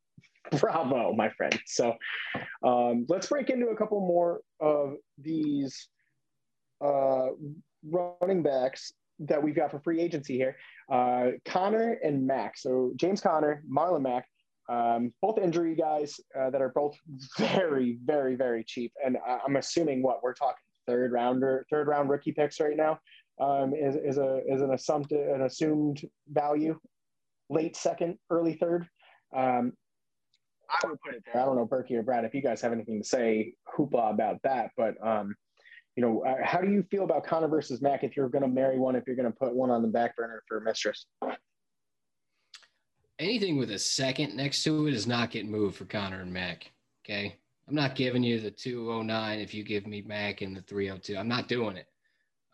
bravo, 0.59 1.13
my 1.13 1.29
friend. 1.29 1.57
So 1.65 1.95
um, 2.63 3.05
let's 3.07 3.27
break 3.27 3.49
into 3.49 3.67
a 3.67 3.75
couple 3.75 3.99
more 3.99 4.41
of 4.59 4.95
these 5.19 5.87
uh, 6.83 7.27
running 7.87 8.43
backs 8.43 8.91
that 9.19 9.41
we've 9.41 9.55
got 9.55 9.69
for 9.69 9.79
free 9.79 10.01
agency 10.01 10.35
here. 10.35 10.55
Uh, 10.91 11.31
Conner 11.45 11.99
and 12.03 12.25
Mack. 12.25 12.57
So 12.57 12.91
James 12.95 13.21
Conner, 13.21 13.63
Marlon 13.71 14.01
Mack, 14.01 14.25
um, 14.71 15.13
both 15.21 15.37
injury 15.37 15.75
guys 15.75 16.19
uh, 16.39 16.49
that 16.49 16.61
are 16.61 16.69
both 16.73 16.95
very, 17.37 17.99
very, 18.05 18.35
very 18.35 18.63
cheap. 18.63 18.93
And 19.05 19.17
I'm 19.45 19.57
assuming 19.57 20.01
what 20.01 20.23
we're 20.23 20.33
talking 20.33 20.63
third 20.87 21.11
rounder, 21.11 21.65
third 21.69 21.87
round 21.87 22.09
rookie 22.09 22.31
picks 22.31 22.59
right 22.59 22.77
now 22.77 22.99
um, 23.39 23.73
is, 23.73 23.95
is 23.95 24.17
a 24.17 24.41
is 24.47 24.61
an 24.61 24.73
assumed 24.73 25.11
an 25.11 25.41
assumed 25.41 26.01
value, 26.29 26.79
late 27.49 27.75
second, 27.75 28.17
early 28.29 28.53
third. 28.53 28.87
Um, 29.35 29.73
I 30.69 30.87
would 30.87 31.01
put 31.01 31.15
it 31.15 31.23
there. 31.25 31.41
I 31.41 31.45
don't 31.45 31.57
know 31.57 31.67
Berkey 31.67 31.95
or 31.95 32.03
Brad 32.03 32.23
if 32.23 32.33
you 32.33 32.41
guys 32.41 32.61
have 32.61 32.71
anything 32.71 33.01
to 33.01 33.07
say 33.07 33.53
hoopla 33.77 34.11
about 34.11 34.41
that, 34.43 34.71
but 34.77 34.95
um, 35.05 35.35
you 35.97 36.03
know, 36.03 36.23
uh, 36.23 36.35
how 36.45 36.61
do 36.61 36.71
you 36.71 36.83
feel 36.89 37.03
about 37.03 37.25
Conner 37.25 37.49
versus 37.49 37.81
Mack 37.81 38.05
if 38.05 38.15
you're 38.15 38.29
going 38.29 38.43
to 38.43 38.47
marry 38.47 38.79
one, 38.79 38.95
if 38.95 39.03
you're 39.05 39.17
going 39.17 39.31
to 39.31 39.37
put 39.37 39.53
one 39.53 39.69
on 39.69 39.81
the 39.81 39.89
back 39.89 40.15
burner 40.15 40.41
for 40.47 40.61
mistress? 40.61 41.05
Anything 43.21 43.57
with 43.57 43.69
a 43.69 43.77
second 43.77 44.35
next 44.35 44.63
to 44.63 44.87
it 44.87 44.95
is 44.95 45.05
not 45.05 45.29
getting 45.29 45.51
moved 45.51 45.77
for 45.77 45.85
Conner 45.85 46.21
and 46.21 46.33
Mack. 46.33 46.71
Okay. 47.05 47.35
I'm 47.67 47.75
not 47.75 47.93
giving 47.93 48.23
you 48.23 48.39
the 48.39 48.49
209 48.49 49.39
if 49.39 49.53
you 49.53 49.63
give 49.63 49.85
me 49.85 50.01
Mack 50.01 50.41
and 50.41 50.57
the 50.57 50.61
302. 50.63 51.15
I'm 51.15 51.27
not 51.27 51.47
doing 51.47 51.77
it. 51.77 51.85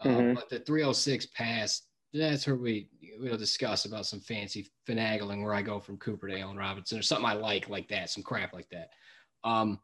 Um, 0.02 0.12
mm-hmm. 0.12 0.34
but 0.34 0.50
the 0.50 0.60
306 0.60 1.28
pass, 1.28 1.84
that's 2.14 2.46
where 2.46 2.58
we 2.58 2.90
we'll 3.18 3.38
discuss 3.38 3.86
about 3.86 4.06
some 4.06 4.20
fancy 4.20 4.70
finagling 4.86 5.42
where 5.42 5.54
I 5.54 5.62
go 5.62 5.80
from 5.80 5.98
Cooper 6.00 6.28
to 6.28 6.38
Allen 6.38 6.58
Robinson 6.58 7.00
or 7.00 7.02
something 7.02 7.26
I 7.26 7.34
like 7.34 7.70
like 7.70 7.88
that, 7.88 8.10
some 8.10 8.24
crap 8.24 8.52
like 8.52 8.70
that. 8.70 8.90
Um, 9.46 9.80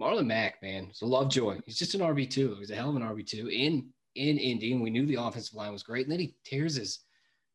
Marlon 0.00 0.26
Mack, 0.26 0.60
man, 0.62 0.88
it's 0.90 1.02
a 1.02 1.06
love 1.06 1.30
joy. 1.30 1.60
He's 1.64 1.78
just 1.78 1.94
an 1.94 2.00
RB 2.00 2.28
two. 2.28 2.56
He's 2.58 2.72
a 2.72 2.74
hell 2.74 2.90
of 2.90 2.96
an 2.96 3.02
RB 3.02 3.24
two 3.24 3.48
in 3.48 3.88
in 4.16 4.38
Indy, 4.38 4.72
and 4.72 4.82
we 4.82 4.90
knew 4.90 5.06
the 5.06 5.14
offensive 5.22 5.54
line 5.54 5.72
was 5.72 5.84
great. 5.84 6.06
And 6.06 6.12
then 6.12 6.20
he 6.20 6.34
tears 6.44 6.74
his 6.74 6.98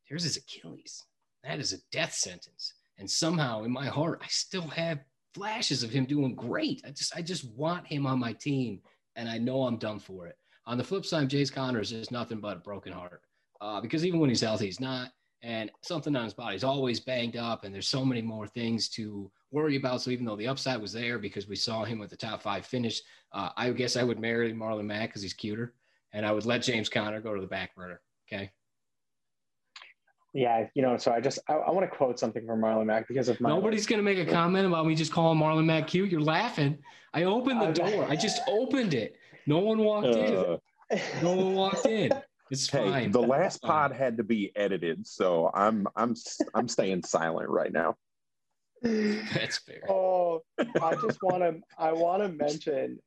tears 0.07 0.23
his 0.23 0.37
Achilles. 0.37 1.03
That 1.43 1.59
is 1.59 1.73
a 1.73 1.77
death 1.91 2.13
sentence. 2.13 2.73
And 2.97 3.09
somehow 3.09 3.63
in 3.63 3.71
my 3.71 3.85
heart, 3.85 4.21
I 4.23 4.27
still 4.27 4.67
have 4.67 4.99
flashes 5.33 5.83
of 5.83 5.89
him 5.89 6.05
doing 6.05 6.35
great. 6.35 6.81
I 6.85 6.91
just 6.91 7.15
I 7.15 7.21
just 7.21 7.49
want 7.55 7.87
him 7.87 8.05
on 8.05 8.19
my 8.19 8.33
team, 8.33 8.81
and 9.15 9.29
I 9.29 9.37
know 9.37 9.63
I'm 9.63 9.77
done 9.77 9.99
for 9.99 10.27
it. 10.27 10.37
On 10.65 10.77
the 10.77 10.83
flip 10.83 11.05
side, 11.05 11.29
James 11.29 11.49
Conner 11.49 11.79
is 11.79 11.89
just 11.89 12.11
nothing 12.11 12.39
but 12.39 12.57
a 12.57 12.59
broken 12.59 12.93
heart. 12.93 13.21
Uh, 13.61 13.81
because 13.81 14.05
even 14.05 14.19
when 14.19 14.29
he's 14.29 14.41
healthy, 14.41 14.65
he's 14.65 14.79
not. 14.79 15.11
And 15.41 15.71
something 15.83 16.15
on 16.15 16.25
his 16.25 16.33
body. 16.33 16.55
He's 16.55 16.65
always 16.65 16.99
banged 16.99 17.37
up, 17.37 17.63
and 17.63 17.73
there's 17.73 17.87
so 17.87 18.03
many 18.03 18.21
more 18.21 18.47
things 18.47 18.89
to 18.89 19.31
worry 19.51 19.77
about. 19.77 20.01
So 20.01 20.11
even 20.11 20.25
though 20.25 20.35
the 20.35 20.47
upside 20.47 20.81
was 20.81 20.91
there 20.91 21.17
because 21.17 21.47
we 21.47 21.55
saw 21.55 21.85
him 21.85 21.97
with 21.97 22.09
the 22.09 22.17
top 22.17 22.41
five 22.41 22.65
finish, 22.65 23.01
uh, 23.31 23.49
I 23.55 23.71
guess 23.71 23.95
I 23.95 24.03
would 24.03 24.19
marry 24.19 24.53
Marlon 24.53 24.85
Mack 24.85 25.09
because 25.09 25.21
he's 25.21 25.33
cuter, 25.33 25.73
and 26.11 26.25
I 26.25 26.33
would 26.33 26.45
let 26.45 26.63
James 26.63 26.89
Conner 26.89 27.21
go 27.21 27.33
to 27.33 27.41
the 27.41 27.47
back 27.47 27.73
burner. 27.75 28.01
Okay 28.27 28.51
yeah, 30.33 30.67
you 30.75 30.81
know, 30.81 30.97
so 30.97 31.11
I 31.11 31.21
just 31.21 31.39
I, 31.47 31.53
I 31.53 31.71
want 31.71 31.89
to 31.89 31.95
quote 31.95 32.19
something 32.19 32.45
from 32.45 32.61
Marlon 32.61 32.85
Mack 32.85 33.07
because 33.07 33.29
of 33.29 33.41
my 33.41 33.49
nobody's 33.49 33.87
gonna 33.87 34.03
make 34.03 34.19
a 34.19 34.25
comment 34.25 34.67
about 34.67 34.85
me 34.85 34.95
just 34.95 35.11
calling 35.11 35.39
Marlon 35.39 35.65
Mack 35.65 35.87
cute. 35.87 36.09
You're 36.11 36.21
laughing. 36.21 36.77
I 37.13 37.23
opened 37.23 37.61
the 37.61 37.71
door. 37.71 38.05
I 38.07 38.15
just 38.15 38.41
opened 38.47 38.93
it. 38.93 39.15
No 39.47 39.59
one 39.59 39.79
walked 39.79 40.07
uh, 40.07 40.57
in. 40.91 41.01
No 41.23 41.35
one 41.35 41.53
walked 41.55 41.85
in. 41.85 42.11
It's 42.51 42.69
hey, 42.69 42.89
fine. 42.89 43.11
The 43.11 43.21
last 43.21 43.61
pod 43.61 43.91
had 43.91 44.17
to 44.17 44.23
be 44.23 44.51
edited, 44.55 45.07
so 45.07 45.51
I'm 45.53 45.87
I'm 45.95 46.15
I'm 46.53 46.67
staying 46.67 47.03
silent 47.03 47.49
right 47.49 47.71
now. 47.71 47.95
That's 48.81 49.59
fair. 49.59 49.81
Oh, 49.89 50.41
I 50.81 50.95
just 50.95 51.21
want 51.21 51.43
to 51.43 51.59
I 51.77 51.91
want 51.91 52.23
to 52.23 52.29
mention 52.29 52.99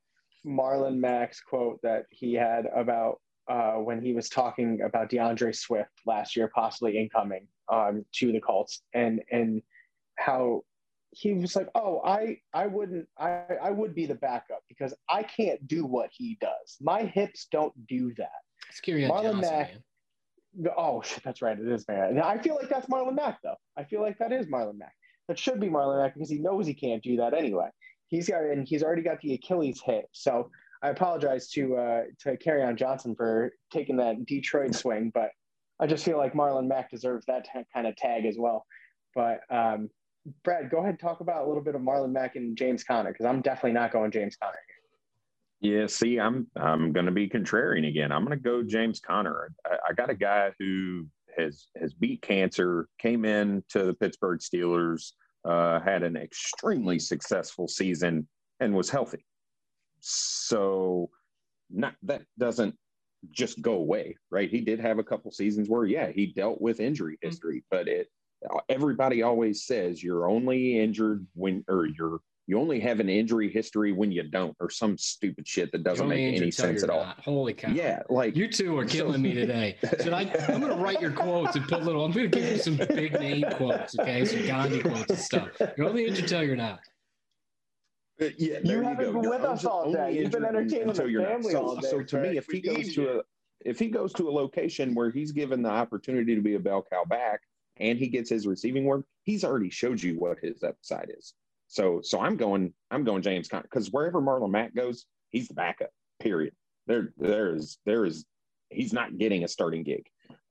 Marlon 0.45 0.97
Mack's 0.97 1.41
quote 1.41 1.81
that 1.83 2.05
he 2.09 2.33
had 2.33 2.67
about 2.75 3.19
uh, 3.47 3.73
when 3.73 4.01
he 4.01 4.13
was 4.13 4.29
talking 4.29 4.81
about 4.81 5.09
DeAndre 5.09 5.55
Swift 5.55 5.91
last 6.05 6.35
year, 6.35 6.49
possibly 6.53 6.97
incoming 6.97 7.47
um, 7.71 8.05
to 8.13 8.31
the 8.31 8.39
Colts, 8.39 8.81
and 8.93 9.21
and 9.31 9.61
how 10.17 10.63
he 11.11 11.33
was 11.33 11.55
like, 11.55 11.69
"Oh, 11.75 12.01
I 12.05 12.37
I 12.53 12.67
wouldn't 12.67 13.07
I 13.17 13.43
I 13.61 13.71
would 13.71 13.93
be 13.93 14.05
the 14.05 14.15
backup 14.15 14.63
because 14.67 14.93
I 15.09 15.23
can't 15.23 15.65
do 15.67 15.85
what 15.85 16.09
he 16.11 16.37
does. 16.39 16.77
My 16.81 17.03
hips 17.03 17.47
don't 17.51 17.73
do 17.87 18.13
that." 18.17 18.29
It's 18.69 18.81
Marlon 18.81 19.23
Johnson, 19.23 19.41
Mack. 19.41 19.71
Man. 20.55 20.73
Oh 20.77 21.01
shit, 21.01 21.23
that's 21.23 21.41
right. 21.41 21.59
It 21.59 21.67
is 21.67 21.87
man. 21.87 22.19
I 22.21 22.37
feel 22.37 22.55
like 22.55 22.69
that's 22.69 22.87
Marlon 22.87 23.15
Mack 23.15 23.39
though. 23.43 23.55
I 23.77 23.83
feel 23.83 24.01
like 24.01 24.17
that 24.19 24.31
is 24.31 24.47
Marlon 24.47 24.77
Mack. 24.77 24.93
That 25.27 25.37
should 25.39 25.59
be 25.59 25.69
Marlon 25.69 26.01
Mack 26.01 26.13
because 26.13 26.29
he 26.29 26.39
knows 26.39 26.67
he 26.67 26.73
can't 26.73 27.03
do 27.03 27.17
that 27.17 27.33
anyway. 27.33 27.69
He's 28.07 28.29
got 28.29 28.43
and 28.43 28.67
he's 28.67 28.83
already 28.83 29.01
got 29.01 29.19
the 29.21 29.33
Achilles 29.33 29.81
hit. 29.83 30.05
So 30.11 30.49
I 30.83 30.89
apologize 30.89 31.47
to 31.51 31.77
uh, 31.77 32.01
to 32.19 32.37
Kerryon 32.37 32.75
Johnson 32.75 33.15
for 33.15 33.51
taking 33.71 33.97
that 33.97 34.25
Detroit 34.25 34.75
swing, 34.75 35.11
but 35.13 35.29
I 35.79 35.87
just 35.87 36.03
feel 36.03 36.17
like 36.17 36.33
Marlon 36.33 36.67
Mack 36.67 36.91
deserves 36.91 37.25
that 37.27 37.45
t- 37.45 37.63
kind 37.73 37.87
of 37.87 37.95
tag 37.95 38.25
as 38.25 38.35
well. 38.37 38.65
But 39.15 39.39
um, 39.49 39.89
Brad, 40.43 40.69
go 40.69 40.77
ahead 40.77 40.91
and 40.91 40.99
talk 40.99 41.21
about 41.21 41.45
a 41.45 41.47
little 41.47 41.63
bit 41.63 41.75
of 41.75 41.81
Marlon 41.81 42.11
Mack 42.11 42.35
and 42.35 42.57
James 42.57 42.83
Conner 42.83 43.11
because 43.11 43.25
I'm 43.25 43.41
definitely 43.41 43.73
not 43.73 43.91
going 43.91 44.11
James 44.11 44.35
Conner. 44.35 44.59
Yeah, 45.61 45.87
see, 45.87 46.19
I'm 46.19 46.47
I'm 46.57 46.91
going 46.91 47.05
to 47.05 47.11
be 47.11 47.29
contrarian 47.29 47.87
again. 47.87 48.11
I'm 48.11 48.25
going 48.25 48.37
to 48.37 48.43
go 48.43 48.61
James 48.61 48.99
Conner. 48.99 49.49
I, 49.65 49.77
I, 49.89 49.93
got 49.93 50.09
a 50.09 50.15
guy 50.15 50.51
who 50.59 51.07
has 51.37 51.67
has 51.77 51.93
beat 51.93 52.21
cancer, 52.21 52.89
came 52.99 53.23
in 53.23 53.63
to 53.69 53.85
the 53.85 53.93
Pittsburgh 53.93 54.41
Steelers, 54.41 55.13
uh, 55.45 55.79
had 55.79 56.03
an 56.03 56.17
extremely 56.17 56.99
successful 56.99 57.69
season 57.69 58.27
and 58.59 58.75
was 58.75 58.89
healthy. 58.89 59.25
So, 60.05 61.09
not 61.69 61.95
that 62.03 62.23
doesn't 62.37 62.75
just 63.31 63.61
go 63.61 63.75
away, 63.75 64.17
right? 64.29 64.49
He 64.49 64.59
did 64.59 64.81
have 64.81 64.99
a 64.99 65.03
couple 65.03 65.31
seasons 65.31 65.69
where, 65.69 65.85
yeah, 65.85 66.11
he 66.11 66.25
dealt 66.27 66.59
with 66.59 66.81
injury 66.81 67.13
mm-hmm. 67.13 67.29
history, 67.29 67.57
mm-hmm. 67.59 67.77
but 67.77 67.87
it 67.87 68.09
everybody 68.67 69.23
always 69.23 69.65
says 69.65 70.03
you're 70.03 70.29
only 70.29 70.77
injured 70.77 71.25
when 71.33 71.63
or 71.69 71.85
you're 71.85 72.19
you 72.45 72.59
only 72.59 72.81
have 72.81 72.99
an 72.99 73.07
injury 73.07 73.49
history 73.49 73.93
when 73.93 74.11
you 74.11 74.23
don't, 74.23 74.53
or 74.59 74.69
some 74.69 74.97
stupid 74.97 75.47
shit 75.47 75.71
that 75.71 75.85
doesn't 75.85 76.09
make 76.09 76.35
any 76.35 76.51
sense 76.51 76.83
at 76.83 76.89
all. 76.89 77.05
Not. 77.05 77.21
Holy 77.21 77.53
cow! 77.53 77.69
Yeah, 77.69 78.01
like 78.09 78.35
you 78.35 78.49
two 78.49 78.77
are 78.77 78.83
killing 78.83 79.13
so, 79.13 79.19
me 79.19 79.33
today. 79.33 79.77
Should 80.01 80.11
I? 80.11 80.23
I'm 80.49 80.59
going 80.59 80.75
to 80.75 80.83
write 80.83 80.99
your 80.99 81.13
quotes 81.13 81.55
and 81.55 81.65
put 81.65 81.83
little. 81.83 82.03
I'm 82.03 82.11
going 82.11 82.29
to 82.29 82.37
give 82.37 82.51
you 82.51 82.57
some 82.57 82.75
big 82.75 83.13
name 83.13 83.45
quotes, 83.53 83.97
okay? 83.97 84.25
Some 84.25 84.45
Gandhi 84.45 84.81
quotes 84.81 85.09
and 85.09 85.19
stuff. 85.19 85.49
You're 85.77 85.87
only 85.87 86.05
injured 86.05 86.27
till 86.27 86.43
you're 86.43 86.57
not. 86.57 86.81
Uh, 88.23 88.29
yeah, 88.37 88.59
you 88.63 88.81
haven't 88.81 89.13
been 89.13 89.29
with 89.29 89.41
us 89.41 89.65
all 89.65 89.91
day. 89.91 90.17
You've 90.17 90.31
been 90.31 90.45
entertaining 90.45 90.87
the 90.87 90.93
family 90.93 91.51
so, 91.51 91.63
all 91.65 91.75
day. 91.75 91.89
So 91.89 92.03
to 92.03 92.17
me, 92.17 92.37
if 92.37 92.47
he 92.47 92.61
goes 92.61 92.93
to 92.95 93.19
a 93.19 93.21
if 93.65 93.79
he 93.79 93.87
goes 93.87 94.11
to 94.13 94.29
a 94.29 94.31
location 94.31 94.93
where 94.93 95.09
he's 95.09 95.31
given 95.31 95.61
the 95.61 95.69
opportunity 95.69 96.35
to 96.35 96.41
be 96.41 96.55
a 96.55 96.59
bell 96.59 96.85
cow 96.89 97.05
back 97.05 97.41
and 97.77 97.97
he 97.97 98.07
gets 98.07 98.29
his 98.29 98.45
receiving 98.45 98.85
work, 98.85 99.05
he's 99.23 99.43
already 99.43 99.69
showed 99.69 100.01
you 100.01 100.19
what 100.19 100.37
his 100.39 100.63
upside 100.63 101.11
is. 101.17 101.33
So 101.67 102.01
so 102.03 102.19
I'm 102.19 102.37
going 102.37 102.73
I'm 102.91 103.03
going 103.03 103.21
James 103.21 103.47
Conner 103.47 103.63
because 103.63 103.91
wherever 103.91 104.21
Marlon 104.21 104.51
Mack 104.51 104.75
goes, 104.75 105.05
he's 105.29 105.47
the 105.47 105.53
backup. 105.53 105.89
Period. 106.19 106.53
There 106.87 107.13
there 107.17 107.55
is 107.55 107.77
there 107.85 108.05
is 108.05 108.25
he's 108.69 108.93
not 108.93 109.17
getting 109.17 109.43
a 109.43 109.47
starting 109.47 109.83
gig. 109.83 110.05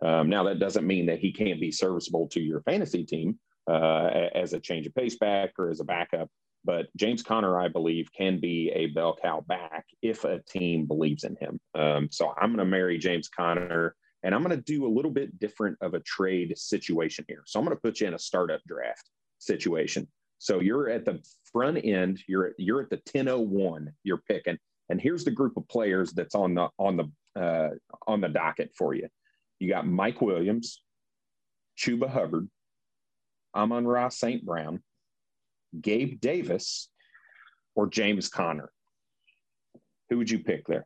Um, 0.05 0.29
now 0.29 0.45
that 0.45 0.59
doesn't 0.59 0.87
mean 0.87 1.07
that 1.07 1.19
he 1.19 1.33
can't 1.33 1.61
be 1.61 1.71
serviceable 1.71 2.29
to 2.29 2.41
your 2.41 2.61
fantasy 2.63 3.05
team 3.05 3.39
uh, 3.69 4.29
as 4.35 4.53
a 4.53 4.61
change 4.61 4.87
of 4.87 4.95
pace 4.95 5.17
back 5.17 5.53
or 5.59 5.71
as 5.71 5.81
a 5.81 5.85
backup. 5.85 6.29
But 6.65 6.87
James 6.97 7.23
Conner, 7.23 7.59
I 7.59 7.69
believe, 7.69 8.13
can 8.13 8.39
be 8.39 8.71
a 8.75 8.87
bell 8.87 9.17
cow 9.21 9.45
back 9.47 9.87
if 10.01 10.25
a 10.25 10.41
team 10.49 10.87
believes 10.87 11.25
in 11.25 11.37
him. 11.37 11.61
Um, 11.75 12.09
so 12.11 12.33
I'm 12.37 12.51
going 12.51 12.59
to 12.59 12.65
marry 12.65 12.99
James 12.99 13.29
Conner, 13.29 13.97
and 14.23 14.35
I'm 14.35 14.43
going 14.45 14.57
to 14.57 14.63
do 14.63 14.87
a 14.87 14.95
little 14.95 15.11
bit 15.11 15.39
different 15.41 15.77
of 15.81 15.95
a 15.95 16.01
trade 16.01 16.57
situation 16.57 17.25
here. 17.27 17.43
So 17.47 17.59
I'm 17.59 17.67
going 17.67 17.77
to 17.77 17.81
put 17.81 18.01
you 18.01 18.07
in 18.07 18.15
a 18.15 18.19
startup 18.19 18.61
draft 18.67 19.11
situation. 19.39 20.07
So 20.39 20.61
you're 20.61 20.89
at 20.89 21.05
the 21.05 21.21
front 21.53 21.85
end. 21.85 22.21
You're 22.29 22.53
you're 22.59 22.83
at 22.83 22.91
the 22.91 22.97
1001. 22.97 23.93
You're 24.03 24.23
picking, 24.29 24.59
and 24.89 25.01
here's 25.01 25.25
the 25.25 25.31
group 25.31 25.57
of 25.57 25.69
players 25.69 26.13
that's 26.13 26.35
on 26.35 26.55
the 26.55 26.69
on 26.79 26.97
the 26.97 27.41
uh, 27.41 27.71
on 28.07 28.21
the 28.21 28.29
docket 28.29 28.73
for 28.77 28.95
you. 28.95 29.09
You 29.59 29.69
got 29.69 29.87
Mike 29.87 30.21
Williams, 30.21 30.83
Chuba 31.79 32.09
Hubbard, 32.09 32.49
Amon-Ra 33.55 34.09
St. 34.09 34.45
Brown, 34.45 34.83
Gabe 35.81 36.21
Davis, 36.21 36.89
or 37.75 37.87
James 37.87 38.29
Conner? 38.29 38.71
Who 40.11 40.19
would 40.19 40.31
you 40.31 40.41
pick 40.41 40.67
there? 40.67 40.85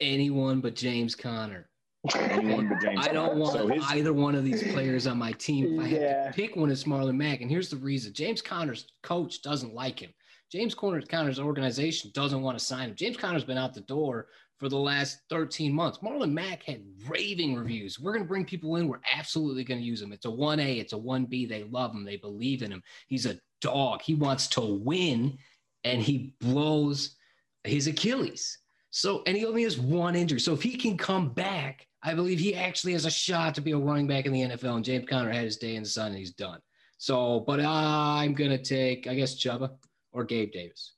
Anyone 0.00 0.60
but 0.60 0.76
James 0.76 1.14
Conner. 1.14 1.68
Anyone 2.14 2.68
but 2.68 2.80
James. 2.80 3.00
I 3.06 3.12
don't 3.12 3.30
Conner. 3.30 3.40
want 3.40 3.52
so 3.54 3.68
his... 3.68 3.84
either 3.88 4.12
one 4.12 4.34
of 4.34 4.44
these 4.44 4.62
players 4.72 5.06
on 5.06 5.18
my 5.18 5.32
team. 5.32 5.80
If 5.80 5.86
I 5.86 5.88
yeah. 5.88 6.24
had 6.24 6.32
to 6.32 6.40
pick 6.40 6.54
one, 6.54 6.70
it's 6.70 6.84
Marlon 6.84 7.16
Mack, 7.16 7.40
and 7.40 7.50
here's 7.50 7.70
the 7.70 7.76
reason: 7.76 8.12
James 8.12 8.40
Conner's 8.40 8.86
coach 9.02 9.42
doesn't 9.42 9.74
like 9.74 10.00
him. 10.00 10.10
James 10.50 10.74
Conner's 10.74 11.38
organization 11.38 12.10
doesn't 12.14 12.42
want 12.42 12.58
to 12.58 12.64
sign 12.64 12.90
him. 12.90 12.94
James 12.94 13.16
Conner's 13.16 13.44
been 13.44 13.58
out 13.58 13.74
the 13.74 13.82
door 13.82 14.28
for 14.58 14.68
the 14.68 14.78
last 14.78 15.20
13 15.30 15.72
months. 15.72 15.98
Marlon 15.98 16.32
Mack 16.32 16.62
had 16.64 16.82
raving 17.06 17.54
reviews. 17.54 18.00
We're 18.00 18.12
going 18.12 18.24
to 18.24 18.28
bring 18.28 18.44
people 18.44 18.76
in. 18.76 18.88
We're 18.88 19.00
absolutely 19.14 19.64
going 19.64 19.80
to 19.80 19.86
use 19.86 20.00
him. 20.00 20.12
It's 20.12 20.24
a 20.24 20.30
1A, 20.30 20.78
it's 20.78 20.92
a 20.92 20.96
1B. 20.96 21.48
They 21.48 21.64
love 21.64 21.94
him, 21.94 22.04
they 22.04 22.16
believe 22.16 22.62
in 22.62 22.72
him. 22.72 22.82
He's 23.06 23.26
a 23.26 23.38
dog. 23.60 24.02
He 24.02 24.14
wants 24.14 24.48
to 24.48 24.60
win, 24.60 25.38
and 25.84 26.00
he 26.00 26.34
blows 26.40 27.16
his 27.64 27.86
Achilles. 27.86 28.58
So, 28.90 29.22
and 29.26 29.36
he 29.36 29.44
only 29.44 29.64
has 29.64 29.78
one 29.78 30.16
injury. 30.16 30.40
So, 30.40 30.54
if 30.54 30.62
he 30.62 30.76
can 30.76 30.96
come 30.96 31.28
back, 31.28 31.86
I 32.02 32.14
believe 32.14 32.38
he 32.38 32.54
actually 32.54 32.94
has 32.94 33.04
a 33.04 33.10
shot 33.10 33.54
to 33.56 33.60
be 33.60 33.72
a 33.72 33.76
running 33.76 34.06
back 34.06 34.24
in 34.24 34.32
the 34.32 34.40
NFL. 34.42 34.76
And 34.76 34.84
James 34.84 35.06
Conner 35.08 35.30
had 35.30 35.44
his 35.44 35.58
day 35.58 35.76
in 35.76 35.82
the 35.82 35.88
sun, 35.88 36.08
and 36.08 36.16
he's 36.16 36.32
done. 36.32 36.60
So, 36.96 37.40
but 37.40 37.60
I'm 37.60 38.34
going 38.34 38.50
to 38.50 38.62
take, 38.62 39.06
I 39.06 39.14
guess, 39.14 39.38
Chuba 39.38 39.70
or 40.18 40.24
Gabe 40.24 40.52
Davis. 40.52 40.94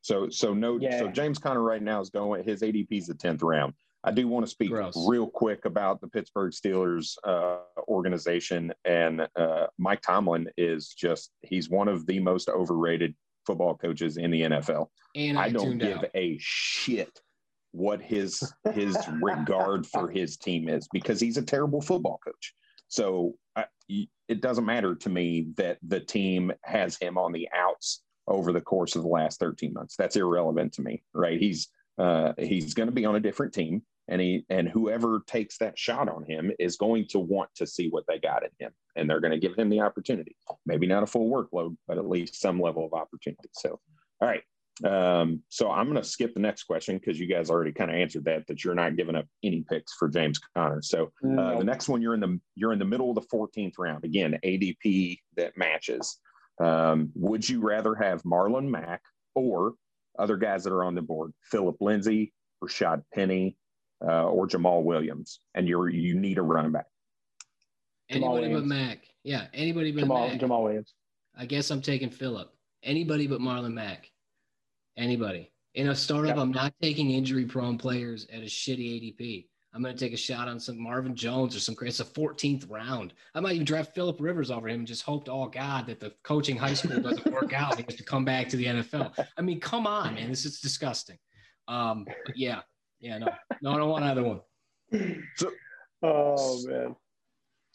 So 0.00 0.30
so 0.30 0.54
no 0.54 0.78
yeah. 0.78 0.98
so 0.98 1.08
James 1.08 1.38
Conner 1.38 1.62
right 1.62 1.82
now 1.82 2.00
is 2.00 2.08
going 2.08 2.42
his 2.42 2.62
ADP 2.62 2.86
is 2.90 3.06
the 3.06 3.14
tenth 3.14 3.42
round. 3.42 3.74
I 4.02 4.12
do 4.12 4.26
want 4.26 4.46
to 4.46 4.50
speak 4.50 4.70
Gross. 4.70 4.94
real 5.06 5.26
quick 5.26 5.66
about 5.66 6.00
the 6.00 6.08
Pittsburgh 6.08 6.52
Steelers 6.52 7.16
uh, 7.22 7.58
organization 7.86 8.72
and 8.86 9.28
uh, 9.36 9.66
Mike 9.76 10.00
Tomlin 10.00 10.48
is 10.56 10.88
just 10.88 11.32
he's 11.42 11.68
one 11.68 11.86
of 11.86 12.06
the 12.06 12.18
most 12.18 12.48
overrated 12.48 13.14
football 13.46 13.76
coaches 13.76 14.16
in 14.16 14.30
the 14.30 14.42
NFL. 14.42 14.86
And 15.14 15.38
I, 15.38 15.44
I 15.44 15.50
don't 15.50 15.76
give 15.76 15.98
out. 15.98 16.06
a 16.14 16.38
shit 16.40 17.20
what 17.72 18.00
his 18.00 18.52
his 18.72 18.96
regard 19.20 19.86
for 19.86 20.10
his 20.10 20.38
team 20.38 20.68
is 20.68 20.88
because 20.92 21.20
he's 21.20 21.36
a 21.36 21.42
terrible 21.42 21.82
football 21.82 22.18
coach. 22.24 22.54
So 22.88 23.34
I, 23.54 23.66
it 23.88 24.40
doesn't 24.40 24.64
matter 24.64 24.94
to 24.94 25.08
me 25.10 25.48
that 25.56 25.78
the 25.86 26.00
team 26.00 26.52
has 26.62 26.96
him 26.96 27.18
on 27.18 27.32
the 27.32 27.48
outs 27.54 28.02
over 28.26 28.52
the 28.52 28.60
course 28.60 28.96
of 28.96 29.02
the 29.02 29.08
last 29.08 29.40
13 29.40 29.72
months. 29.72 29.96
That's 29.96 30.16
irrelevant 30.16 30.72
to 30.74 30.82
me, 30.82 31.02
right? 31.12 31.40
He's 31.40 31.68
uh, 31.98 32.32
he's 32.38 32.72
going 32.74 32.88
to 32.88 32.94
be 32.94 33.04
on 33.04 33.16
a 33.16 33.20
different 33.20 33.52
team, 33.52 33.82
and 34.08 34.20
he 34.20 34.44
and 34.48 34.68
whoever 34.68 35.22
takes 35.26 35.58
that 35.58 35.78
shot 35.78 36.08
on 36.08 36.24
him 36.24 36.50
is 36.58 36.76
going 36.76 37.06
to 37.10 37.18
want 37.18 37.50
to 37.56 37.66
see 37.66 37.88
what 37.88 38.04
they 38.08 38.18
got 38.18 38.42
in 38.42 38.50
him, 38.58 38.72
and 38.96 39.08
they're 39.08 39.20
going 39.20 39.32
to 39.32 39.38
give 39.38 39.56
him 39.56 39.68
the 39.68 39.80
opportunity. 39.80 40.36
Maybe 40.64 40.86
not 40.86 41.02
a 41.02 41.06
full 41.06 41.30
workload, 41.30 41.76
but 41.86 41.98
at 41.98 42.08
least 42.08 42.40
some 42.40 42.60
level 42.60 42.86
of 42.86 42.94
opportunity. 42.94 43.50
So, 43.52 43.80
all 44.20 44.28
right. 44.28 44.42
Um, 44.84 45.42
so 45.50 45.70
I'm 45.70 45.90
going 45.90 46.02
to 46.02 46.08
skip 46.08 46.32
the 46.32 46.40
next 46.40 46.64
question 46.64 46.96
because 46.96 47.20
you 47.20 47.26
guys 47.26 47.50
already 47.50 47.72
kind 47.72 47.90
of 47.90 47.96
answered 47.96 48.24
that 48.24 48.46
that 48.46 48.64
you're 48.64 48.74
not 48.74 48.96
giving 48.96 49.14
up 49.14 49.26
any 49.42 49.62
picks 49.68 49.92
for 49.92 50.08
James 50.08 50.40
Conner. 50.56 50.80
So 50.80 51.12
uh, 51.22 51.28
no. 51.28 51.58
the 51.58 51.64
next 51.64 51.88
one 51.88 52.00
you're 52.00 52.14
in 52.14 52.20
the 52.20 52.40
you're 52.54 52.72
in 52.72 52.78
the 52.78 52.84
middle 52.84 53.10
of 53.10 53.14
the 53.16 53.36
14th 53.36 53.74
round 53.78 54.04
again 54.04 54.38
ADP 54.44 55.18
that 55.36 55.56
matches. 55.56 56.18
Um, 56.60 57.10
would 57.14 57.48
you 57.48 57.60
rather 57.60 57.94
have 57.94 58.22
Marlon 58.22 58.68
Mack 58.68 59.02
or 59.34 59.74
other 60.18 60.36
guys 60.36 60.64
that 60.64 60.72
are 60.72 60.84
on 60.84 60.94
the 60.94 61.02
board, 61.02 61.32
Philip 61.42 61.76
Lindsay, 61.80 62.32
Rashaad 62.62 63.02
Penny, 63.14 63.56
uh, 64.04 64.28
or 64.28 64.46
Jamaal 64.46 64.82
Williams, 64.82 65.40
and 65.54 65.66
you're 65.66 65.88
you 65.88 66.14
need 66.14 66.38
a 66.38 66.42
running 66.42 66.72
back? 66.72 66.86
Anybody 68.10 68.52
but 68.52 68.64
Mack. 68.64 69.06
Yeah, 69.24 69.46
anybody 69.54 69.92
but 69.92 70.04
Jamaal, 70.04 70.28
Mack. 70.30 70.40
Jamaal 70.40 70.64
Williams. 70.64 70.94
I 71.36 71.46
guess 71.46 71.70
I'm 71.70 71.80
taking 71.80 72.10
Philip. 72.10 72.52
Anybody 72.82 73.26
but 73.26 73.40
Marlon 73.40 73.72
Mack. 73.72 74.10
Anybody. 74.96 75.50
In 75.74 75.88
a 75.88 75.94
startup, 75.94 76.36
yep. 76.36 76.38
I'm 76.38 76.50
not 76.50 76.74
taking 76.82 77.12
injury 77.12 77.44
prone 77.44 77.78
players 77.78 78.26
at 78.32 78.40
a 78.40 78.46
shitty 78.46 79.14
ADP. 79.20 79.46
I'm 79.72 79.82
going 79.82 79.94
to 79.94 80.04
take 80.04 80.12
a 80.12 80.16
shot 80.16 80.48
on 80.48 80.58
some 80.58 80.82
Marvin 80.82 81.14
Jones 81.14 81.54
or 81.54 81.60
some. 81.60 81.76
It's 81.82 82.00
a 82.00 82.04
14th 82.04 82.68
round. 82.68 83.14
I 83.34 83.40
might 83.40 83.54
even 83.54 83.64
draft 83.64 83.94
Philip 83.94 84.20
Rivers 84.20 84.50
over 84.50 84.68
him 84.68 84.80
and 84.80 84.86
just 84.86 85.02
hope 85.02 85.26
to 85.26 85.32
all 85.32 85.48
God 85.48 85.86
that 85.86 86.00
the 86.00 86.12
coaching 86.24 86.56
high 86.56 86.74
school 86.74 87.00
doesn't 87.00 87.32
work 87.32 87.52
out. 87.52 87.76
He 87.76 87.84
has 87.84 87.94
to 87.94 88.04
come 88.04 88.24
back 88.24 88.48
to 88.48 88.56
the 88.56 88.64
NFL. 88.64 89.26
I 89.36 89.42
mean, 89.42 89.60
come 89.60 89.86
on, 89.86 90.14
man. 90.14 90.28
This 90.28 90.44
is 90.44 90.60
disgusting. 90.60 91.18
Um, 91.68 92.04
but 92.26 92.36
yeah, 92.36 92.62
yeah, 92.98 93.18
no, 93.18 93.28
no, 93.62 93.72
I 93.72 93.76
don't 93.76 93.88
want 93.90 94.04
either 94.04 94.24
one. 94.24 94.40
So, 95.36 95.52
oh 96.02 96.66
man. 96.66 96.96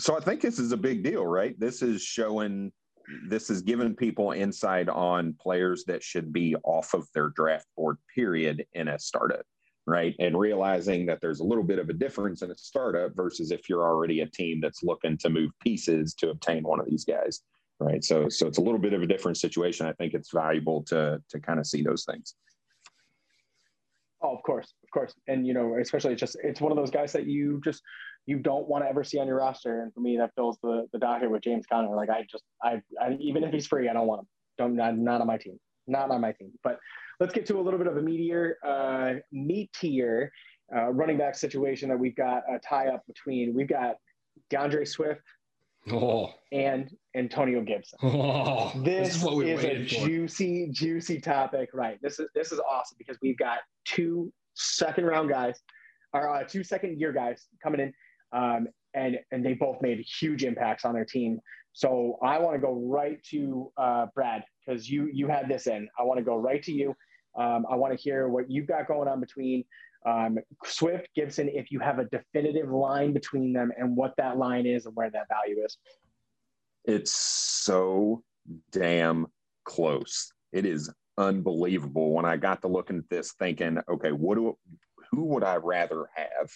So 0.02 0.18
I 0.18 0.20
think 0.20 0.42
this 0.42 0.60
is 0.60 0.74
a 0.74 0.78
big 0.78 1.02
deal, 1.02 1.26
right? 1.26 1.58
This 1.60 1.82
is 1.82 2.02
showing. 2.02 2.74
This 3.30 3.52
is 3.52 3.62
giving 3.62 3.96
people 3.96 4.32
insight 4.32 4.90
on 4.90 5.36
players 5.40 5.86
that 5.86 6.02
should 6.02 6.34
be 6.34 6.56
off 6.64 6.96
of 6.96 7.08
their 7.14 7.30
draft 7.30 7.68
board. 7.78 7.98
Period 8.14 8.66
in 8.74 8.88
a 8.88 9.00
startup 9.00 9.46
right? 9.88 10.16
And 10.20 10.38
realizing 10.38 11.06
that 11.06 11.22
there's 11.22 11.40
a 11.40 11.44
little 11.44 11.64
bit 11.64 11.80
of 11.80 11.90
a 11.90 11.94
difference 11.94 12.42
in 12.42 12.52
a 12.52 12.58
startup 12.58 13.16
versus 13.16 13.52
if 13.52 13.70
you're 13.70 13.84
already 13.84 14.22
a 14.22 14.28
team 14.28 14.60
that's 14.62 14.84
looking 14.84 15.18
to 15.20 15.30
move 15.30 15.52
pieces 15.62 16.14
to 16.16 16.30
obtain 16.30 16.64
one 16.64 16.80
of 16.80 16.88
these 16.88 17.06
guys, 17.06 17.42
right? 17.80 18.04
So, 18.04 18.28
so 18.30 18.48
it's 18.48 18.58
a 18.58 18.62
little 18.62 18.80
bit 18.80 18.94
of 18.94 19.02
a 19.02 19.08
different 19.08 19.38
situation. 19.38 19.86
I 19.86 19.94
think 19.94 20.14
it's 20.14 20.32
valuable 20.32 20.84
to 20.86 21.22
to 21.30 21.40
kind 21.40 21.60
of 21.60 21.68
see 21.68 21.84
those 21.84 22.04
things. 22.04 22.36
Oh, 24.22 24.36
of 24.36 24.42
course, 24.42 24.74
of 24.84 24.90
course, 24.92 25.14
and 25.28 25.46
you 25.46 25.54
know, 25.54 25.78
especially 25.80 26.14
it's 26.14 26.20
just 26.20 26.38
it's 26.44 26.60
one 26.60 26.72
of 26.72 26.78
those 26.78 26.90
guys 26.90 27.14
that 27.14 27.28
you 27.28 27.62
just 27.64 27.84
you 28.26 28.40
don't 28.40 28.68
want 28.68 28.84
to 28.84 28.90
ever 28.90 29.04
see 29.04 29.20
on 29.20 29.28
your 29.28 29.38
roster. 29.38 29.84
And 29.84 29.94
for 29.94 30.00
me, 30.00 30.18
that 30.18 30.32
fills 30.36 30.58
the 30.64 30.88
the 30.94 30.98
docket 30.98 31.30
with 31.30 31.44
James 31.44 31.66
Conner. 31.72 31.96
Like 31.96 32.10
I 32.10 32.26
just 32.30 32.44
I, 32.64 32.82
I 33.00 33.18
even 33.20 33.44
if 33.44 33.54
he's 33.54 33.68
free, 33.68 33.88
I 33.88 33.94
don't 33.94 34.08
want 34.08 34.22
him. 34.22 34.28
Don't 34.58 34.76
not, 34.76 34.98
not 34.98 35.22
on 35.22 35.28
my 35.28 35.38
team, 35.38 35.60
not 35.86 36.10
on 36.10 36.22
my 36.22 36.32
team. 36.32 36.52
But 36.64 36.80
let's 37.20 37.34
get 37.34 37.46
to 37.48 37.60
a 37.60 37.62
little 37.62 37.78
bit 37.78 37.88
of 37.88 37.98
a 37.98 38.02
meatier, 38.02 38.54
uh, 38.66 39.20
meatier 39.34 40.30
uh, 40.76 40.92
running 40.92 41.18
back 41.18 41.36
situation 41.36 41.90
that 41.90 41.98
we've 41.98 42.16
got 42.16 42.44
a 42.50 42.60
tie 42.60 42.88
up 42.88 43.06
between. 43.08 43.54
We've 43.54 43.68
got 43.68 43.96
DeAndre 44.52 44.88
Swift 44.88 45.22
oh. 45.92 46.34
and 46.52 46.90
Antonio 47.16 47.62
Gibson. 47.62 48.00
Oh, 48.04 48.72
this, 48.76 49.08
this, 49.08 49.16
is, 49.18 49.24
what 49.24 49.36
we 49.36 49.52
is 49.52 49.64
a 49.64 49.86
for. 49.86 50.08
juicy, 50.08 50.70
juicy 50.72 51.20
topic, 51.20 51.70
right? 51.74 52.00
This 52.02 52.20
is 52.20 52.28
this 52.34 52.52
is 52.52 52.60
awesome 52.60 52.96
because 52.98 53.18
we've 53.22 53.38
got 53.38 53.60
two 53.86 54.32
second 54.56 55.06
round 55.06 55.30
guys, 55.30 55.62
or 56.14 56.30
uh, 56.30 56.44
two 56.44 56.64
second 56.64 57.00
year 57.00 57.12
guys 57.12 57.46
coming 57.62 57.82
in, 57.82 57.94
um, 58.32 58.68
and 58.94 59.20
and 59.32 59.46
they 59.46 59.54
both 59.54 59.82
made 59.82 60.00
huge 60.00 60.44
impacts 60.44 60.86
on 60.86 60.94
their 60.94 61.06
team 61.06 61.40
So 61.74 62.18
I 62.24 62.40
want 62.40 62.56
to 62.56 62.62
go 62.62 62.74
right 62.74 63.22
to 63.32 63.72
uh, 63.78 64.08
Brad 64.16 64.44
because 64.66 64.90
you 64.90 65.10
you 65.14 65.28
had 65.28 65.48
this 65.48 65.68
in. 65.68 65.88
I 66.00 66.04
want 66.04 66.18
to 66.18 66.24
go 66.24 66.38
right 66.38 66.64
to 66.64 66.72
you. 66.72 66.96
Um, 67.38 67.66
I 67.70 67.76
want 67.76 67.98
to 67.98 68.02
hear 68.02 68.28
what 68.28 68.50
you've 68.50 68.68
got 68.68 68.88
going 68.88 69.08
on 69.08 69.20
between 69.20 69.66
um, 70.06 70.38
Swift, 70.64 71.10
Gibson, 71.16 71.50
if 71.50 71.72
you 71.72 71.80
have 71.80 72.00
a 72.00 72.06
definitive 72.06 72.70
line 72.70 73.12
between 73.12 73.54
them 73.54 73.72
and 73.78 73.96
what 73.96 74.14
that 74.18 74.38
line 74.38 74.66
is 74.66 74.86
and 74.86 74.96
where 74.96 75.10
that 75.10 75.28
value 75.28 75.64
is. 75.66 75.78
It's 76.86 77.12
so 77.12 78.24
damn 78.72 79.28
close. 79.64 80.32
It 80.54 80.66
is 80.66 80.92
unbelievable. 81.18 82.12
When 82.12 82.26
I 82.26 82.38
got 82.38 82.62
to 82.62 82.68
looking 82.68 83.00
at 83.00 83.10
this, 83.10 83.34
thinking, 83.34 83.80
okay, 83.90 84.12
what 84.12 84.36
do 84.36 84.58
who 85.12 85.26
would 85.26 85.44
I 85.44 85.56
rather 85.56 86.06
have? 86.16 86.52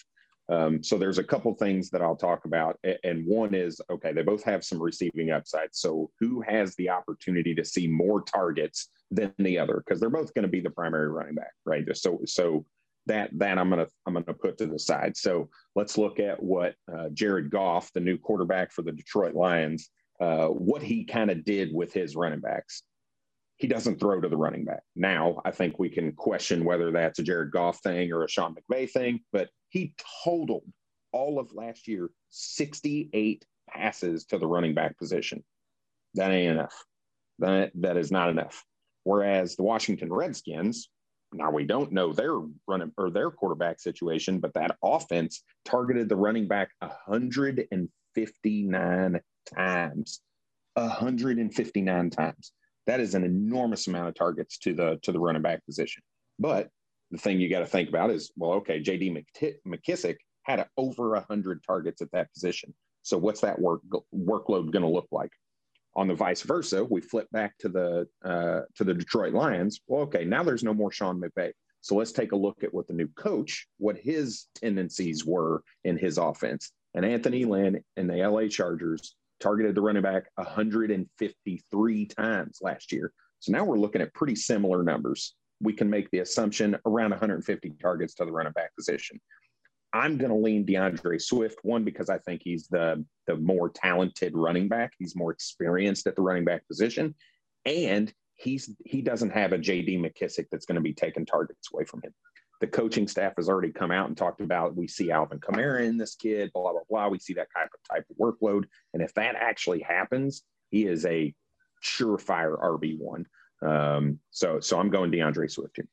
Um, 0.48 0.82
so 0.82 0.98
there's 0.98 1.18
a 1.18 1.24
couple 1.24 1.54
things 1.54 1.90
that 1.90 2.02
I'll 2.02 2.16
talk 2.16 2.44
about, 2.44 2.78
and 3.04 3.24
one 3.26 3.54
is 3.54 3.80
okay. 3.90 4.12
They 4.12 4.22
both 4.22 4.42
have 4.44 4.64
some 4.64 4.80
receiving 4.80 5.30
upside. 5.30 5.68
So 5.72 6.10
who 6.18 6.40
has 6.42 6.74
the 6.74 6.90
opportunity 6.90 7.54
to 7.54 7.64
see 7.64 7.86
more 7.86 8.22
targets 8.22 8.88
than 9.10 9.32
the 9.38 9.58
other? 9.58 9.82
Because 9.84 10.00
they're 10.00 10.10
both 10.10 10.34
going 10.34 10.44
to 10.44 10.48
be 10.48 10.60
the 10.60 10.70
primary 10.70 11.08
running 11.08 11.34
back, 11.34 11.52
right? 11.64 11.84
So 11.96 12.20
so 12.26 12.64
that 13.06 13.30
that 13.38 13.58
I'm 13.58 13.70
gonna 13.70 13.88
I'm 14.06 14.14
gonna 14.14 14.34
put 14.34 14.58
to 14.58 14.66
the 14.66 14.78
side. 14.78 15.16
So 15.16 15.48
let's 15.74 15.98
look 15.98 16.20
at 16.20 16.42
what 16.42 16.74
uh, 16.92 17.08
Jared 17.12 17.50
Goff, 17.50 17.92
the 17.92 18.00
new 18.00 18.18
quarterback 18.18 18.72
for 18.72 18.82
the 18.82 18.92
Detroit 18.92 19.34
Lions, 19.34 19.90
uh, 20.20 20.46
what 20.46 20.82
he 20.82 21.04
kind 21.04 21.30
of 21.30 21.44
did 21.44 21.72
with 21.72 21.92
his 21.92 22.16
running 22.16 22.40
backs 22.40 22.82
he 23.60 23.66
doesn't 23.66 24.00
throw 24.00 24.18
to 24.18 24.28
the 24.28 24.36
running 24.38 24.64
back. 24.64 24.82
Now, 24.96 25.42
I 25.44 25.50
think 25.50 25.78
we 25.78 25.90
can 25.90 26.12
question 26.12 26.64
whether 26.64 26.90
that's 26.90 27.18
a 27.18 27.22
Jared 27.22 27.50
Goff 27.50 27.78
thing 27.80 28.10
or 28.10 28.24
a 28.24 28.28
Sean 28.28 28.54
McVay 28.54 28.90
thing, 28.90 29.20
but 29.32 29.50
he 29.68 29.92
totaled 30.24 30.64
all 31.12 31.38
of 31.38 31.52
last 31.52 31.86
year 31.86 32.08
68 32.30 33.44
passes 33.68 34.24
to 34.26 34.38
the 34.38 34.46
running 34.46 34.72
back 34.72 34.96
position. 34.96 35.44
That 36.14 36.30
ain't 36.30 36.52
enough. 36.52 36.84
That, 37.40 37.72
that 37.74 37.98
is 37.98 38.10
not 38.10 38.30
enough. 38.30 38.64
Whereas 39.04 39.56
the 39.56 39.62
Washington 39.62 40.12
Redskins, 40.12 40.90
now 41.32 41.50
we 41.50 41.64
don't 41.64 41.92
know 41.92 42.12
their 42.12 42.38
running 42.66 42.92
or 42.96 43.10
their 43.10 43.30
quarterback 43.30 43.78
situation, 43.80 44.40
but 44.40 44.54
that 44.54 44.76
offense 44.82 45.44
targeted 45.64 46.08
the 46.08 46.16
running 46.16 46.48
back 46.48 46.70
159 46.80 49.20
times. 49.54 50.20
159 50.74 52.10
times. 52.10 52.52
That 52.86 53.00
is 53.00 53.14
an 53.14 53.24
enormous 53.24 53.86
amount 53.86 54.08
of 54.08 54.14
targets 54.14 54.58
to 54.58 54.74
the 54.74 54.98
to 55.02 55.12
the 55.12 55.20
running 55.20 55.42
back 55.42 55.64
position. 55.66 56.02
But 56.38 56.68
the 57.10 57.18
thing 57.18 57.40
you 57.40 57.50
got 57.50 57.60
to 57.60 57.66
think 57.66 57.88
about 57.88 58.10
is, 58.10 58.30
well, 58.36 58.52
okay, 58.52 58.80
J.D. 58.80 59.24
McKissic 59.66 60.16
had 60.42 60.66
over 60.76 61.20
hundred 61.28 61.62
targets 61.64 62.02
at 62.02 62.10
that 62.12 62.32
position. 62.32 62.74
So 63.02 63.18
what's 63.18 63.40
that 63.40 63.58
work 63.58 63.80
workload 64.14 64.72
going 64.72 64.82
to 64.82 64.88
look 64.88 65.08
like? 65.10 65.32
On 65.96 66.06
the 66.06 66.14
vice 66.14 66.42
versa, 66.42 66.84
we 66.84 67.00
flip 67.00 67.28
back 67.32 67.58
to 67.58 67.68
the 67.68 68.06
uh, 68.24 68.60
to 68.76 68.84
the 68.84 68.94
Detroit 68.94 69.34
Lions. 69.34 69.80
Well, 69.86 70.02
okay, 70.02 70.24
now 70.24 70.42
there's 70.42 70.62
no 70.62 70.72
more 70.72 70.92
Sean 70.92 71.20
McVay. 71.20 71.52
So 71.80 71.94
let's 71.94 72.12
take 72.12 72.32
a 72.32 72.36
look 72.36 72.62
at 72.62 72.72
what 72.72 72.86
the 72.86 72.94
new 72.94 73.08
coach, 73.08 73.66
what 73.78 73.96
his 73.96 74.46
tendencies 74.54 75.24
were 75.24 75.62
in 75.84 75.96
his 75.96 76.18
offense. 76.18 76.72
And 76.94 77.04
Anthony 77.04 77.44
Lynn 77.44 77.82
and 77.96 78.08
the 78.08 78.26
LA 78.26 78.48
Chargers 78.48 79.16
targeted 79.40 79.74
the 79.74 79.80
running 79.80 80.02
back 80.02 80.24
153 80.34 82.06
times 82.06 82.58
last 82.60 82.92
year. 82.92 83.12
So 83.40 83.52
now 83.52 83.64
we're 83.64 83.78
looking 83.78 84.02
at 84.02 84.12
pretty 84.12 84.36
similar 84.36 84.82
numbers. 84.82 85.34
We 85.62 85.72
can 85.72 85.88
make 85.88 86.10
the 86.10 86.18
assumption 86.18 86.76
around 86.84 87.10
150 87.10 87.72
targets 87.80 88.14
to 88.14 88.24
the 88.24 88.32
running 88.32 88.52
back 88.52 88.74
position. 88.76 89.18
I'm 89.92 90.18
going 90.18 90.30
to 90.30 90.36
lean 90.36 90.64
DeAndre 90.64 91.20
Swift 91.20 91.58
one 91.62 91.84
because 91.84 92.08
I 92.08 92.18
think 92.18 92.42
he's 92.44 92.68
the 92.68 93.04
the 93.26 93.36
more 93.36 93.68
talented 93.68 94.32
running 94.34 94.68
back. 94.68 94.92
He's 94.98 95.16
more 95.16 95.32
experienced 95.32 96.06
at 96.06 96.16
the 96.16 96.22
running 96.22 96.44
back 96.44 96.66
position, 96.68 97.14
and 97.64 98.12
he's 98.34 98.74
he 98.84 99.02
doesn't 99.02 99.30
have 99.30 99.52
a 99.52 99.58
J.D. 99.58 99.98
McKissic 99.98 100.46
that's 100.50 100.66
going 100.66 100.76
to 100.76 100.80
be 100.80 100.94
taking 100.94 101.26
targets 101.26 101.68
away 101.72 101.84
from 101.84 102.02
him 102.02 102.12
the 102.60 102.66
coaching 102.66 103.08
staff 103.08 103.32
has 103.36 103.48
already 103.48 103.72
come 103.72 103.90
out 103.90 104.08
and 104.08 104.16
talked 104.16 104.42
about 104.42 104.76
we 104.76 104.86
see 104.86 105.10
Alvin 105.10 105.40
Kamara 105.40 105.86
in 105.86 105.96
this 105.96 106.14
kid, 106.14 106.52
blah, 106.52 106.72
blah, 106.72 106.82
blah. 106.88 107.08
We 107.08 107.18
see 107.18 107.32
that 107.34 107.48
type 107.56 107.70
of 107.74 107.80
type 107.96 108.04
of 108.10 108.16
workload. 108.16 108.64
And 108.92 109.02
if 109.02 109.14
that 109.14 109.34
actually 109.34 109.80
happens, 109.80 110.42
he 110.70 110.86
is 110.86 111.06
a 111.06 111.34
surefire 111.82 112.60
RB1. 112.60 113.24
Um, 113.62 114.18
so 114.30 114.60
so 114.60 114.78
I'm 114.78 114.90
going 114.90 115.10
DeAndre 115.10 115.50
Swift 115.50 115.76
here. 115.76 115.88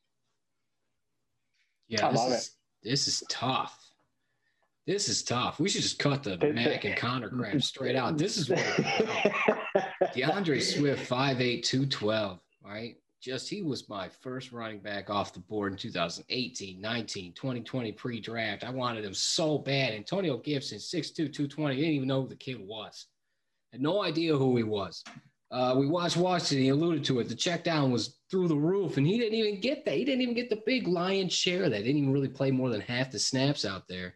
Yeah, 1.87 2.07
I 2.07 2.11
love 2.11 2.33
is, 2.33 2.47
it. 2.83 2.89
This 2.89 3.07
is 3.07 3.23
tough. 3.29 3.86
This 4.87 5.09
is 5.09 5.21
tough. 5.21 5.59
We 5.59 5.69
should 5.69 5.81
just 5.83 5.99
cut 5.99 6.23
the 6.23 6.37
Mack 6.37 6.85
and 6.85 6.95
Conner 6.95 7.29
crap 7.29 7.61
straight 7.61 7.95
out. 7.95 8.17
This 8.17 8.37
is 8.37 8.49
what 8.49 8.59
DeAndre 10.15 10.61
Swift, 10.61 11.07
5'8, 11.09 11.61
212, 11.61 12.39
right? 12.65 12.95
just 13.27 13.49
he 13.49 13.61
was 13.61 13.89
my 13.89 14.07
first 14.07 14.51
running 14.51 14.79
back 14.79 15.09
off 15.09 15.33
the 15.33 15.39
board 15.39 15.71
in 15.71 15.77
2018, 15.77 16.79
19, 16.79 17.33
2020 17.33 17.91
pre-draft. 17.91 18.63
I 18.63 18.69
wanted 18.69 19.03
him 19.03 19.13
so 19.13 19.57
bad. 19.57 19.93
Antonio 19.93 20.37
Gibson, 20.37 20.77
6'2, 20.77 21.15
220. 21.15 21.75
Didn't 21.75 21.91
even 21.91 22.07
know 22.07 22.21
who 22.21 22.29
the 22.29 22.35
kid 22.35 22.59
was. 22.59 23.07
Had 23.71 23.81
no 23.81 24.03
idea 24.03 24.37
who 24.37 24.55
he 24.55 24.63
was. 24.63 25.03
Uh, 25.49 25.75
we 25.77 25.87
watched 25.87 26.17
Washington. 26.17 26.63
He 26.63 26.69
alluded 26.69 27.03
to 27.05 27.19
it. 27.19 27.29
The 27.29 27.35
check 27.35 27.63
down 27.63 27.91
was 27.91 28.17
through 28.29 28.49
the 28.49 28.55
roof, 28.55 28.97
and 28.97 29.07
he 29.07 29.17
didn't 29.17 29.37
even 29.37 29.61
get 29.61 29.83
that. 29.85 29.95
He 29.95 30.05
didn't 30.05 30.21
even 30.21 30.35
get 30.35 30.49
the 30.49 30.61
big 30.65 30.87
lion's 30.87 31.33
share 31.33 31.69
that. 31.69 31.83
Didn't 31.83 31.97
even 31.97 32.13
really 32.13 32.29
play 32.29 32.51
more 32.51 32.69
than 32.69 32.81
half 32.81 33.11
the 33.11 33.19
snaps 33.19 33.65
out 33.65 33.87
there. 33.87 34.15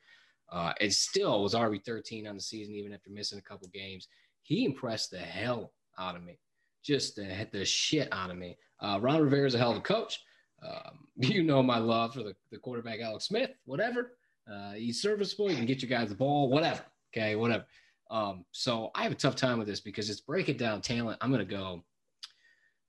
Uh, 0.51 0.73
and 0.81 0.91
still 0.91 1.43
was 1.43 1.53
RB 1.53 1.83
13 1.83 2.27
on 2.27 2.35
the 2.35 2.41
season, 2.41 2.75
even 2.75 2.93
after 2.93 3.09
missing 3.09 3.39
a 3.39 3.41
couple 3.41 3.67
games. 3.69 4.07
He 4.41 4.65
impressed 4.65 5.11
the 5.11 5.19
hell 5.19 5.71
out 5.97 6.15
of 6.15 6.23
me, 6.23 6.39
just 6.83 7.15
the, 7.15 7.47
the 7.51 7.63
shit 7.63 8.09
out 8.11 8.31
of 8.31 8.37
me. 8.37 8.57
Uh, 8.81 8.99
Ron 9.01 9.21
Rivera 9.21 9.47
is 9.47 9.55
a 9.55 9.57
hell 9.57 9.71
of 9.71 9.77
a 9.77 9.81
coach. 9.81 10.19
Um, 10.65 11.07
you 11.17 11.43
know 11.43 11.63
my 11.63 11.77
love 11.77 12.13
for 12.13 12.23
the, 12.23 12.35
the 12.51 12.57
quarterback, 12.57 12.99
Alex 12.99 13.25
Smith, 13.25 13.51
whatever. 13.65 14.17
Uh, 14.51 14.73
he's 14.73 15.01
serviceable. 15.01 15.49
You 15.49 15.55
can 15.55 15.65
get 15.65 15.81
your 15.81 15.89
guys 15.89 16.09
the 16.09 16.15
ball, 16.15 16.49
whatever. 16.49 16.81
Okay, 17.15 17.35
whatever. 17.35 17.65
Um, 18.09 18.43
so 18.51 18.91
I 18.93 19.03
have 19.03 19.11
a 19.11 19.15
tough 19.15 19.35
time 19.35 19.57
with 19.57 19.67
this 19.67 19.79
because 19.79 20.09
it's 20.09 20.19
breaking 20.19 20.57
down 20.57 20.81
talent. 20.81 21.17
I'm 21.21 21.31
going 21.31 21.45
to 21.47 21.55
go 21.55 21.83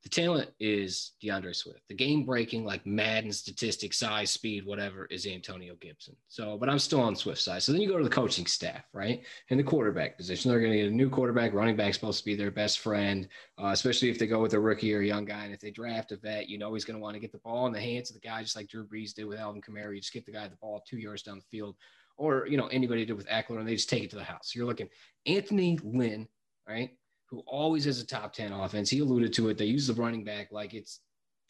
the 0.03 0.09
talent 0.09 0.51
is 0.59 1.13
DeAndre 1.23 1.55
Swift. 1.55 1.83
The 1.89 1.95
game 1.95 2.25
breaking, 2.25 2.65
like 2.65 2.85
Madden 2.85 3.31
statistics, 3.31 3.99
size, 3.99 4.33
speed, 4.33 4.67
whatever, 4.67 5.07
is 5.07 5.27
Antonio 5.27 5.77
Gibson. 5.81 6.17
So, 6.27 6.57
but 6.59 6.69
I'm 6.69 6.81
still 6.81 7.01
on 7.01 7.15
Swift's 7.15 7.45
side. 7.45 7.63
So 7.63 7.71
then 7.71 7.81
you 7.81 7.89
go 7.89 7.99
to 7.99 8.05
the 8.05 8.11
coaching 8.11 8.47
staff, 8.47 8.83
right? 8.93 9.23
And 9.51 9.61
the 9.61 9.65
quarterback 9.65 10.17
position. 10.17 10.51
They're 10.51 10.61
going 10.61 10.73
to 10.73 10.79
get 10.79 10.89
a 10.89 10.95
new 10.95 11.09
quarterback. 11.09 11.53
Running 11.53 11.77
back 11.77 11.95
supposed 11.95 12.19
to 12.19 12.25
be 12.25 12.35
their 12.35 12.51
best 12.51 12.81
friend, 12.81 13.29
uh, 13.63 13.69
especially 13.69 14.11
if 14.11 14.19
they 14.19 14.27
go 14.27 14.43
with 14.43 14.55
a 14.55 14.61
rookie 14.61 14.93
or 14.93 15.01
a 15.01 15.07
young 15.07 15.25
guy. 15.25 15.45
And 15.45 15.55
if 15.55 15.61
they 15.61 15.71
draft 15.71 16.11
a 16.11 16.17
vet, 16.17 16.49
you 16.49 16.59
know 16.59 16.75
he's 16.75 16.85
going 16.85 16.99
to 16.99 17.03
want 17.03 17.15
to 17.15 17.21
get 17.21 17.31
the 17.31 17.39
ball 17.39 17.69
in 17.69 17.73
the 17.73 17.81
hands 17.81 18.11
of 18.11 18.15
the 18.15 18.27
guy, 18.27 18.43
just 18.43 18.57
like 18.57 18.69
Drew 18.69 18.85
Brees 18.85 19.15
did 19.15 19.27
with 19.27 19.39
Alvin 19.39 19.63
Kamara. 19.63 19.95
You 19.95 20.01
just 20.01 20.13
get 20.13 20.27
the 20.27 20.33
guy 20.33 20.49
the 20.49 20.57
ball 20.57 20.83
two 20.85 20.99
yards 20.99 21.23
down 21.23 21.39
the 21.39 21.45
field, 21.57 21.77
or 22.17 22.49
you 22.49 22.57
know 22.57 22.67
anybody 22.67 23.05
did 23.05 23.17
with 23.17 23.29
Ekeler, 23.29 23.61
and 23.61 23.69
they 23.69 23.77
just 23.77 23.89
take 23.89 24.03
it 24.03 24.11
to 24.11 24.17
the 24.17 24.25
house. 24.25 24.53
You're 24.53 24.67
looking 24.67 24.89
Anthony 25.27 25.79
Lynn, 25.85 26.27
right? 26.69 26.91
Who 27.33 27.43
always 27.47 27.87
has 27.87 27.99
a 27.99 28.07
top 28.07 28.35
10 28.35 28.53
offense. 28.53 28.91
He 28.91 28.99
alluded 28.99 29.33
to 29.33 29.49
it. 29.49 29.57
They 29.57 29.65
use 29.65 29.87
the 29.87 29.95
running 29.95 30.23
back 30.23 30.53
like 30.53 30.75
it's 30.75 31.01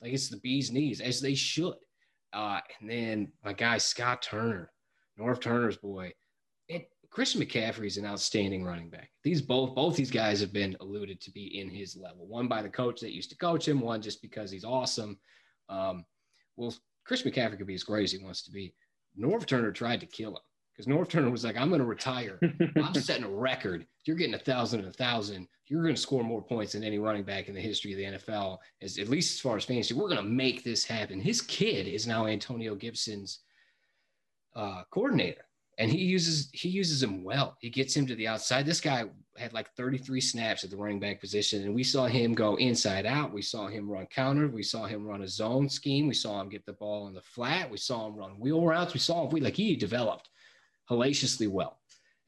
like 0.00 0.12
it's 0.12 0.28
the 0.28 0.36
bee's 0.36 0.70
knees, 0.70 1.00
as 1.00 1.20
they 1.20 1.34
should. 1.34 1.74
Uh, 2.32 2.60
and 2.80 2.88
then 2.88 3.32
my 3.44 3.52
guy 3.52 3.78
Scott 3.78 4.22
Turner, 4.22 4.70
Norv 5.18 5.40
Turner's 5.40 5.76
boy. 5.76 6.12
And 6.70 6.84
Christian 7.10 7.40
McCaffrey 7.40 7.88
is 7.88 7.96
an 7.96 8.06
outstanding 8.06 8.64
running 8.64 8.90
back. 8.90 9.10
These 9.24 9.42
both 9.42 9.74
both 9.74 9.96
these 9.96 10.12
guys 10.12 10.40
have 10.40 10.52
been 10.52 10.76
alluded 10.80 11.20
to 11.20 11.32
be 11.32 11.58
in 11.58 11.68
his 11.68 11.96
level. 11.96 12.28
One 12.28 12.46
by 12.46 12.62
the 12.62 12.68
coach 12.68 13.00
that 13.00 13.12
used 13.12 13.30
to 13.30 13.36
coach 13.36 13.66
him, 13.66 13.80
one 13.80 14.00
just 14.00 14.22
because 14.22 14.52
he's 14.52 14.64
awesome. 14.64 15.18
Um, 15.68 16.04
well, 16.56 16.72
Chris 17.04 17.22
McCaffrey 17.22 17.58
could 17.58 17.66
be 17.66 17.74
as 17.74 17.82
great 17.82 18.04
as 18.04 18.12
he 18.12 18.22
wants 18.22 18.44
to 18.44 18.52
be. 18.52 18.72
North 19.16 19.46
Turner 19.46 19.72
tried 19.72 19.98
to 19.98 20.06
kill 20.06 20.30
him 20.30 20.42
because 20.74 20.90
Norv 20.90 21.08
Turner 21.08 21.30
was 21.30 21.44
like, 21.44 21.56
I'm 21.56 21.68
going 21.68 21.80
to 21.80 21.86
retire. 21.86 22.38
I'm 22.76 22.94
setting 23.00 23.24
a 23.24 23.30
record. 23.30 23.86
You're 24.04 24.16
getting 24.16 24.34
a 24.34 24.38
thousand 24.38 24.80
and 24.80 24.88
a 24.88 24.92
thousand. 24.92 25.46
You're 25.66 25.82
going 25.82 25.94
to 25.94 26.00
score 26.00 26.24
more 26.24 26.42
points 26.42 26.72
than 26.72 26.84
any 26.84 26.98
running 26.98 27.24
back 27.24 27.48
in 27.48 27.54
the 27.54 27.60
history 27.60 27.92
of 27.92 27.98
the 27.98 28.18
NFL, 28.18 28.58
as 28.80 28.98
at 28.98 29.08
least 29.08 29.34
as 29.34 29.40
far 29.40 29.56
as 29.56 29.64
fantasy. 29.64 29.94
We're 29.94 30.08
going 30.08 30.16
to 30.16 30.22
make 30.22 30.64
this 30.64 30.84
happen. 30.84 31.20
His 31.20 31.42
kid 31.42 31.86
is 31.86 32.06
now 32.06 32.26
Antonio 32.26 32.74
Gibson's 32.74 33.40
uh, 34.56 34.82
coordinator, 34.90 35.44
and 35.78 35.90
he 35.90 35.98
uses 35.98 36.50
he 36.52 36.68
uses 36.68 37.02
him 37.02 37.22
well. 37.22 37.56
He 37.60 37.70
gets 37.70 37.94
him 37.96 38.06
to 38.06 38.14
the 38.14 38.28
outside. 38.28 38.66
This 38.66 38.80
guy 38.80 39.04
had 39.38 39.52
like 39.52 39.70
33 39.76 40.20
snaps 40.20 40.64
at 40.64 40.70
the 40.70 40.76
running 40.76 41.00
back 41.00 41.20
position, 41.20 41.64
and 41.64 41.74
we 41.74 41.84
saw 41.84 42.06
him 42.06 42.34
go 42.34 42.56
inside 42.56 43.06
out. 43.06 43.32
We 43.32 43.42
saw 43.42 43.68
him 43.68 43.90
run 43.90 44.06
counter. 44.06 44.48
We 44.48 44.62
saw 44.62 44.84
him 44.84 45.06
run 45.06 45.22
a 45.22 45.28
zone 45.28 45.68
scheme. 45.68 46.06
We 46.06 46.14
saw 46.14 46.40
him 46.40 46.48
get 46.48 46.64
the 46.66 46.74
ball 46.74 47.08
in 47.08 47.14
the 47.14 47.22
flat. 47.22 47.70
We 47.70 47.78
saw 47.78 48.06
him 48.06 48.16
run 48.16 48.38
wheel 48.38 48.64
routes. 48.64 48.94
We 48.94 49.00
saw 49.00 49.24
him 49.24 49.30
we 49.30 49.40
like 49.40 49.56
he 49.56 49.76
developed 49.76 50.28
hellaciously 50.88 51.46
well. 51.46 51.78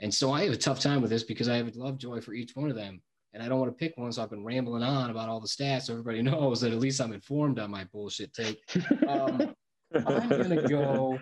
And 0.01 0.13
so 0.13 0.33
I 0.33 0.45
have 0.45 0.53
a 0.53 0.57
tough 0.57 0.81
time 0.81 1.01
with 1.01 1.11
this 1.11 1.23
because 1.23 1.49
I 1.49 1.57
have 1.57 1.69
a 1.69 1.79
love 1.79 1.99
joy 1.99 2.21
for 2.21 2.35
each 2.35 2.55
one 2.55 2.71
of 2.71 2.77
them. 2.77 3.01
And 3.33 3.43
I 3.43 3.49
don't 3.49 3.59
want 3.59 3.73
to 3.73 3.77
pick 3.77 3.97
one. 3.97 4.13
So 4.13 4.23
I've 4.23 4.31
been 4.31 4.45
rambling 4.45 4.83
on 4.83 5.11
about 5.11 5.29
all 5.29 5.41
the 5.41 5.49
stats. 5.49 5.83
So 5.83 5.93
everybody 5.93 6.23
knows 6.31 6.61
that 6.61 6.73
at 6.73 6.79
least 6.79 7.01
I'm 7.01 7.13
informed 7.13 7.59
on 7.59 7.71
my 7.71 7.85
bullshit 7.93 8.33
take. 8.33 8.61
Um, 9.09 9.55
I'm 10.07 10.29
going 10.29 10.51
to 10.51 10.69
go 10.69 11.19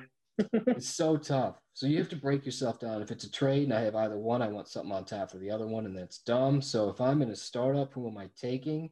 it's 0.53 0.89
so 0.89 1.17
tough. 1.17 1.57
So 1.75 1.87
you 1.87 1.99
have 1.99 2.09
to 2.11 2.17
break 2.17 2.45
yourself 2.45 2.81
down. 2.81 3.03
If 3.03 3.11
it's 3.11 3.25
a 3.25 3.31
trade 3.31 3.65
and 3.65 3.75
I 3.75 3.83
have 3.83 3.95
either 3.95 4.19
one, 4.19 4.43
I 4.43 4.49
want 4.49 4.69
something 4.69 4.93
on 4.93 5.05
top 5.05 5.31
for 5.31 5.39
the 5.39 5.51
other 5.51 5.67
one, 5.67 5.87
and 5.87 5.97
that's 5.97 6.19
dumb. 6.19 6.61
So 6.61 6.89
if 6.89 7.01
I'm 7.01 7.23
in 7.23 7.31
a 7.31 7.37
startup, 7.37 7.93
who 7.93 8.09
am 8.09 8.19
I 8.19 8.29
taking? 8.39 8.91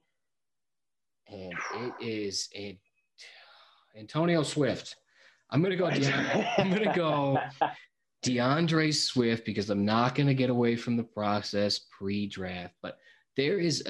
And 1.28 1.54
it 1.76 1.92
is 2.00 2.48
a 2.54 2.78
Antonio 3.98 4.42
Swift. 4.42 4.96
I'm 5.50 5.62
gonna 5.62 5.76
go. 5.76 5.86
I'm 5.86 6.70
gonna 6.70 6.94
go 6.94 7.38
DeAndre 8.22 8.94
Swift 8.94 9.44
because 9.44 9.70
I'm 9.70 9.84
not 9.84 10.14
gonna 10.14 10.34
get 10.34 10.50
away 10.50 10.76
from 10.76 10.96
the 10.96 11.04
process 11.04 11.80
pre-draft. 11.98 12.74
But 12.82 12.98
there 13.36 13.58
is 13.58 13.82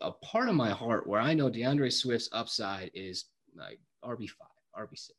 a, 0.00 0.06
a 0.06 0.12
part 0.12 0.48
of 0.48 0.54
my 0.54 0.70
heart 0.70 1.06
where 1.06 1.20
I 1.20 1.34
know 1.34 1.50
DeAndre 1.50 1.92
Swift's 1.92 2.28
upside 2.32 2.90
is 2.94 3.26
like 3.56 3.80
RB 4.04 4.28
five, 4.28 4.86
RB 4.88 4.96
six. 4.98 5.18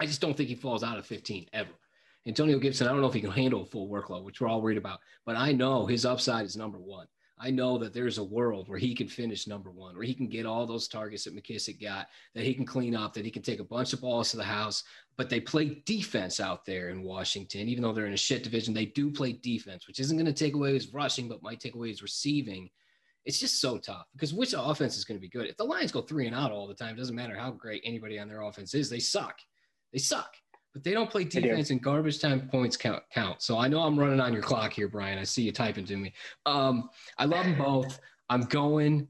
I 0.00 0.06
just 0.06 0.20
don't 0.20 0.36
think 0.36 0.48
he 0.48 0.54
falls 0.54 0.82
out 0.82 0.98
of 0.98 1.06
15 1.06 1.46
ever. 1.52 1.70
Antonio 2.26 2.58
Gibson, 2.58 2.86
I 2.86 2.90
don't 2.90 3.00
know 3.00 3.06
if 3.06 3.14
he 3.14 3.20
can 3.20 3.30
handle 3.30 3.62
a 3.62 3.66
full 3.66 3.88
workload, 3.88 4.24
which 4.24 4.40
we're 4.40 4.48
all 4.48 4.60
worried 4.60 4.78
about, 4.78 5.00
but 5.24 5.36
I 5.36 5.52
know 5.52 5.86
his 5.86 6.04
upside 6.04 6.44
is 6.44 6.56
number 6.56 6.78
one. 6.78 7.06
I 7.42 7.50
know 7.50 7.78
that 7.78 7.94
there's 7.94 8.18
a 8.18 8.24
world 8.24 8.68
where 8.68 8.78
he 8.78 8.94
can 8.94 9.08
finish 9.08 9.46
number 9.46 9.70
one, 9.70 9.94
where 9.94 10.04
he 10.04 10.12
can 10.12 10.28
get 10.28 10.44
all 10.44 10.66
those 10.66 10.88
targets 10.88 11.24
that 11.24 11.34
McKissic 11.34 11.80
got, 11.80 12.08
that 12.34 12.44
he 12.44 12.52
can 12.52 12.66
clean 12.66 12.94
up, 12.94 13.14
that 13.14 13.24
he 13.24 13.30
can 13.30 13.42
take 13.42 13.60
a 13.60 13.64
bunch 13.64 13.94
of 13.94 14.02
balls 14.02 14.30
to 14.30 14.36
the 14.36 14.44
house. 14.44 14.84
But 15.16 15.30
they 15.30 15.40
play 15.40 15.82
defense 15.86 16.38
out 16.38 16.66
there 16.66 16.90
in 16.90 17.02
Washington, 17.02 17.68
even 17.68 17.82
though 17.82 17.92
they're 17.92 18.06
in 18.06 18.12
a 18.12 18.18
shit 18.18 18.42
division. 18.42 18.74
They 18.74 18.86
do 18.86 19.10
play 19.10 19.32
defense, 19.32 19.86
which 19.86 20.00
isn't 20.00 20.16
going 20.16 20.26
to 20.26 20.32
take 20.32 20.54
away 20.54 20.74
his 20.74 20.92
rushing, 20.92 21.28
but 21.28 21.42
might 21.42 21.60
take 21.60 21.74
away 21.74 21.88
his 21.88 22.02
receiving. 22.02 22.68
It's 23.24 23.40
just 23.40 23.60
so 23.60 23.78
tough 23.78 24.06
because 24.12 24.34
which 24.34 24.54
offense 24.56 24.96
is 24.96 25.04
going 25.04 25.18
to 25.18 25.22
be 25.22 25.28
good? 25.28 25.46
If 25.46 25.56
the 25.56 25.64
Lions 25.64 25.92
go 25.92 26.02
three 26.02 26.26
and 26.26 26.36
out 26.36 26.52
all 26.52 26.66
the 26.66 26.74
time, 26.74 26.94
it 26.94 26.98
doesn't 26.98 27.16
matter 27.16 27.36
how 27.36 27.50
great 27.50 27.82
anybody 27.84 28.18
on 28.18 28.28
their 28.28 28.42
offense 28.42 28.74
is, 28.74 28.90
they 28.90 28.98
suck. 28.98 29.38
They 29.92 29.98
suck 29.98 30.34
but 30.72 30.84
they 30.84 30.92
don't 30.92 31.10
play 31.10 31.24
defense 31.24 31.70
and 31.70 31.82
garbage 31.82 32.20
time 32.20 32.48
points 32.48 32.76
count 32.76 33.02
count. 33.12 33.42
So 33.42 33.58
I 33.58 33.68
know 33.68 33.80
I'm 33.80 33.98
running 33.98 34.20
on 34.20 34.32
your 34.32 34.42
clock 34.42 34.72
here, 34.72 34.88
Brian. 34.88 35.18
I 35.18 35.24
see 35.24 35.42
you 35.42 35.52
typing 35.52 35.84
to 35.86 35.96
me. 35.96 36.12
Um, 36.46 36.90
I 37.18 37.24
love 37.24 37.44
them 37.44 37.58
both. 37.58 37.98
I'm 38.28 38.42
going 38.42 39.08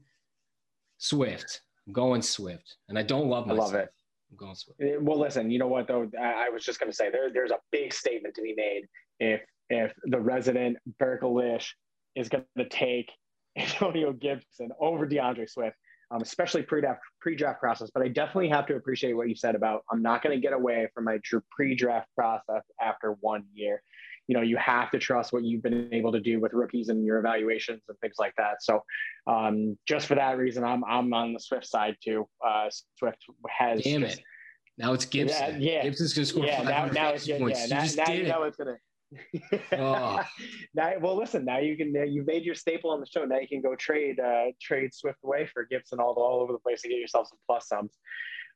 Swift. 0.97 1.61
I'm 1.87 1.93
going 1.93 2.21
Swift, 2.21 2.77
and 2.89 2.97
I 2.97 3.03
don't 3.03 3.27
love. 3.27 3.47
Myself. 3.47 3.69
I 3.69 3.73
love 3.73 3.75
it. 3.75 3.89
I'm 4.31 4.37
going 4.37 4.55
Swift. 4.55 4.79
Eh, 4.81 4.97
well, 4.99 5.19
listen. 5.19 5.51
You 5.51 5.59
know 5.59 5.67
what 5.67 5.87
though? 5.87 6.09
I, 6.19 6.47
I 6.47 6.49
was 6.49 6.63
just 6.63 6.79
going 6.79 6.91
to 6.91 6.95
say 6.95 7.11
there. 7.11 7.31
There's 7.31 7.51
a 7.51 7.59
big 7.71 7.93
statement 7.93 8.35
to 8.35 8.41
be 8.41 8.53
made 8.55 8.83
if 9.19 9.41
if 9.69 9.93
the 10.05 10.19
resident 10.19 10.77
Berkelish 11.01 11.69
is 12.15 12.27
going 12.27 12.45
to 12.57 12.67
take 12.69 13.11
Antonio 13.57 14.13
Gibson 14.13 14.69
over 14.79 15.05
DeAndre 15.05 15.49
Swift 15.49 15.75
um, 16.11 16.21
especially 16.21 16.61
pre-draft 16.61 16.99
pre-draft 17.19 17.59
process. 17.59 17.89
But 17.93 18.03
I 18.03 18.09
definitely 18.09 18.49
have 18.49 18.65
to 18.67 18.75
appreciate 18.75 19.13
what 19.13 19.29
you 19.29 19.35
said 19.35 19.55
about 19.55 19.83
I'm 19.91 20.01
not 20.01 20.21
going 20.21 20.35
to 20.35 20.41
get 20.41 20.53
away 20.53 20.87
from 20.93 21.05
my 21.05 21.19
pre-draft 21.55 22.07
process 22.15 22.63
after 22.81 23.13
one 23.21 23.45
year. 23.53 23.81
You 24.27 24.35
know, 24.35 24.41
you 24.41 24.57
have 24.57 24.91
to 24.91 24.99
trust 24.99 25.33
what 25.33 25.43
you've 25.43 25.63
been 25.63 25.89
able 25.91 26.11
to 26.11 26.19
do 26.19 26.39
with 26.39 26.53
rookies 26.53 26.89
and 26.89 27.03
your 27.05 27.17
evaluations 27.17 27.81
and 27.89 27.97
things 27.99 28.15
like 28.19 28.33
that. 28.37 28.61
So, 28.61 28.81
um, 29.27 29.77
just 29.87 30.07
for 30.07 30.15
that 30.15 30.37
reason, 30.37 30.63
I'm 30.63 30.83
I'm 30.85 31.13
on 31.13 31.33
the 31.33 31.39
Swift 31.39 31.65
side 31.65 31.95
too. 32.03 32.27
Uh, 32.45 32.69
Swift 32.97 33.17
has 33.49 33.81
damn 33.81 34.01
just, 34.01 34.19
it. 34.19 34.23
Now 34.77 34.93
it's 34.93 35.05
Gibson. 35.05 35.61
Yeah, 35.61 35.73
yeah. 35.73 35.83
Gibson's 35.83 36.13
going 36.13 36.25
to 36.25 36.31
score 36.31 36.45
yeah, 36.45 36.63
now, 36.63 36.85
now 36.85 37.09
it's, 37.09 37.27
yeah, 37.27 37.39
points. 37.39 37.67
Yeah, 37.67 37.75
now, 37.75 38.05
now 38.05 38.13
you 38.13 38.27
know 38.27 38.43
it's 38.43 38.57
going 38.57 38.73
to 38.73 38.79
oh. 39.73 40.19
now, 40.73 40.93
well, 40.99 41.17
listen. 41.17 41.45
Now 41.45 41.59
you 41.59 41.75
can. 41.77 41.93
You've 42.11 42.27
made 42.27 42.43
your 42.43 42.55
staple 42.55 42.91
on 42.91 42.99
the 42.99 43.05
show. 43.05 43.25
Now 43.25 43.39
you 43.39 43.47
can 43.47 43.61
go 43.61 43.75
trade 43.75 44.19
uh, 44.19 44.45
trade 44.61 44.93
Swift 44.93 45.19
away 45.23 45.47
for 45.53 45.65
Gibson 45.65 45.99
all 45.99 46.13
all 46.13 46.41
over 46.41 46.53
the 46.53 46.59
place 46.59 46.81
to 46.81 46.89
get 46.89 46.97
yourself 46.97 47.27
some 47.27 47.39
plus 47.47 47.67
sums. 47.67 47.97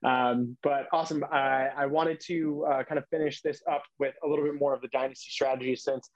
Um, 0.03 0.57
but 0.61 0.87
awesome. 0.91 1.23
I, 1.31 1.69
I 1.75 1.85
wanted 1.85 2.19
to 2.27 2.65
uh, 2.65 2.83
kind 2.83 2.99
of 2.99 3.05
finish 3.09 3.41
this 3.41 3.61
up 3.71 3.83
with 3.97 4.13
a 4.23 4.27
little 4.27 4.45
bit 4.45 4.55
more 4.55 4.73
of 4.73 4.81
the 4.81 4.89
dynasty 4.89 5.29
strategy 5.29 5.75
since 5.75 6.09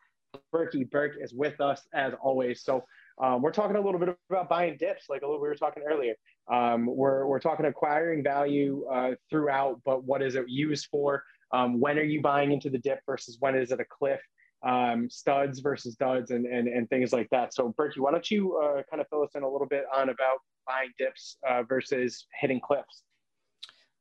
Berkey 0.53 0.89
Burke 0.89 1.13
is 1.19 1.33
with 1.33 1.59
us 1.59 1.87
as 1.93 2.13
always. 2.21 2.63
So 2.63 2.83
um, 3.21 3.41
we're 3.41 3.51
talking 3.51 3.75
a 3.75 3.81
little 3.81 3.99
bit 3.99 4.15
about 4.29 4.49
buying 4.49 4.77
dips, 4.77 5.05
like 5.09 5.21
a 5.21 5.25
little 5.25 5.41
we 5.41 5.47
were 5.47 5.55
talking 5.55 5.83
earlier. 5.89 6.13
Um, 6.51 6.85
we're 6.85 7.25
we're 7.27 7.39
talking 7.39 7.65
acquiring 7.65 8.23
value 8.23 8.85
uh, 8.91 9.11
throughout, 9.29 9.81
but 9.85 10.03
what 10.03 10.21
is 10.21 10.35
it 10.35 10.45
used 10.47 10.87
for? 10.91 11.23
Um, 11.53 11.79
when 11.79 11.97
are 11.97 12.03
you 12.03 12.21
buying 12.21 12.51
into 12.51 12.69
the 12.69 12.77
dip 12.77 12.99
versus 13.05 13.37
when 13.39 13.55
is 13.55 13.71
it 13.71 13.79
a 13.79 13.85
cliff? 13.85 14.19
Um, 14.61 15.09
studs 15.09 15.59
versus 15.59 15.95
duds 15.95 16.31
and, 16.31 16.45
and, 16.45 16.67
and 16.67 16.89
things 16.89 17.13
like 17.13 17.29
that. 17.31 17.53
So, 17.53 17.73
Berkey, 17.79 17.99
why 17.99 18.11
don't 18.11 18.29
you 18.29 18.57
uh, 18.57 18.81
kind 18.89 18.99
of 18.99 19.07
fill 19.07 19.23
us 19.23 19.31
in 19.35 19.43
a 19.43 19.49
little 19.49 19.67
bit 19.67 19.85
on 19.95 20.09
about 20.09 20.39
buying 20.67 20.91
dips 20.97 21.37
uh, 21.49 21.63
versus 21.63 22.27
hitting 22.41 22.59
cliffs? 22.59 23.03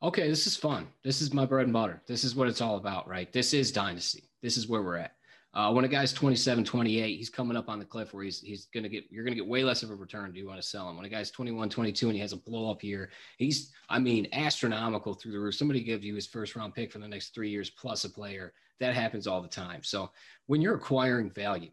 Okay, 0.03 0.29
this 0.29 0.47
is 0.47 0.57
fun. 0.57 0.89
This 1.05 1.21
is 1.21 1.33
my 1.33 1.45
bread 1.45 1.67
and 1.67 1.73
butter. 1.73 2.03
This 2.07 2.25
is 2.25 2.35
what 2.35 2.49
it's 2.49 2.61
all 2.61 2.77
about, 2.77 3.09
right? 3.09 3.33
This 3.33 3.55
is 3.55 3.73
dynasty. 3.73 4.31
This 4.43 4.57
is 4.57 4.69
where 4.69 4.83
we're 4.83 4.97
at. 4.97 5.13
Uh, 5.55 5.73
when 5.73 5.85
a 5.85 5.89
guy's 5.89 6.13
27, 6.13 6.63
28, 6.63 7.17
he's 7.17 7.31
coming 7.31 7.57
up 7.57 7.69
on 7.69 7.79
the 7.79 7.85
cliff 7.85 8.13
where 8.13 8.23
he's 8.23 8.41
he's 8.41 8.67
gonna 8.67 8.89
get 8.89 9.05
you're 9.11 9.25
gonna 9.25 9.35
get 9.35 9.47
way 9.47 9.65
less 9.65 9.83
of 9.83 9.91
a 9.91 9.95
return. 9.95 10.31
Do 10.31 10.39
you 10.39 10.47
want 10.47 10.61
to 10.61 10.67
sell 10.67 10.89
him? 10.89 10.97
When 10.97 11.07
a 11.07 11.09
guy's 11.09 11.31
21, 11.31 11.71
22, 11.71 12.07
and 12.07 12.15
he 12.15 12.21
has 12.21 12.33
a 12.33 12.37
blow 12.37 12.71
up 12.71 12.83
here, 12.83 13.11
he's 13.39 13.73
I 13.89 13.99
mean 13.99 14.29
astronomical 14.33 15.15
through 15.15 15.33
the 15.33 15.41
roof. 15.41 15.55
Somebody 15.55 15.83
gives 15.83 16.05
you 16.05 16.15
his 16.15 16.27
first 16.27 16.55
round 16.55 16.75
pick 16.75 16.93
for 16.93 16.99
the 16.99 17.09
next 17.09 17.35
three 17.35 17.51
years 17.51 17.71
plus 17.71 18.05
a 18.05 18.11
player. 18.11 18.53
That 18.81 18.95
happens 18.95 19.27
all 19.27 19.41
the 19.41 19.49
time. 19.49 19.83
So 19.83 20.11
when 20.47 20.61
you're 20.61 20.77
acquiring 20.77 21.31
value, 21.31 21.71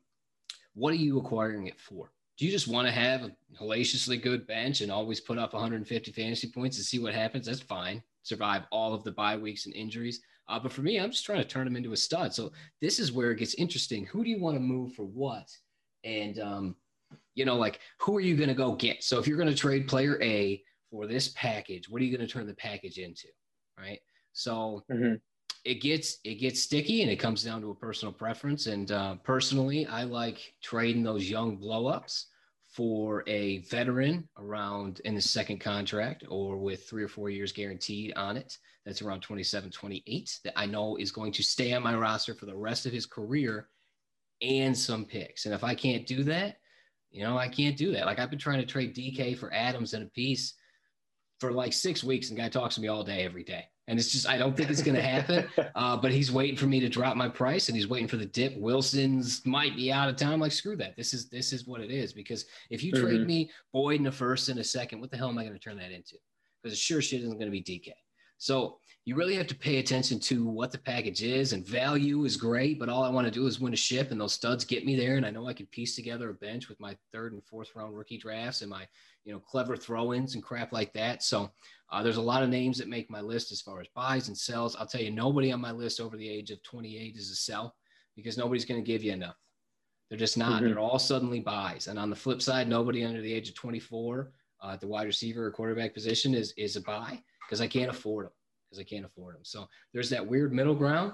what 0.73 0.91
are 0.91 0.97
you 0.97 1.19
acquiring 1.19 1.67
it 1.67 1.79
for? 1.79 2.11
Do 2.37 2.45
you 2.45 2.51
just 2.51 2.67
want 2.67 2.87
to 2.87 2.91
have 2.91 3.23
a 3.23 3.31
hellaciously 3.57 4.17
good 4.17 4.47
bench 4.47 4.81
and 4.81 4.91
always 4.91 5.21
put 5.21 5.37
up 5.37 5.53
150 5.53 6.11
fantasy 6.11 6.49
points 6.49 6.77
and 6.77 6.85
see 6.85 6.99
what 6.99 7.13
happens? 7.13 7.45
That's 7.45 7.61
fine. 7.61 8.03
Survive 8.25 8.63
all 8.71 8.93
of 8.93 9.03
the 9.03 9.11
bye 9.11 9.37
weeks 9.37 9.67
and 9.67 9.75
injuries. 9.75 10.19
Uh, 10.47 10.59
but 10.59 10.71
for 10.71 10.81
me, 10.81 10.99
I'm 10.99 11.11
just 11.11 11.25
trying 11.25 11.41
to 11.41 11.47
turn 11.47 11.67
him 11.67 11.75
into 11.75 11.93
a 11.93 11.97
stud. 11.97 12.33
So 12.33 12.51
this 12.81 12.99
is 12.99 13.11
where 13.11 13.29
it 13.29 13.37
gets 13.37 13.53
interesting. 13.53 14.05
Who 14.07 14.23
do 14.23 14.31
you 14.31 14.39
want 14.39 14.55
to 14.55 14.59
move 14.59 14.93
for 14.93 15.03
what? 15.03 15.47
And, 16.03 16.39
um, 16.39 16.75
you 17.35 17.45
know, 17.45 17.55
like 17.55 17.79
who 17.99 18.17
are 18.17 18.21
you 18.21 18.35
going 18.35 18.49
to 18.49 18.55
go 18.55 18.73
get? 18.73 19.03
So 19.03 19.19
if 19.19 19.27
you're 19.27 19.37
going 19.37 19.49
to 19.49 19.55
trade 19.55 19.87
player 19.87 20.19
A 20.23 20.63
for 20.89 21.05
this 21.05 21.29
package, 21.29 21.87
what 21.87 22.01
are 22.01 22.05
you 22.05 22.15
going 22.15 22.27
to 22.27 22.31
turn 22.31 22.47
the 22.47 22.55
package 22.55 22.97
into? 22.97 23.27
Right. 23.77 23.99
So 24.33 24.83
mm-hmm. 24.91 25.15
it 25.65 25.81
gets 25.81 26.17
it 26.23 26.35
gets 26.35 26.63
sticky 26.63 27.03
and 27.03 27.11
it 27.11 27.17
comes 27.17 27.43
down 27.43 27.61
to 27.61 27.69
a 27.69 27.75
personal 27.75 28.11
preference. 28.11 28.65
And 28.65 28.91
uh, 28.91 29.15
personally, 29.23 29.85
I 29.85 30.03
like 30.03 30.55
trading 30.63 31.03
those 31.03 31.29
young 31.29 31.59
blowups 31.59 32.25
for 32.75 33.23
a 33.25 33.59
veteran 33.59 34.27
around 34.37 34.99
in 35.05 35.15
the 35.15 35.21
second 35.21 35.59
contract 35.59 36.25
or 36.27 36.57
with 36.57 36.89
three 36.89 37.03
or 37.03 37.07
four 37.07 37.29
years 37.29 37.53
guaranteed 37.53 38.13
on 38.17 38.35
it. 38.35 38.57
That's 38.85 39.01
around 39.01 39.21
27 39.21 39.71
28 39.71 40.39
that 40.43 40.53
i 40.55 40.65
know 40.65 40.97
is 40.97 41.11
going 41.11 41.31
to 41.31 41.41
stay 41.41 41.73
on 41.73 41.81
my 41.81 41.95
roster 41.95 42.35
for 42.35 42.45
the 42.45 42.55
rest 42.55 42.85
of 42.85 42.91
his 42.91 43.05
career 43.05 43.69
and 44.41 44.77
some 44.77 45.05
picks. 45.05 45.45
And 45.45 45.55
if 45.55 45.63
i 45.63 45.73
can't 45.73 46.05
do 46.05 46.23
that 46.25 46.57
you 47.11 47.23
know 47.23 47.37
i 47.37 47.47
can't 47.47 47.77
do 47.77 47.93
that. 47.93 48.05
Like 48.05 48.19
i've 48.19 48.29
been 48.29 48.37
trying 48.37 48.59
to 48.59 48.65
trade 48.65 48.95
dk 48.95 49.37
for 49.37 49.53
adams 49.53 49.93
and 49.93 50.03
a 50.03 50.09
piece 50.09 50.53
for 51.39 51.51
like 51.51 51.73
six 51.73 52.03
weeks 52.03 52.29
and 52.29 52.37
guy 52.37 52.49
talks 52.49 52.75
to 52.75 52.81
me 52.81 52.89
all 52.89 53.03
day 53.03 53.23
every 53.23 53.43
day 53.43 53.65
and 53.87 53.99
it's 53.99 54.11
just 54.11 54.27
I 54.27 54.37
don't 54.37 54.55
think 54.55 54.69
it's 54.69 54.81
going 54.81 54.95
to 54.95 55.01
happen. 55.01 55.47
uh, 55.75 55.97
but 55.97 56.11
he's 56.11 56.31
waiting 56.31 56.57
for 56.57 56.65
me 56.65 56.79
to 56.79 56.89
drop 56.89 57.15
my 57.15 57.29
price, 57.29 57.69
and 57.69 57.75
he's 57.75 57.87
waiting 57.87 58.07
for 58.07 58.17
the 58.17 58.25
dip. 58.25 58.57
Wilson's 58.57 59.45
might 59.45 59.75
be 59.75 59.91
out 59.91 60.09
of 60.09 60.15
town. 60.15 60.39
Like 60.39 60.51
screw 60.51 60.75
that. 60.77 60.95
This 60.95 61.13
is 61.13 61.29
this 61.29 61.53
is 61.53 61.67
what 61.67 61.81
it 61.81 61.91
is. 61.91 62.13
Because 62.13 62.45
if 62.69 62.83
you 62.83 62.93
mm-hmm. 62.93 63.05
trade 63.05 63.27
me 63.27 63.51
Boyd 63.71 63.99
in 63.99 64.07
a 64.07 64.11
first 64.11 64.49
and 64.49 64.59
a 64.59 64.63
second, 64.63 65.01
what 65.01 65.11
the 65.11 65.17
hell 65.17 65.29
am 65.29 65.37
I 65.37 65.43
going 65.43 65.53
to 65.53 65.59
turn 65.59 65.77
that 65.77 65.91
into? 65.91 66.15
Because 66.61 66.77
it 66.77 66.81
sure 66.81 67.01
shit 67.01 67.21
isn't 67.21 67.37
going 67.37 67.51
to 67.51 67.51
be 67.51 67.63
DK. 67.63 67.91
So 68.37 68.79
you 69.05 69.15
really 69.15 69.35
have 69.35 69.45
to 69.45 69.55
pay 69.55 69.77
attention 69.77 70.19
to 70.19 70.47
what 70.47 70.71
the 70.71 70.79
package 70.79 71.21
is, 71.21 71.53
and 71.53 71.65
value 71.65 72.25
is 72.25 72.35
great. 72.35 72.79
But 72.79 72.89
all 72.89 73.03
I 73.03 73.09
want 73.09 73.25
to 73.25 73.31
do 73.31 73.45
is 73.45 73.59
win 73.59 73.73
a 73.73 73.77
ship, 73.77 74.09
and 74.09 74.19
those 74.19 74.33
studs 74.33 74.65
get 74.65 74.83
me 74.83 74.95
there. 74.95 75.15
And 75.15 75.25
I 75.25 75.29
know 75.29 75.47
I 75.47 75.53
can 75.53 75.67
piece 75.67 75.95
together 75.95 76.31
a 76.31 76.33
bench 76.33 76.69
with 76.69 76.79
my 76.79 76.97
third 77.11 77.33
and 77.33 77.43
fourth 77.43 77.75
round 77.75 77.95
rookie 77.95 78.17
drafts 78.17 78.61
and 78.61 78.69
my 78.69 78.87
you 79.23 79.31
know 79.31 79.39
clever 79.39 79.77
throw-ins 79.77 80.33
and 80.33 80.43
crap 80.43 80.73
like 80.73 80.91
that. 80.93 81.21
So 81.21 81.51
uh, 81.91 82.01
there's 82.01 82.17
a 82.17 82.21
lot 82.21 82.41
of 82.41 82.49
names 82.49 82.79
that 82.79 82.87
make 82.87 83.11
my 83.11 83.21
list 83.21 83.51
as 83.51 83.61
far 83.61 83.79
as 83.79 83.87
buys 83.93 84.27
and 84.27 84.35
sells. 84.35 84.75
I'll 84.75 84.87
tell 84.87 85.01
you, 85.01 85.11
nobody 85.11 85.51
on 85.51 85.61
my 85.61 85.71
list 85.71 85.99
over 85.99 86.17
the 86.17 86.27
age 86.27 86.49
of 86.49 86.63
28 86.63 87.15
is 87.15 87.29
a 87.29 87.35
sell 87.35 87.75
because 88.15 88.39
nobody's 88.39 88.65
going 88.65 88.83
to 88.83 88.91
give 88.91 89.03
you 89.03 89.11
enough. 89.11 89.37
They're 90.09 90.17
just 90.17 90.37
not. 90.37 90.63
Mm-hmm. 90.63 90.65
They're 90.65 90.79
all 90.79 90.97
suddenly 90.97 91.41
buys. 91.41 91.85
And 91.85 91.99
on 91.99 92.09
the 92.09 92.15
flip 92.15 92.41
side, 92.41 92.67
nobody 92.67 93.05
under 93.05 93.21
the 93.21 93.33
age 93.33 93.49
of 93.49 93.55
24 93.55 94.31
uh, 94.63 94.71
at 94.71 94.81
the 94.81 94.87
wide 94.87 95.05
receiver 95.05 95.45
or 95.45 95.51
quarterback 95.51 95.93
position 95.93 96.33
is 96.33 96.55
is 96.57 96.75
a 96.75 96.81
buy 96.81 97.21
because 97.45 97.61
I 97.61 97.67
can't 97.67 97.91
afford 97.91 98.25
them. 98.25 98.31
Because 98.75 98.85
I 98.85 98.95
can't 98.95 99.05
afford 99.05 99.35
them. 99.35 99.43
So 99.43 99.67
there's 99.93 100.09
that 100.09 100.25
weird 100.25 100.53
middle 100.53 100.75
ground. 100.75 101.13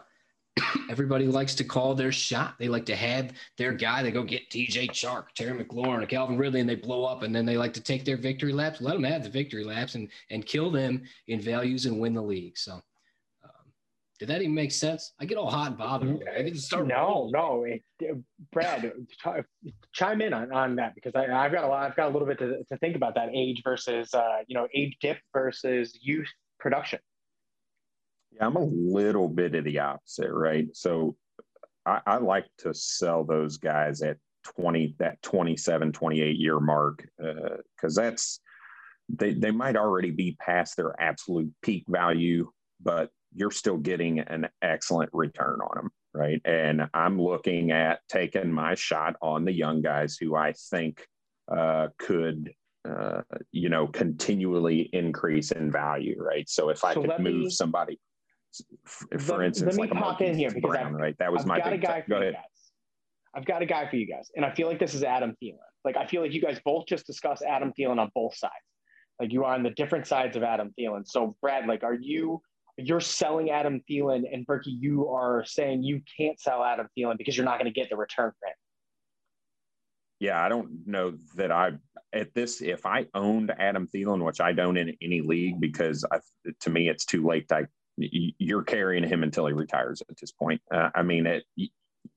Everybody 0.90 1.28
likes 1.28 1.56
to 1.56 1.64
call 1.64 1.94
their 1.94 2.12
shot. 2.12 2.56
They 2.60 2.68
like 2.68 2.86
to 2.88 2.96
have 2.96 3.34
their 3.58 3.72
guy. 3.72 4.04
They 4.04 4.12
go 4.12 4.24
get 4.24 4.50
DJ 4.50 4.90
Chark, 4.90 5.26
Terry 5.36 5.64
McLaurin, 5.64 6.08
Calvin 6.10 6.38
Ridley, 6.38 6.60
and 6.60 6.70
they 6.70 6.76
blow 6.76 7.06
up. 7.06 7.24
And 7.24 7.34
then 7.34 7.46
they 7.46 7.58
like 7.58 7.74
to 7.74 7.82
take 7.82 8.04
their 8.04 8.18
victory 8.18 8.52
laps. 8.52 8.82
Let 8.82 8.94
them 8.94 9.04
have 9.04 9.24
the 9.24 9.30
victory 9.30 9.64
laps 9.64 9.96
and 9.96 10.10
and 10.30 10.46
kill 10.46 10.72
them 10.72 11.04
in 11.28 11.40
values 11.40 11.86
and 11.86 12.00
win 12.00 12.14
the 12.14 12.22
league. 12.22 12.58
So, 12.58 12.74
um, 12.74 13.72
did 14.20 14.28
that 14.30 14.42
even 14.42 14.54
make 14.54 14.72
sense? 14.72 15.14
I 15.20 15.26
get 15.26 15.38
all 15.38 15.50
hot 15.50 15.70
and 15.70 15.78
bothered. 15.78 16.24
I 16.36 16.42
didn't 16.42 16.60
start. 16.60 16.88
No, 16.88 17.30
no, 17.32 17.64
it, 17.64 17.84
Brad, 18.52 18.92
chime 19.94 20.22
in 20.22 20.34
on, 20.34 20.52
on 20.52 20.76
that 20.78 20.96
because 20.96 21.14
I, 21.16 21.28
have 21.28 21.52
got 21.52 21.64
a 21.64 21.68
lot. 21.68 21.90
I've 21.90 21.96
got 21.96 22.10
a 22.10 22.12
little 22.12 22.28
bit 22.28 22.40
to, 22.40 22.64
to 22.64 22.78
think 22.78 22.96
about 22.96 23.16
that 23.16 23.30
age 23.34 23.62
versus 23.64 24.14
uh, 24.14 24.40
you 24.48 24.56
know 24.56 24.68
age 24.74 24.98
dip 25.00 25.20
versus 25.34 25.98
youth 26.02 26.28
production. 26.60 27.00
Yeah, 28.34 28.48
I'm 28.48 28.56
a 28.56 28.64
little 28.64 29.28
bit 29.28 29.56
of 29.56 29.64
the 29.64 29.80
opposite, 29.80 30.32
right? 30.32 30.68
So 30.74 31.16
I, 31.86 32.02
I 32.06 32.18
like 32.18 32.48
to 32.60 32.74
sell 32.74 33.24
those 33.24 33.58
guys 33.58 34.02
at 34.02 34.18
20, 34.56 34.96
that 35.00 35.22
27, 35.22 35.92
28 35.92 36.38
year 36.38 36.60
mark, 36.60 37.08
because 37.18 37.98
uh, 37.98 38.02
that's, 38.02 38.40
they, 39.10 39.34
they 39.34 39.52
might 39.52 39.76
already 39.76 40.12
be 40.12 40.38
past 40.40 40.78
their 40.78 41.00
absolute 41.00 41.52
peak 41.62 41.84
value, 41.88 42.50
but 42.82 43.10
you're 43.34 43.52
still 43.52 43.78
getting 43.78 44.20
an 44.20 44.48
excellent 44.62 45.10
return 45.14 45.60
on 45.62 45.76
them, 45.76 45.92
right? 46.14 46.42
And 46.46 46.90
I'm 46.94 47.22
looking 47.22 47.72
at 47.72 48.00
taking 48.10 48.52
my 48.52 48.76
shot 48.76 49.16
on 49.22 49.46
the 49.46 49.54
young 49.54 49.82
guys 49.82 50.18
who 50.18 50.36
I 50.36 50.54
think 50.54 51.06
uh, 51.52 51.88
could 51.98 52.54
uh, 52.88 53.22
you 53.52 53.70
know, 53.70 53.88
continually 53.88 54.90
increase 54.94 55.52
in 55.52 55.72
value, 55.72 56.16
right? 56.20 56.50
So 56.50 56.70
if 56.70 56.84
I 56.84 56.94
so 56.94 57.02
could 57.02 57.20
move 57.20 57.44
me, 57.44 57.50
somebody, 57.50 58.00
for 58.86 59.38
let, 59.38 59.48
instance, 59.48 59.78
let 59.78 59.90
me 59.90 59.94
like 59.94 60.04
pop 60.04 60.22
in 60.22 60.38
here 60.38 60.52
because 60.52 60.70
Brown, 60.70 60.94
right? 60.94 61.16
That 61.20 61.32
was 61.32 61.42
I've 61.42 61.48
my 61.48 61.60
got 61.60 61.74
a 61.74 61.78
guy 61.78 62.02
for 62.02 62.10
Go 62.10 62.16
you 62.18 62.22
ahead. 62.22 62.34
guys. 62.34 62.44
I've 63.34 63.46
got 63.46 63.62
a 63.62 63.66
guy 63.66 63.90
for 63.90 63.96
you 63.96 64.06
guys, 64.06 64.30
and 64.36 64.46
I 64.46 64.54
feel 64.54 64.68
like 64.68 64.80
this 64.80 64.94
is 64.94 65.04
Adam 65.04 65.36
Thielen. 65.42 65.58
Like 65.86 65.98
I 65.98 66.06
feel 66.06 66.22
like 66.22 66.34
you 66.34 66.42
guys 66.42 66.60
both 66.64 66.86
just 66.86 67.08
discussed 67.08 67.44
Adam 67.44 67.74
Thielen 67.78 68.00
on 68.00 68.10
both 68.14 68.36
sides. 68.36 68.54
Like 69.20 69.32
you 69.32 69.46
are 69.46 69.54
on 69.54 69.64
the 69.64 69.70
different 69.72 70.08
sides 70.08 70.36
of 70.36 70.44
Adam 70.44 70.74
Thielen. 70.80 71.08
So 71.08 71.36
Brad, 71.42 71.68
like, 71.68 71.84
are 71.84 71.94
you? 71.94 72.42
You're 72.78 73.02
selling 73.02 73.52
Adam 73.52 73.82
Thielen, 73.90 74.24
and 74.32 74.48
Berkey, 74.48 74.76
you 74.80 75.10
are 75.10 75.44
saying 75.46 75.84
you 75.84 76.02
can't 76.18 76.40
sell 76.40 76.64
Adam 76.64 76.88
Thielen 76.98 77.18
because 77.18 77.38
you're 77.38 77.46
not 77.46 77.60
going 77.60 77.72
to 77.72 77.80
get 77.80 77.90
the 77.90 77.98
return 77.98 78.32
for 78.40 78.48
him 78.48 78.56
yeah, 80.22 80.40
I 80.40 80.50
don't 80.50 80.86
know 80.86 81.16
that 81.36 81.52
I 81.52 81.72
at 82.14 82.34
this 82.36 82.62
if 82.62 82.86
I 82.86 83.08
owned 83.16 83.52
Adam 83.58 83.88
Thielen, 83.88 84.24
which 84.24 84.40
I 84.40 84.54
don't 84.54 84.78
in 84.78 84.96
any 85.02 85.20
league 85.22 85.60
because 85.60 86.06
I, 86.12 86.20
to 86.60 86.70
me 86.70 86.90
it's 86.90 87.06
too 87.06 87.26
late. 87.26 87.50
To, 87.50 87.68
you're 88.10 88.64
carrying 88.64 89.04
him 89.04 89.24
until 89.24 89.48
he 89.48 89.54
retires 89.54 90.02
at 90.10 90.18
this 90.18 90.32
point. 90.32 90.62
Uh, 90.72 90.90
I 90.94 91.04
mean, 91.04 91.28
it, 91.28 91.44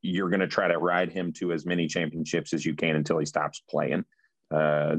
you're 0.01 0.31
going 0.31 0.41
to 0.41 0.47
try 0.47 0.69
to 0.69 0.79
ride 0.79 1.13
him 1.13 1.33
to 1.35 1.53
as 1.53 1.67
many 1.67 1.87
championships 1.87 2.53
as 2.53 2.65
you 2.65 2.75
can 2.75 2.97
until 2.97 3.19
he 3.19 3.27
stops 3.27 3.63
playing. 3.69 4.05
Uh, 4.51 4.97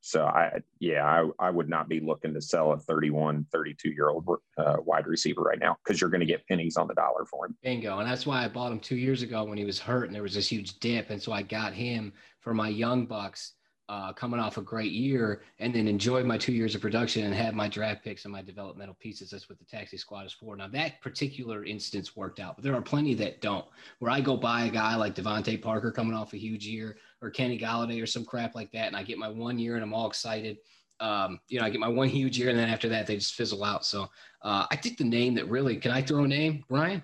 so 0.00 0.24
I, 0.24 0.60
yeah, 0.80 1.04
I, 1.04 1.46
I 1.46 1.50
would 1.50 1.68
not 1.68 1.88
be 1.88 2.00
looking 2.00 2.34
to 2.34 2.40
sell 2.40 2.72
a 2.72 2.78
31, 2.78 3.46
32 3.52 3.90
year 3.90 4.08
old 4.08 4.26
uh, 4.58 4.76
wide 4.84 5.06
receiver 5.06 5.42
right 5.42 5.60
now 5.60 5.76
because 5.84 6.00
you're 6.00 6.10
going 6.10 6.20
to 6.20 6.26
get 6.26 6.46
pennies 6.48 6.76
on 6.76 6.88
the 6.88 6.94
dollar 6.94 7.24
for 7.24 7.46
him. 7.46 7.56
Bingo. 7.62 8.00
And 8.00 8.10
that's 8.10 8.26
why 8.26 8.44
I 8.44 8.48
bought 8.48 8.72
him 8.72 8.80
two 8.80 8.96
years 8.96 9.22
ago 9.22 9.44
when 9.44 9.58
he 9.58 9.64
was 9.64 9.78
hurt 9.78 10.06
and 10.06 10.14
there 10.14 10.24
was 10.24 10.34
this 10.34 10.48
huge 10.48 10.80
dip. 10.80 11.10
And 11.10 11.22
so 11.22 11.32
I 11.32 11.42
got 11.42 11.72
him 11.72 12.12
for 12.40 12.52
my 12.52 12.68
young 12.68 13.06
bucks 13.06 13.52
uh, 13.88 14.12
coming 14.12 14.40
off 14.40 14.56
a 14.56 14.62
great 14.62 14.92
year 14.92 15.42
and 15.58 15.74
then 15.74 15.88
enjoyed 15.88 16.24
my 16.24 16.38
two 16.38 16.52
years 16.52 16.74
of 16.74 16.80
production 16.80 17.24
and 17.24 17.34
had 17.34 17.54
my 17.54 17.68
draft 17.68 18.02
picks 18.04 18.24
and 18.24 18.32
my 18.32 18.40
developmental 18.40 18.96
pieces. 19.00 19.30
That's 19.30 19.48
what 19.48 19.58
the 19.58 19.64
taxi 19.64 19.96
squad 19.96 20.26
is 20.26 20.32
for. 20.32 20.56
Now 20.56 20.68
that 20.68 21.00
particular 21.00 21.64
instance 21.64 22.16
worked 22.16 22.40
out, 22.40 22.56
but 22.56 22.64
there 22.64 22.74
are 22.74 22.82
plenty 22.82 23.14
that 23.14 23.40
don't. 23.40 23.66
Where 23.98 24.10
I 24.10 24.20
go 24.20 24.36
buy 24.36 24.64
a 24.64 24.70
guy 24.70 24.94
like 24.96 25.14
DeVante 25.14 25.60
Parker 25.60 25.90
coming 25.90 26.14
off 26.14 26.32
a 26.32 26.38
huge 26.38 26.66
year, 26.66 26.96
or 27.20 27.30
Kenny 27.30 27.58
Golladay, 27.58 28.02
or 28.02 28.06
some 28.06 28.24
crap 28.24 28.54
like 28.54 28.72
that, 28.72 28.86
and 28.86 28.96
I 28.96 29.02
get 29.02 29.18
my 29.18 29.28
one 29.28 29.58
year 29.58 29.74
and 29.74 29.84
I'm 29.84 29.94
all 29.94 30.08
excited. 30.08 30.58
Um, 31.00 31.40
you 31.48 31.58
know, 31.58 31.66
I 31.66 31.70
get 31.70 31.80
my 31.80 31.88
one 31.88 32.08
huge 32.08 32.38
year, 32.38 32.50
and 32.50 32.58
then 32.58 32.68
after 32.68 32.88
that 32.90 33.06
they 33.06 33.16
just 33.16 33.34
fizzle 33.34 33.64
out. 33.64 33.84
So 33.84 34.08
uh, 34.42 34.66
I 34.70 34.76
think 34.76 34.96
the 34.96 35.04
name 35.04 35.34
that 35.34 35.48
really 35.48 35.76
can 35.76 35.90
I 35.90 36.02
throw 36.02 36.24
a 36.24 36.28
name, 36.28 36.64
Brian? 36.68 37.02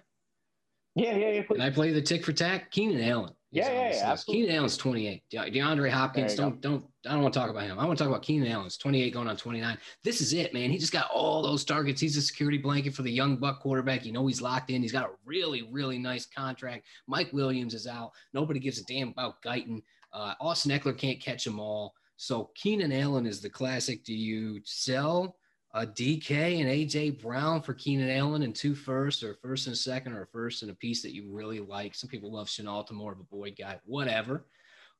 Yeah, 0.94 1.16
yeah, 1.16 1.30
yeah. 1.30 1.42
Can 1.42 1.60
I 1.60 1.70
play 1.70 1.92
the 1.92 2.02
tick 2.02 2.24
for 2.24 2.32
tack? 2.32 2.70
Keenan 2.70 3.02
Allen. 3.02 3.32
Yeah, 3.50 3.70
yeah, 3.72 3.94
yeah. 3.94 4.16
Keenan 4.26 4.56
Allen's 4.56 4.76
28. 4.76 5.22
De- 5.30 5.50
DeAndre 5.50 5.90
Hopkins, 5.90 6.34
don't 6.34 6.60
go. 6.60 6.70
don't 6.70 6.84
I 7.06 7.12
don't 7.12 7.22
want 7.22 7.32
to 7.32 7.40
talk 7.40 7.48
about 7.48 7.62
him. 7.62 7.78
I 7.78 7.86
want 7.86 7.96
to 7.96 8.04
talk 8.04 8.10
about 8.10 8.22
Keenan 8.22 8.52
Allen's 8.52 8.76
28 8.76 9.14
going 9.14 9.28
on 9.28 9.36
29. 9.36 9.78
This 10.04 10.20
is 10.20 10.34
it, 10.34 10.52
man. 10.52 10.70
He 10.70 10.76
just 10.76 10.92
got 10.92 11.10
all 11.10 11.42
those 11.42 11.64
targets. 11.64 12.00
He's 12.00 12.18
a 12.18 12.22
security 12.22 12.58
blanket 12.58 12.94
for 12.94 13.02
the 13.02 13.10
young 13.10 13.36
buck 13.36 13.60
quarterback. 13.60 14.04
You 14.04 14.12
know 14.12 14.26
he's 14.26 14.42
locked 14.42 14.70
in. 14.70 14.82
He's 14.82 14.92
got 14.92 15.06
a 15.06 15.10
really, 15.24 15.62
really 15.70 15.98
nice 15.98 16.26
contract. 16.26 16.84
Mike 17.06 17.32
Williams 17.32 17.72
is 17.72 17.86
out. 17.86 18.12
Nobody 18.34 18.60
gives 18.60 18.78
a 18.78 18.84
damn 18.84 19.08
about 19.08 19.42
Guyton. 19.42 19.82
Uh, 20.12 20.34
Austin 20.40 20.72
Ekeler 20.72 20.96
can't 20.96 21.20
catch 21.20 21.44
them 21.44 21.58
all. 21.58 21.94
So 22.16 22.50
Keenan 22.54 22.92
Allen 22.92 23.26
is 23.26 23.40
the 23.40 23.48
classic. 23.48 24.04
Do 24.04 24.12
you 24.12 24.60
sell 24.64 25.37
a 25.74 25.86
DK 25.86 26.60
and 26.60 26.68
AJ 26.68 27.20
Brown 27.20 27.60
for 27.60 27.74
Keenan 27.74 28.10
Allen 28.10 28.42
and 28.42 28.54
two 28.54 28.74
first, 28.74 29.22
or 29.22 29.34
first 29.34 29.66
and 29.66 29.76
second, 29.76 30.14
or 30.14 30.26
first 30.26 30.62
and 30.62 30.70
a 30.70 30.74
piece 30.74 31.02
that 31.02 31.14
you 31.14 31.28
really 31.30 31.60
like. 31.60 31.94
Some 31.94 32.08
people 32.08 32.32
love 32.32 32.48
Shenault, 32.48 32.90
more 32.92 33.12
of 33.12 33.20
a 33.20 33.24
Boyd 33.24 33.56
guy, 33.58 33.78
whatever. 33.84 34.46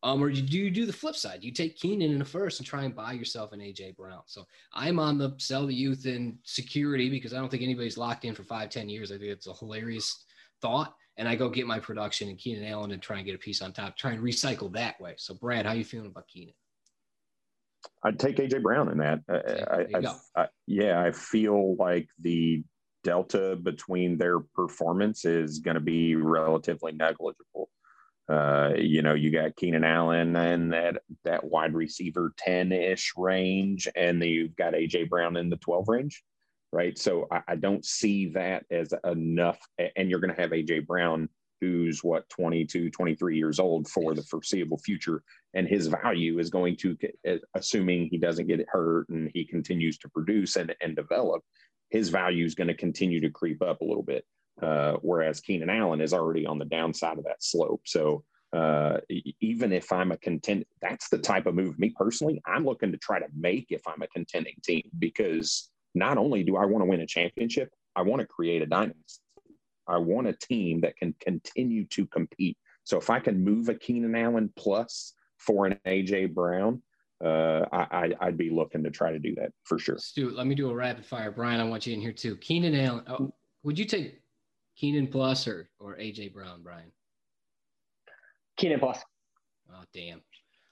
Um, 0.03 0.23
or 0.23 0.31
do 0.31 0.41
you 0.41 0.71
do 0.71 0.87
the 0.87 0.93
flip 0.93 1.17
side? 1.17 1.43
You 1.43 1.51
take 1.51 1.77
Keenan 1.77 2.13
in 2.13 2.21
a 2.21 2.25
first 2.25 2.61
and 2.61 2.67
try 2.67 2.85
and 2.85 2.95
buy 2.95 3.13
yourself 3.13 3.53
an 3.53 3.61
AJ 3.61 3.97
Brown. 3.97 4.23
So 4.27 4.45
I'm 4.73 4.99
on 5.01 5.19
the 5.19 5.35
sell 5.39 5.67
the 5.67 5.75
youth 5.75 6.07
in 6.07 6.39
security 6.45 7.11
because 7.11 7.33
I 7.33 7.39
don't 7.39 7.51
think 7.51 7.65
anybody's 7.65 7.99
locked 7.99 8.25
in 8.25 8.35
for 8.35 8.45
five, 8.45 8.71
ten 8.71 8.89
years. 8.89 9.11
I 9.11 9.19
think 9.19 9.31
it's 9.31 9.49
a 9.49 9.55
hilarious 9.55 10.25
thought. 10.61 10.95
And 11.17 11.29
I 11.29 11.35
go 11.35 11.49
get 11.49 11.67
my 11.67 11.81
production 11.81 12.29
and 12.29 12.39
Keenan 12.39 12.65
Allen 12.65 12.93
and 12.93 13.03
try 13.03 13.17
and 13.17 13.27
get 13.27 13.35
a 13.35 13.39
piece 13.39 13.61
on 13.61 13.73
top, 13.73 13.97
try 13.97 14.13
and 14.13 14.23
recycle 14.23 14.73
that 14.75 15.01
way. 15.01 15.15
So 15.17 15.35
Brad, 15.35 15.67
how 15.67 15.73
you 15.73 15.85
feeling 15.85 16.07
about 16.07 16.29
Keenan? 16.29 16.55
I'd 18.03 18.19
take 18.19 18.37
AJ 18.37 18.63
Brown 18.63 18.91
in 18.91 18.99
that. 18.99 19.21
I, 19.29 20.41
I, 20.41 20.43
I, 20.43 20.49
yeah, 20.67 21.03
I 21.03 21.13
feel 21.13 21.77
like 21.77 22.09
the 22.21 22.63
delta 23.05 23.57
between 23.57 24.19
their 24.19 24.41
performance 24.41 25.25
is 25.25 25.61
going 25.61 25.77
to 25.77 25.81
be 25.81 26.15
relatively 26.15 26.93
negligible. 26.93 27.69
Uh, 28.29 28.73
you 28.77 29.01
know, 29.01 29.15
you 29.15 29.31
got 29.31 29.57
Keenan 29.57 29.85
Allen 29.85 30.37
and 30.37 30.73
that 30.73 30.99
that 31.25 31.45
wide 31.45 31.75
receiver 31.75 32.35
10 32.37 32.73
ish 32.73 33.13
range, 33.17 33.89
and 33.97 34.21
then 34.21 34.29
you've 34.29 34.57
got 34.57 34.75
AJ 34.75 35.09
Brown 35.09 35.37
in 35.37 35.49
the 35.49 35.57
12 35.57 35.89
range, 35.89 36.23
right? 36.71 36.99
So 36.99 37.27
I, 37.31 37.41
I 37.49 37.57
don't 37.57 37.85
see 37.85 38.29
that 38.31 38.65
as 38.71 38.93
enough. 39.05 39.59
And 39.97 40.11
you're 40.11 40.21
going 40.21 40.35
to 40.35 40.41
have 40.41 40.51
AJ 40.51 40.87
Brown 40.87 41.31
who's 41.61 42.03
what 42.05 42.29
22 42.31 42.91
23 42.91 43.37
years 43.37 43.59
old 43.59 43.89
for 43.89 44.15
the 44.15 44.23
foreseeable 44.23 44.79
future 44.79 45.23
and 45.55 45.67
his 45.67 45.87
value 45.87 46.39
is 46.39 46.51
going 46.51 46.77
to 46.77 46.97
assuming 47.55 48.09
he 48.09 48.19
doesn't 48.19 48.47
get 48.47 48.65
hurt 48.69 49.09
and 49.09 49.31
he 49.35 49.45
continues 49.45 49.99
to 49.99 50.09
produce 50.09 50.57
and, 50.57 50.75
and 50.81 50.97
develop 50.97 51.43
his 51.91 52.09
value 52.09 52.45
is 52.45 52.55
going 52.55 52.69
to 52.69 52.75
continue 52.75 53.21
to 53.21 53.31
creep 53.31 53.63
up 53.63 53.81
a 53.81 53.85
little 53.85 54.03
bit 54.03 54.25
uh, 54.63 54.95
whereas 55.03 55.41
keenan 55.41 55.71
allen 55.71 56.01
is 56.01 56.13
already 56.13 56.47
on 56.47 56.59
the 56.59 56.65
downside 56.65 57.19
of 57.19 57.25
that 57.25 57.43
slope. 57.43 57.83
So 57.85 58.25
uh, 58.53 58.99
even 59.41 59.73
if 59.73 59.93
i'm 59.93 60.11
a 60.11 60.17
content 60.17 60.67
that's 60.81 61.11
the 61.11 61.19
type 61.19 61.45
of 61.45 61.55
move 61.55 61.79
me 61.79 61.93
personally 61.95 62.41
i'm 62.47 62.65
looking 62.65 62.91
to 62.91 62.97
try 62.97 63.19
to 63.19 63.27
make 63.37 63.67
if 63.69 63.83
i'm 63.87 64.01
a 64.01 64.07
contending 64.09 64.55
team 64.65 64.83
because 64.99 65.71
not 65.95 66.17
only 66.17 66.43
do 66.43 66.57
i 66.57 66.65
want 66.65 66.83
to 66.83 66.89
win 66.89 67.03
a 67.03 67.07
championship 67.07 67.69
i 67.95 68.01
want 68.01 68.21
to 68.21 68.27
create 68.27 68.63
a 68.63 68.67
dynasty 68.67 69.21
I 69.89 69.99
want 69.99 70.27
a 70.27 70.33
team 70.35 70.81
that 70.83 70.97
can 70.97 71.15
continue 71.21 71.85
to 71.87 72.07
compete. 72.07 72.57
So 72.85 72.99
if 72.99 73.11
I 73.11 73.21
can 73.21 73.43
move 73.43 73.69
a 73.69 73.75
Keenan 73.75 74.15
Allen 74.15 74.53
plus 74.57 75.15
for 75.39 75.67
an 75.67 75.79
AJ 75.87 76.35
Brown, 76.35 76.83
uh, 77.25 77.65
I, 77.73 78.15
would 78.23 78.39
be 78.39 78.51
looking 78.51 78.85
to 78.85 78.91
try 78.91 79.11
to 79.11 79.19
do 79.19 79.35
that 79.37 79.53
for 79.65 79.79
sure. 79.79 79.99
Stu, 79.99 80.31
let 80.31 80.47
me 80.47 80.55
do 80.55 80.71
a 80.71 80.75
rapid 80.75 81.05
fire. 81.05 81.31
Brian, 81.31 81.61
I 81.61 81.65
want 81.65 81.87
you 81.87 81.95
in 81.95 82.01
here 82.01 82.13
too. 82.13 82.37
Keenan 82.37 82.77
Allen, 82.77 83.05
oh, 83.09 83.35
would 83.65 83.79
you 83.79 83.85
take 83.85 84.21
Keenan 84.77 85.09
plus 85.09 85.49
or 85.49 85.69
or 85.81 85.97
AJ 85.97 86.33
Brown, 86.33 86.63
Brian? 86.63 86.93
Keenan 88.57 88.79
plus. 88.79 89.01
Oh 89.73 89.83
damn. 89.93 90.23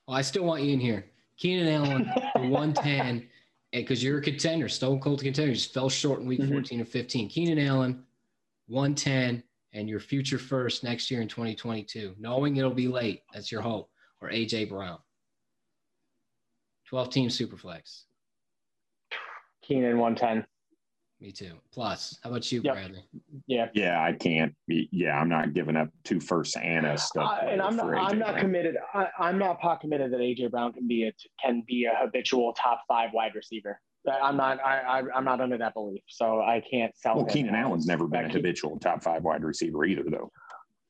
Well, 0.06 0.16
I 0.16 0.22
still 0.22 0.44
want 0.44 0.62
you 0.62 0.72
in 0.72 0.80
here. 0.80 1.06
Keenan 1.36 1.68
Allen 1.68 2.10
for 2.32 2.42
110, 2.48 3.28
because 3.72 4.02
you're 4.02 4.18
a 4.18 4.22
contender, 4.22 4.68
stone 4.68 5.00
cold 5.00 5.22
contender. 5.22 5.52
just 5.52 5.74
fell 5.74 5.88
short 5.88 6.20
in 6.20 6.26
week 6.26 6.40
mm-hmm. 6.40 6.52
14 6.52 6.80
or 6.80 6.84
15. 6.84 7.28
Keenan 7.28 7.58
Allen 7.58 8.04
110 8.68 9.42
and 9.72 9.88
your 9.88 10.00
future 10.00 10.38
first 10.38 10.84
next 10.84 11.10
year 11.10 11.20
in 11.20 11.28
2022, 11.28 12.14
knowing 12.18 12.56
it'll 12.56 12.70
be 12.70 12.88
late. 12.88 13.22
That's 13.32 13.52
your 13.52 13.62
hope. 13.62 13.90
Or 14.20 14.30
AJ 14.30 14.70
Brown. 14.70 14.98
12 16.88 17.10
team 17.10 17.28
superflex. 17.28 18.02
Keenan 19.62 19.98
110. 19.98 20.46
Me 21.20 21.32
too. 21.32 21.52
Plus, 21.72 22.18
how 22.22 22.30
about 22.30 22.50
you, 22.52 22.60
yep. 22.62 22.74
Bradley? 22.74 23.02
Yeah. 23.46 23.68
Yeah, 23.72 24.02
I 24.02 24.12
can't. 24.12 24.54
Be, 24.68 24.88
yeah, 24.92 25.18
I'm 25.18 25.30
not 25.30 25.54
giving 25.54 25.74
up 25.74 25.88
two 26.04 26.20
first 26.20 26.58
and 26.58 26.84
a 26.84 26.98
stuff. 26.98 27.38
Uh, 27.42 27.46
and 27.46 27.62
I'm 27.62 27.74
not. 27.74 27.86
I'm 27.86 28.18
not 28.18 28.32
Brown. 28.32 28.40
committed. 28.40 28.76
I, 28.92 29.08
am 29.20 29.38
not 29.38 29.58
pot 29.58 29.80
committed 29.80 30.12
that 30.12 30.20
AJ 30.20 30.50
Brown 30.50 30.74
can 30.74 30.86
be 30.86 31.08
a 31.08 31.12
can 31.42 31.64
be 31.66 31.86
a 31.86 31.96
habitual 31.98 32.52
top 32.52 32.82
five 32.86 33.10
wide 33.14 33.34
receiver. 33.34 33.80
I'm 34.08 34.36
not. 34.36 34.58
I, 34.64 35.00
I 35.12 35.18
am 35.18 35.24
not 35.24 35.40
under 35.40 35.58
that 35.58 35.74
belief, 35.74 36.02
so 36.06 36.40
I 36.40 36.62
can't 36.70 36.96
sell. 36.96 37.16
Well, 37.16 37.24
Keenan 37.24 37.54
Allen's 37.54 37.86
never 37.86 38.06
been 38.06 38.26
a 38.26 38.32
habitual 38.32 38.78
top 38.78 39.02
five 39.02 39.22
wide 39.22 39.42
receiver 39.42 39.84
either, 39.84 40.04
though. 40.08 40.30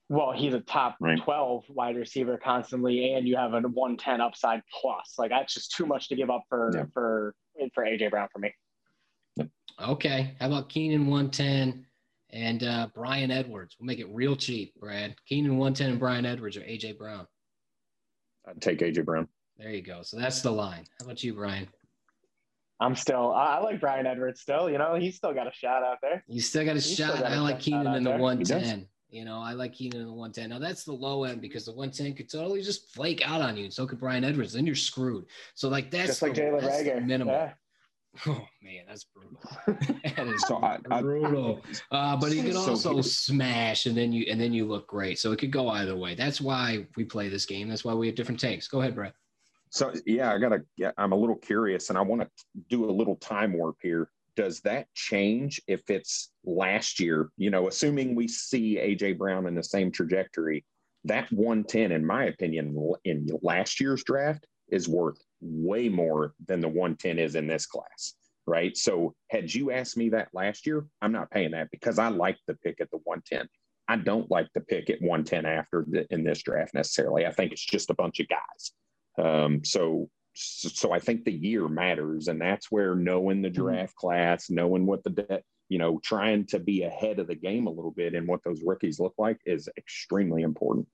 Well, 0.08 0.32
he's 0.32 0.54
a 0.54 0.60
top 0.60 0.96
right. 1.00 1.20
12 1.20 1.64
wide 1.68 1.96
receiver 1.96 2.38
constantly, 2.42 3.14
and 3.14 3.26
you 3.26 3.36
have 3.36 3.54
a 3.54 3.60
110 3.60 4.20
upside 4.20 4.62
plus. 4.80 5.14
Like 5.18 5.30
that's 5.30 5.52
just 5.52 5.72
too 5.72 5.86
much 5.86 6.08
to 6.08 6.16
give 6.16 6.30
up 6.30 6.44
for 6.48 6.70
yeah. 6.74 6.84
for 6.92 7.34
for 7.74 7.84
AJ 7.84 8.10
Brown 8.10 8.28
for 8.32 8.38
me. 8.38 8.52
Okay, 9.80 10.34
how 10.40 10.46
about 10.46 10.68
Keenan 10.68 11.06
110 11.06 11.84
and 12.30 12.62
uh, 12.62 12.88
Bryan 12.94 13.30
Edwards? 13.30 13.76
We'll 13.78 13.86
make 13.86 13.98
it 13.98 14.08
real 14.10 14.36
cheap, 14.36 14.74
Brad. 14.80 15.14
Keenan 15.28 15.58
110 15.58 15.90
and 15.90 15.98
Brian 15.98 16.24
Edwards 16.24 16.56
or 16.56 16.60
AJ 16.60 16.96
Brown. 16.96 17.26
I'd 18.48 18.62
take 18.62 18.78
AJ 18.78 19.04
Brown. 19.04 19.28
There 19.58 19.70
you 19.70 19.82
go. 19.82 20.02
So 20.02 20.18
that's 20.18 20.40
the 20.40 20.50
line. 20.50 20.84
How 20.98 21.06
about 21.06 21.22
you, 21.22 21.34
Brian? 21.34 21.68
I'm 22.80 22.94
still. 22.94 23.32
I, 23.32 23.56
I 23.56 23.58
like 23.60 23.80
Brian 23.80 24.06
Edwards. 24.06 24.40
Still, 24.40 24.68
you 24.70 24.78
know, 24.78 24.94
he's 24.96 25.16
still 25.16 25.32
got 25.32 25.46
a 25.46 25.52
shot 25.52 25.82
out 25.82 25.98
there. 26.02 26.22
You 26.28 26.40
still 26.40 26.64
got 26.64 26.72
a 26.72 26.74
He's 26.74 26.94
shot. 26.94 27.14
got 27.20 27.32
a 27.32 27.34
I 27.34 27.38
like 27.38 27.58
Keenan 27.60 27.94
in 27.94 28.04
the 28.04 28.10
there. 28.10 28.18
one 28.18 28.38
He 28.38 28.44
does. 28.44 28.62
ten. 28.62 28.86
You 29.08 29.24
know, 29.24 29.40
I 29.40 29.52
like 29.52 29.72
Keenan 29.72 30.00
in 30.02 30.06
the 30.08 30.12
one 30.12 30.32
ten. 30.32 30.50
Now 30.50 30.58
that's 30.58 30.84
the 30.84 30.92
low 30.92 31.24
end 31.24 31.40
because 31.40 31.64
the 31.64 31.72
one 31.72 31.90
ten 31.90 32.12
could 32.14 32.28
totally 32.30 32.60
just 32.62 32.92
flake 32.92 33.22
out 33.26 33.40
on 33.40 33.56
you, 33.56 33.64
and 33.64 33.72
so 33.72 33.86
could 33.86 33.98
Brian 34.00 34.24
Edwards. 34.24 34.52
Then 34.52 34.66
you're 34.66 34.74
screwed. 34.74 35.24
So 35.54 35.68
like 35.68 35.90
that's 35.90 36.08
Just 36.08 36.22
like 36.22 36.34
the, 36.34 36.42
Jalen 36.42 36.62
Reagor. 36.62 37.04
minimum. 37.06 37.34
Yeah. 37.34 37.52
Oh 38.26 38.46
man, 38.62 38.84
that's 38.88 39.04
brutal. 39.04 39.38
that 40.16 40.26
is 40.26 40.42
So 40.46 40.56
I- 40.56 40.78
I- 40.90 41.00
brutal. 41.02 41.62
Uh, 41.90 42.16
but 42.16 42.32
he 42.32 42.42
can 42.42 42.52
So 42.52 42.70
also 42.70 42.94
here- 42.94 43.02
smash, 43.02 43.86
and 43.86 43.96
then 43.96 44.12
you 44.12 44.26
and 44.30 44.40
then 44.40 44.52
you 44.52 44.66
look 44.66 44.86
great. 44.86 45.18
So 45.18 45.32
it 45.32 45.38
could 45.38 45.50
go 45.52 45.68
either 45.68 45.96
way. 45.96 46.14
That's 46.14 46.40
why 46.40 46.86
we 46.96 47.04
play 47.04 47.28
this 47.28 47.46
game. 47.46 47.68
That's 47.68 47.84
why 47.84 47.94
we 47.94 48.06
have 48.06 48.16
different 48.16 48.40
takes. 48.40 48.68
Go 48.68 48.80
ahead, 48.80 48.94
Brett. 48.94 49.14
So 49.76 49.92
yeah, 50.06 50.32
I 50.32 50.38
gotta. 50.38 50.62
I'm 50.96 51.12
a 51.12 51.16
little 51.16 51.36
curious, 51.36 51.90
and 51.90 51.98
I 51.98 52.00
want 52.00 52.22
to 52.22 52.28
do 52.70 52.88
a 52.88 52.90
little 52.90 53.16
time 53.16 53.52
warp 53.52 53.76
here. 53.82 54.08
Does 54.34 54.60
that 54.60 54.86
change 54.94 55.60
if 55.66 55.90
it's 55.90 56.30
last 56.44 56.98
year? 56.98 57.28
You 57.36 57.50
know, 57.50 57.68
assuming 57.68 58.14
we 58.14 58.26
see 58.26 58.76
AJ 58.76 59.18
Brown 59.18 59.46
in 59.46 59.54
the 59.54 59.62
same 59.62 59.92
trajectory, 59.92 60.64
that 61.04 61.30
110, 61.30 61.92
in 61.92 62.06
my 62.06 62.24
opinion, 62.24 62.74
in 63.04 63.28
last 63.42 63.78
year's 63.78 64.02
draft 64.02 64.46
is 64.68 64.88
worth 64.88 65.22
way 65.42 65.90
more 65.90 66.32
than 66.46 66.62
the 66.62 66.68
110 66.68 67.18
is 67.18 67.34
in 67.34 67.46
this 67.46 67.66
class, 67.66 68.14
right? 68.46 68.74
So 68.78 69.14
had 69.28 69.52
you 69.52 69.72
asked 69.72 69.98
me 69.98 70.08
that 70.08 70.30
last 70.32 70.66
year, 70.66 70.86
I'm 71.02 71.12
not 71.12 71.30
paying 71.30 71.50
that 71.50 71.70
because 71.70 71.98
I 71.98 72.08
like 72.08 72.38
the 72.46 72.54
pick 72.54 72.80
at 72.80 72.90
the 72.90 73.00
110. 73.04 73.46
I 73.88 73.96
don't 73.96 74.30
like 74.30 74.48
the 74.54 74.62
pick 74.62 74.88
at 74.88 75.02
110 75.02 75.44
after 75.44 75.84
the, 75.86 76.06
in 76.10 76.24
this 76.24 76.42
draft 76.42 76.72
necessarily. 76.72 77.26
I 77.26 77.30
think 77.30 77.52
it's 77.52 77.64
just 77.64 77.90
a 77.90 77.94
bunch 77.94 78.20
of 78.20 78.28
guys. 78.28 78.72
Um, 79.18 79.64
so, 79.64 80.10
so 80.34 80.92
I 80.92 80.98
think 80.98 81.24
the 81.24 81.32
year 81.32 81.68
matters, 81.68 82.28
and 82.28 82.40
that's 82.40 82.70
where 82.70 82.94
knowing 82.94 83.42
the 83.42 83.50
draft 83.50 83.96
class, 83.96 84.50
knowing 84.50 84.86
what 84.86 85.02
the 85.04 85.10
debt, 85.10 85.44
you 85.68 85.78
know, 85.78 85.98
trying 86.02 86.46
to 86.46 86.58
be 86.58 86.82
ahead 86.82 87.18
of 87.18 87.26
the 87.26 87.34
game 87.34 87.66
a 87.66 87.70
little 87.70 87.90
bit 87.90 88.14
and 88.14 88.28
what 88.28 88.44
those 88.44 88.62
rookies 88.64 89.00
look 89.00 89.14
like 89.18 89.40
is 89.46 89.68
extremely 89.76 90.42
important. 90.42 90.86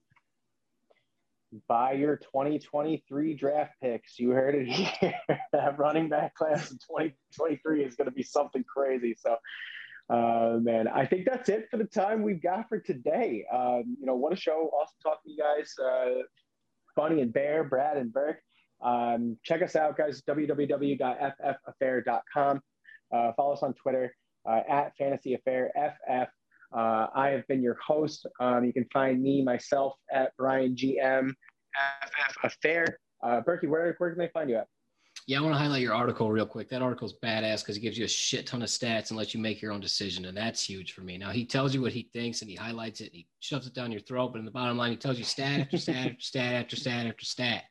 Buy 1.69 1.93
your 1.93 2.17
2023 2.17 3.35
draft 3.35 3.73
picks. 3.83 4.19
You 4.19 4.31
heard 4.31 4.55
it 4.55 4.69
here. 4.69 5.15
that 5.53 5.79
running 5.79 6.09
back 6.09 6.35
class 6.35 6.71
in 6.71 6.79
2023 6.79 7.85
is 7.85 7.95
going 7.95 8.09
to 8.09 8.15
be 8.15 8.23
something 8.23 8.65
crazy. 8.65 9.15
So, 9.19 9.37
uh, 10.09 10.59
man, 10.63 10.89
I 10.89 11.05
think 11.05 11.27
that's 11.27 11.51
it 11.51 11.69
for 11.71 11.77
the 11.77 11.85
time 11.85 12.23
we've 12.23 12.43
got 12.43 12.69
for 12.69 12.79
today. 12.79 13.45
Um, 13.53 13.97
you 14.01 14.07
know, 14.07 14.17
what 14.17 14.33
a 14.33 14.37
show. 14.37 14.71
Awesome 14.73 14.97
talking 15.03 15.21
to 15.27 15.31
you 15.31 15.39
guys. 15.39 15.75
Uh, 15.79 16.23
Bunny 16.97 17.21
and 17.21 17.33
Bear, 17.33 17.63
Brad 17.65 17.97
and 17.97 18.13
Burke. 18.13 18.41
Um, 18.83 19.39
check 19.45 19.63
us 19.63 19.77
out, 19.77 19.97
guys. 19.97 20.21
www.ffaffair.com. 20.29 22.61
Uh, 23.15 23.33
follow 23.37 23.53
us 23.53 23.63
on 23.63 23.75
Twitter 23.75 24.13
uh, 24.49 24.61
at 24.69 24.97
Fantasy 24.97 25.35
Affair 25.35 25.71
FF. 25.77 26.29
Uh, 26.75 27.07
I 27.15 27.29
have 27.29 27.47
been 27.49 27.63
your 27.63 27.77
host. 27.87 28.27
Um, 28.41 28.65
you 28.65 28.73
can 28.73 28.87
find 28.93 29.23
me, 29.23 29.43
myself, 29.43 29.95
at 30.11 30.33
Brian 30.39 30.75
GM 30.75 31.29
FF 31.29 32.45
Affair. 32.45 32.99
Uh, 33.23 33.43
Berkey, 33.43 33.69
where, 33.69 33.95
where 33.99 34.11
can 34.11 34.19
they 34.19 34.31
find 34.33 34.51
you 34.51 34.57
at? 34.57 34.67
Yeah, 35.27 35.39
I 35.39 35.43
want 35.43 35.55
to 35.55 35.59
highlight 35.59 35.83
your 35.83 35.95
article 35.95 36.33
real 36.33 36.47
quick. 36.47 36.69
That 36.69 36.83
article's 36.83 37.15
badass 37.23 37.61
because 37.61 37.77
it 37.77 37.81
gives 37.81 37.97
you 37.97 38.05
a 38.05 38.09
shit 38.09 38.45
ton 38.47 38.63
of 38.63 38.69
stats 38.69 39.11
and 39.11 39.17
lets 39.17 39.33
you 39.33 39.41
make 39.41 39.63
your 39.63 39.71
own 39.71 39.81
decision, 39.81 40.25
and 40.25 40.37
that's 40.37 40.65
huge 40.65 40.93
for 40.93 41.03
me. 41.03 41.17
Now 41.17 41.31
he 41.31 41.45
tells 41.45 41.75
you 41.75 41.81
what 41.81 41.93
he 41.93 42.09
thinks 42.13 42.41
and 42.41 42.51
he 42.51 42.57
highlights 42.57 43.01
it 43.01 43.07
and 43.07 43.15
he 43.15 43.27
shoves 43.39 43.69
it 43.69 43.75
down 43.75 43.93
your 43.93 44.01
throat, 44.01 44.33
but 44.33 44.41
in 44.41 44.45
the 44.45 44.51
bottom 44.51 44.77
line, 44.77 44.91
he 44.91 44.97
tells 44.97 45.19
you 45.19 45.25
stat 45.25 45.61
after 45.61 45.79
stat 45.79 45.97
after 45.97 46.21
stat 46.21 46.55
after 46.55 46.77
stat 46.77 47.07
after 47.07 47.25
stat, 47.25 47.65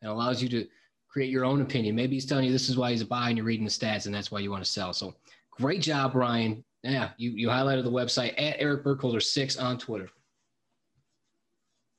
and 0.00 0.10
allows 0.10 0.40
you 0.40 0.48
to 0.50 0.66
create 1.08 1.30
your 1.30 1.44
own 1.44 1.60
opinion. 1.60 1.96
Maybe 1.96 2.14
he's 2.14 2.24
telling 2.24 2.44
you 2.44 2.52
this 2.52 2.68
is 2.68 2.76
why 2.76 2.92
he's 2.92 3.02
a 3.02 3.06
buy 3.06 3.28
and 3.28 3.36
you're 3.36 3.46
reading 3.46 3.66
the 3.66 3.70
stats 3.70 4.06
and 4.06 4.14
that's 4.14 4.30
why 4.30 4.38
you 4.38 4.50
want 4.50 4.64
to 4.64 4.70
sell. 4.70 4.92
So 4.92 5.14
great 5.50 5.82
job, 5.82 6.14
Ryan. 6.14 6.64
Yeah, 6.84 7.10
you 7.16 7.30
you 7.30 7.48
highlighted 7.48 7.84
the 7.84 7.90
website 7.90 8.34
at 8.38 8.56
Eric 8.58 8.84
Burkholder 8.84 9.20
six 9.20 9.56
on 9.56 9.76
Twitter. 9.76 10.08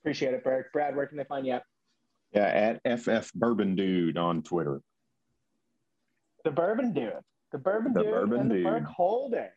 Appreciate 0.02 0.34
it, 0.34 0.44
Berk. 0.44 0.72
Brad, 0.72 0.96
where 0.96 1.08
can 1.08 1.18
they 1.18 1.24
find 1.26 1.46
you 1.46 1.54
at? 1.54 1.64
Yeah, 2.34 2.80
at 2.86 3.00
FF 3.00 3.34
Bourbon 3.34 3.76
Dude 3.76 4.18
on 4.18 4.42
Twitter. 4.42 4.82
The 6.44 6.52
Bourbon 6.52 6.94
Dude. 6.94 7.14
The 7.52 7.58
Bourbon 7.58 7.94
dude. 7.94 8.02
The 8.02 8.04
Dude 8.04 8.14
Bourbon 8.14 8.40
and 8.40 8.52
the 8.52 8.56
Dude. 8.56 8.64
Burke 8.66 8.86
Holder. 8.86 9.50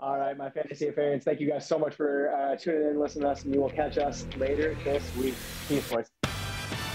All 0.00 0.18
right, 0.18 0.36
my 0.36 0.50
fantasy 0.50 0.88
affairs. 0.88 1.22
Thank 1.24 1.40
you 1.40 1.48
guys 1.48 1.66
so 1.66 1.78
much 1.78 1.94
for 1.94 2.34
uh, 2.34 2.56
tuning 2.56 2.82
in 2.82 2.86
and 2.88 3.00
listening 3.00 3.24
to 3.24 3.30
us, 3.30 3.44
and 3.44 3.54
you 3.54 3.60
will 3.60 3.70
catch 3.70 3.98
us 3.98 4.26
later 4.36 4.76
this 4.84 5.04
week. 5.16 5.34
Peace, 5.68 5.88
boys. 5.90 6.10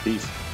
Peace. 0.03 0.48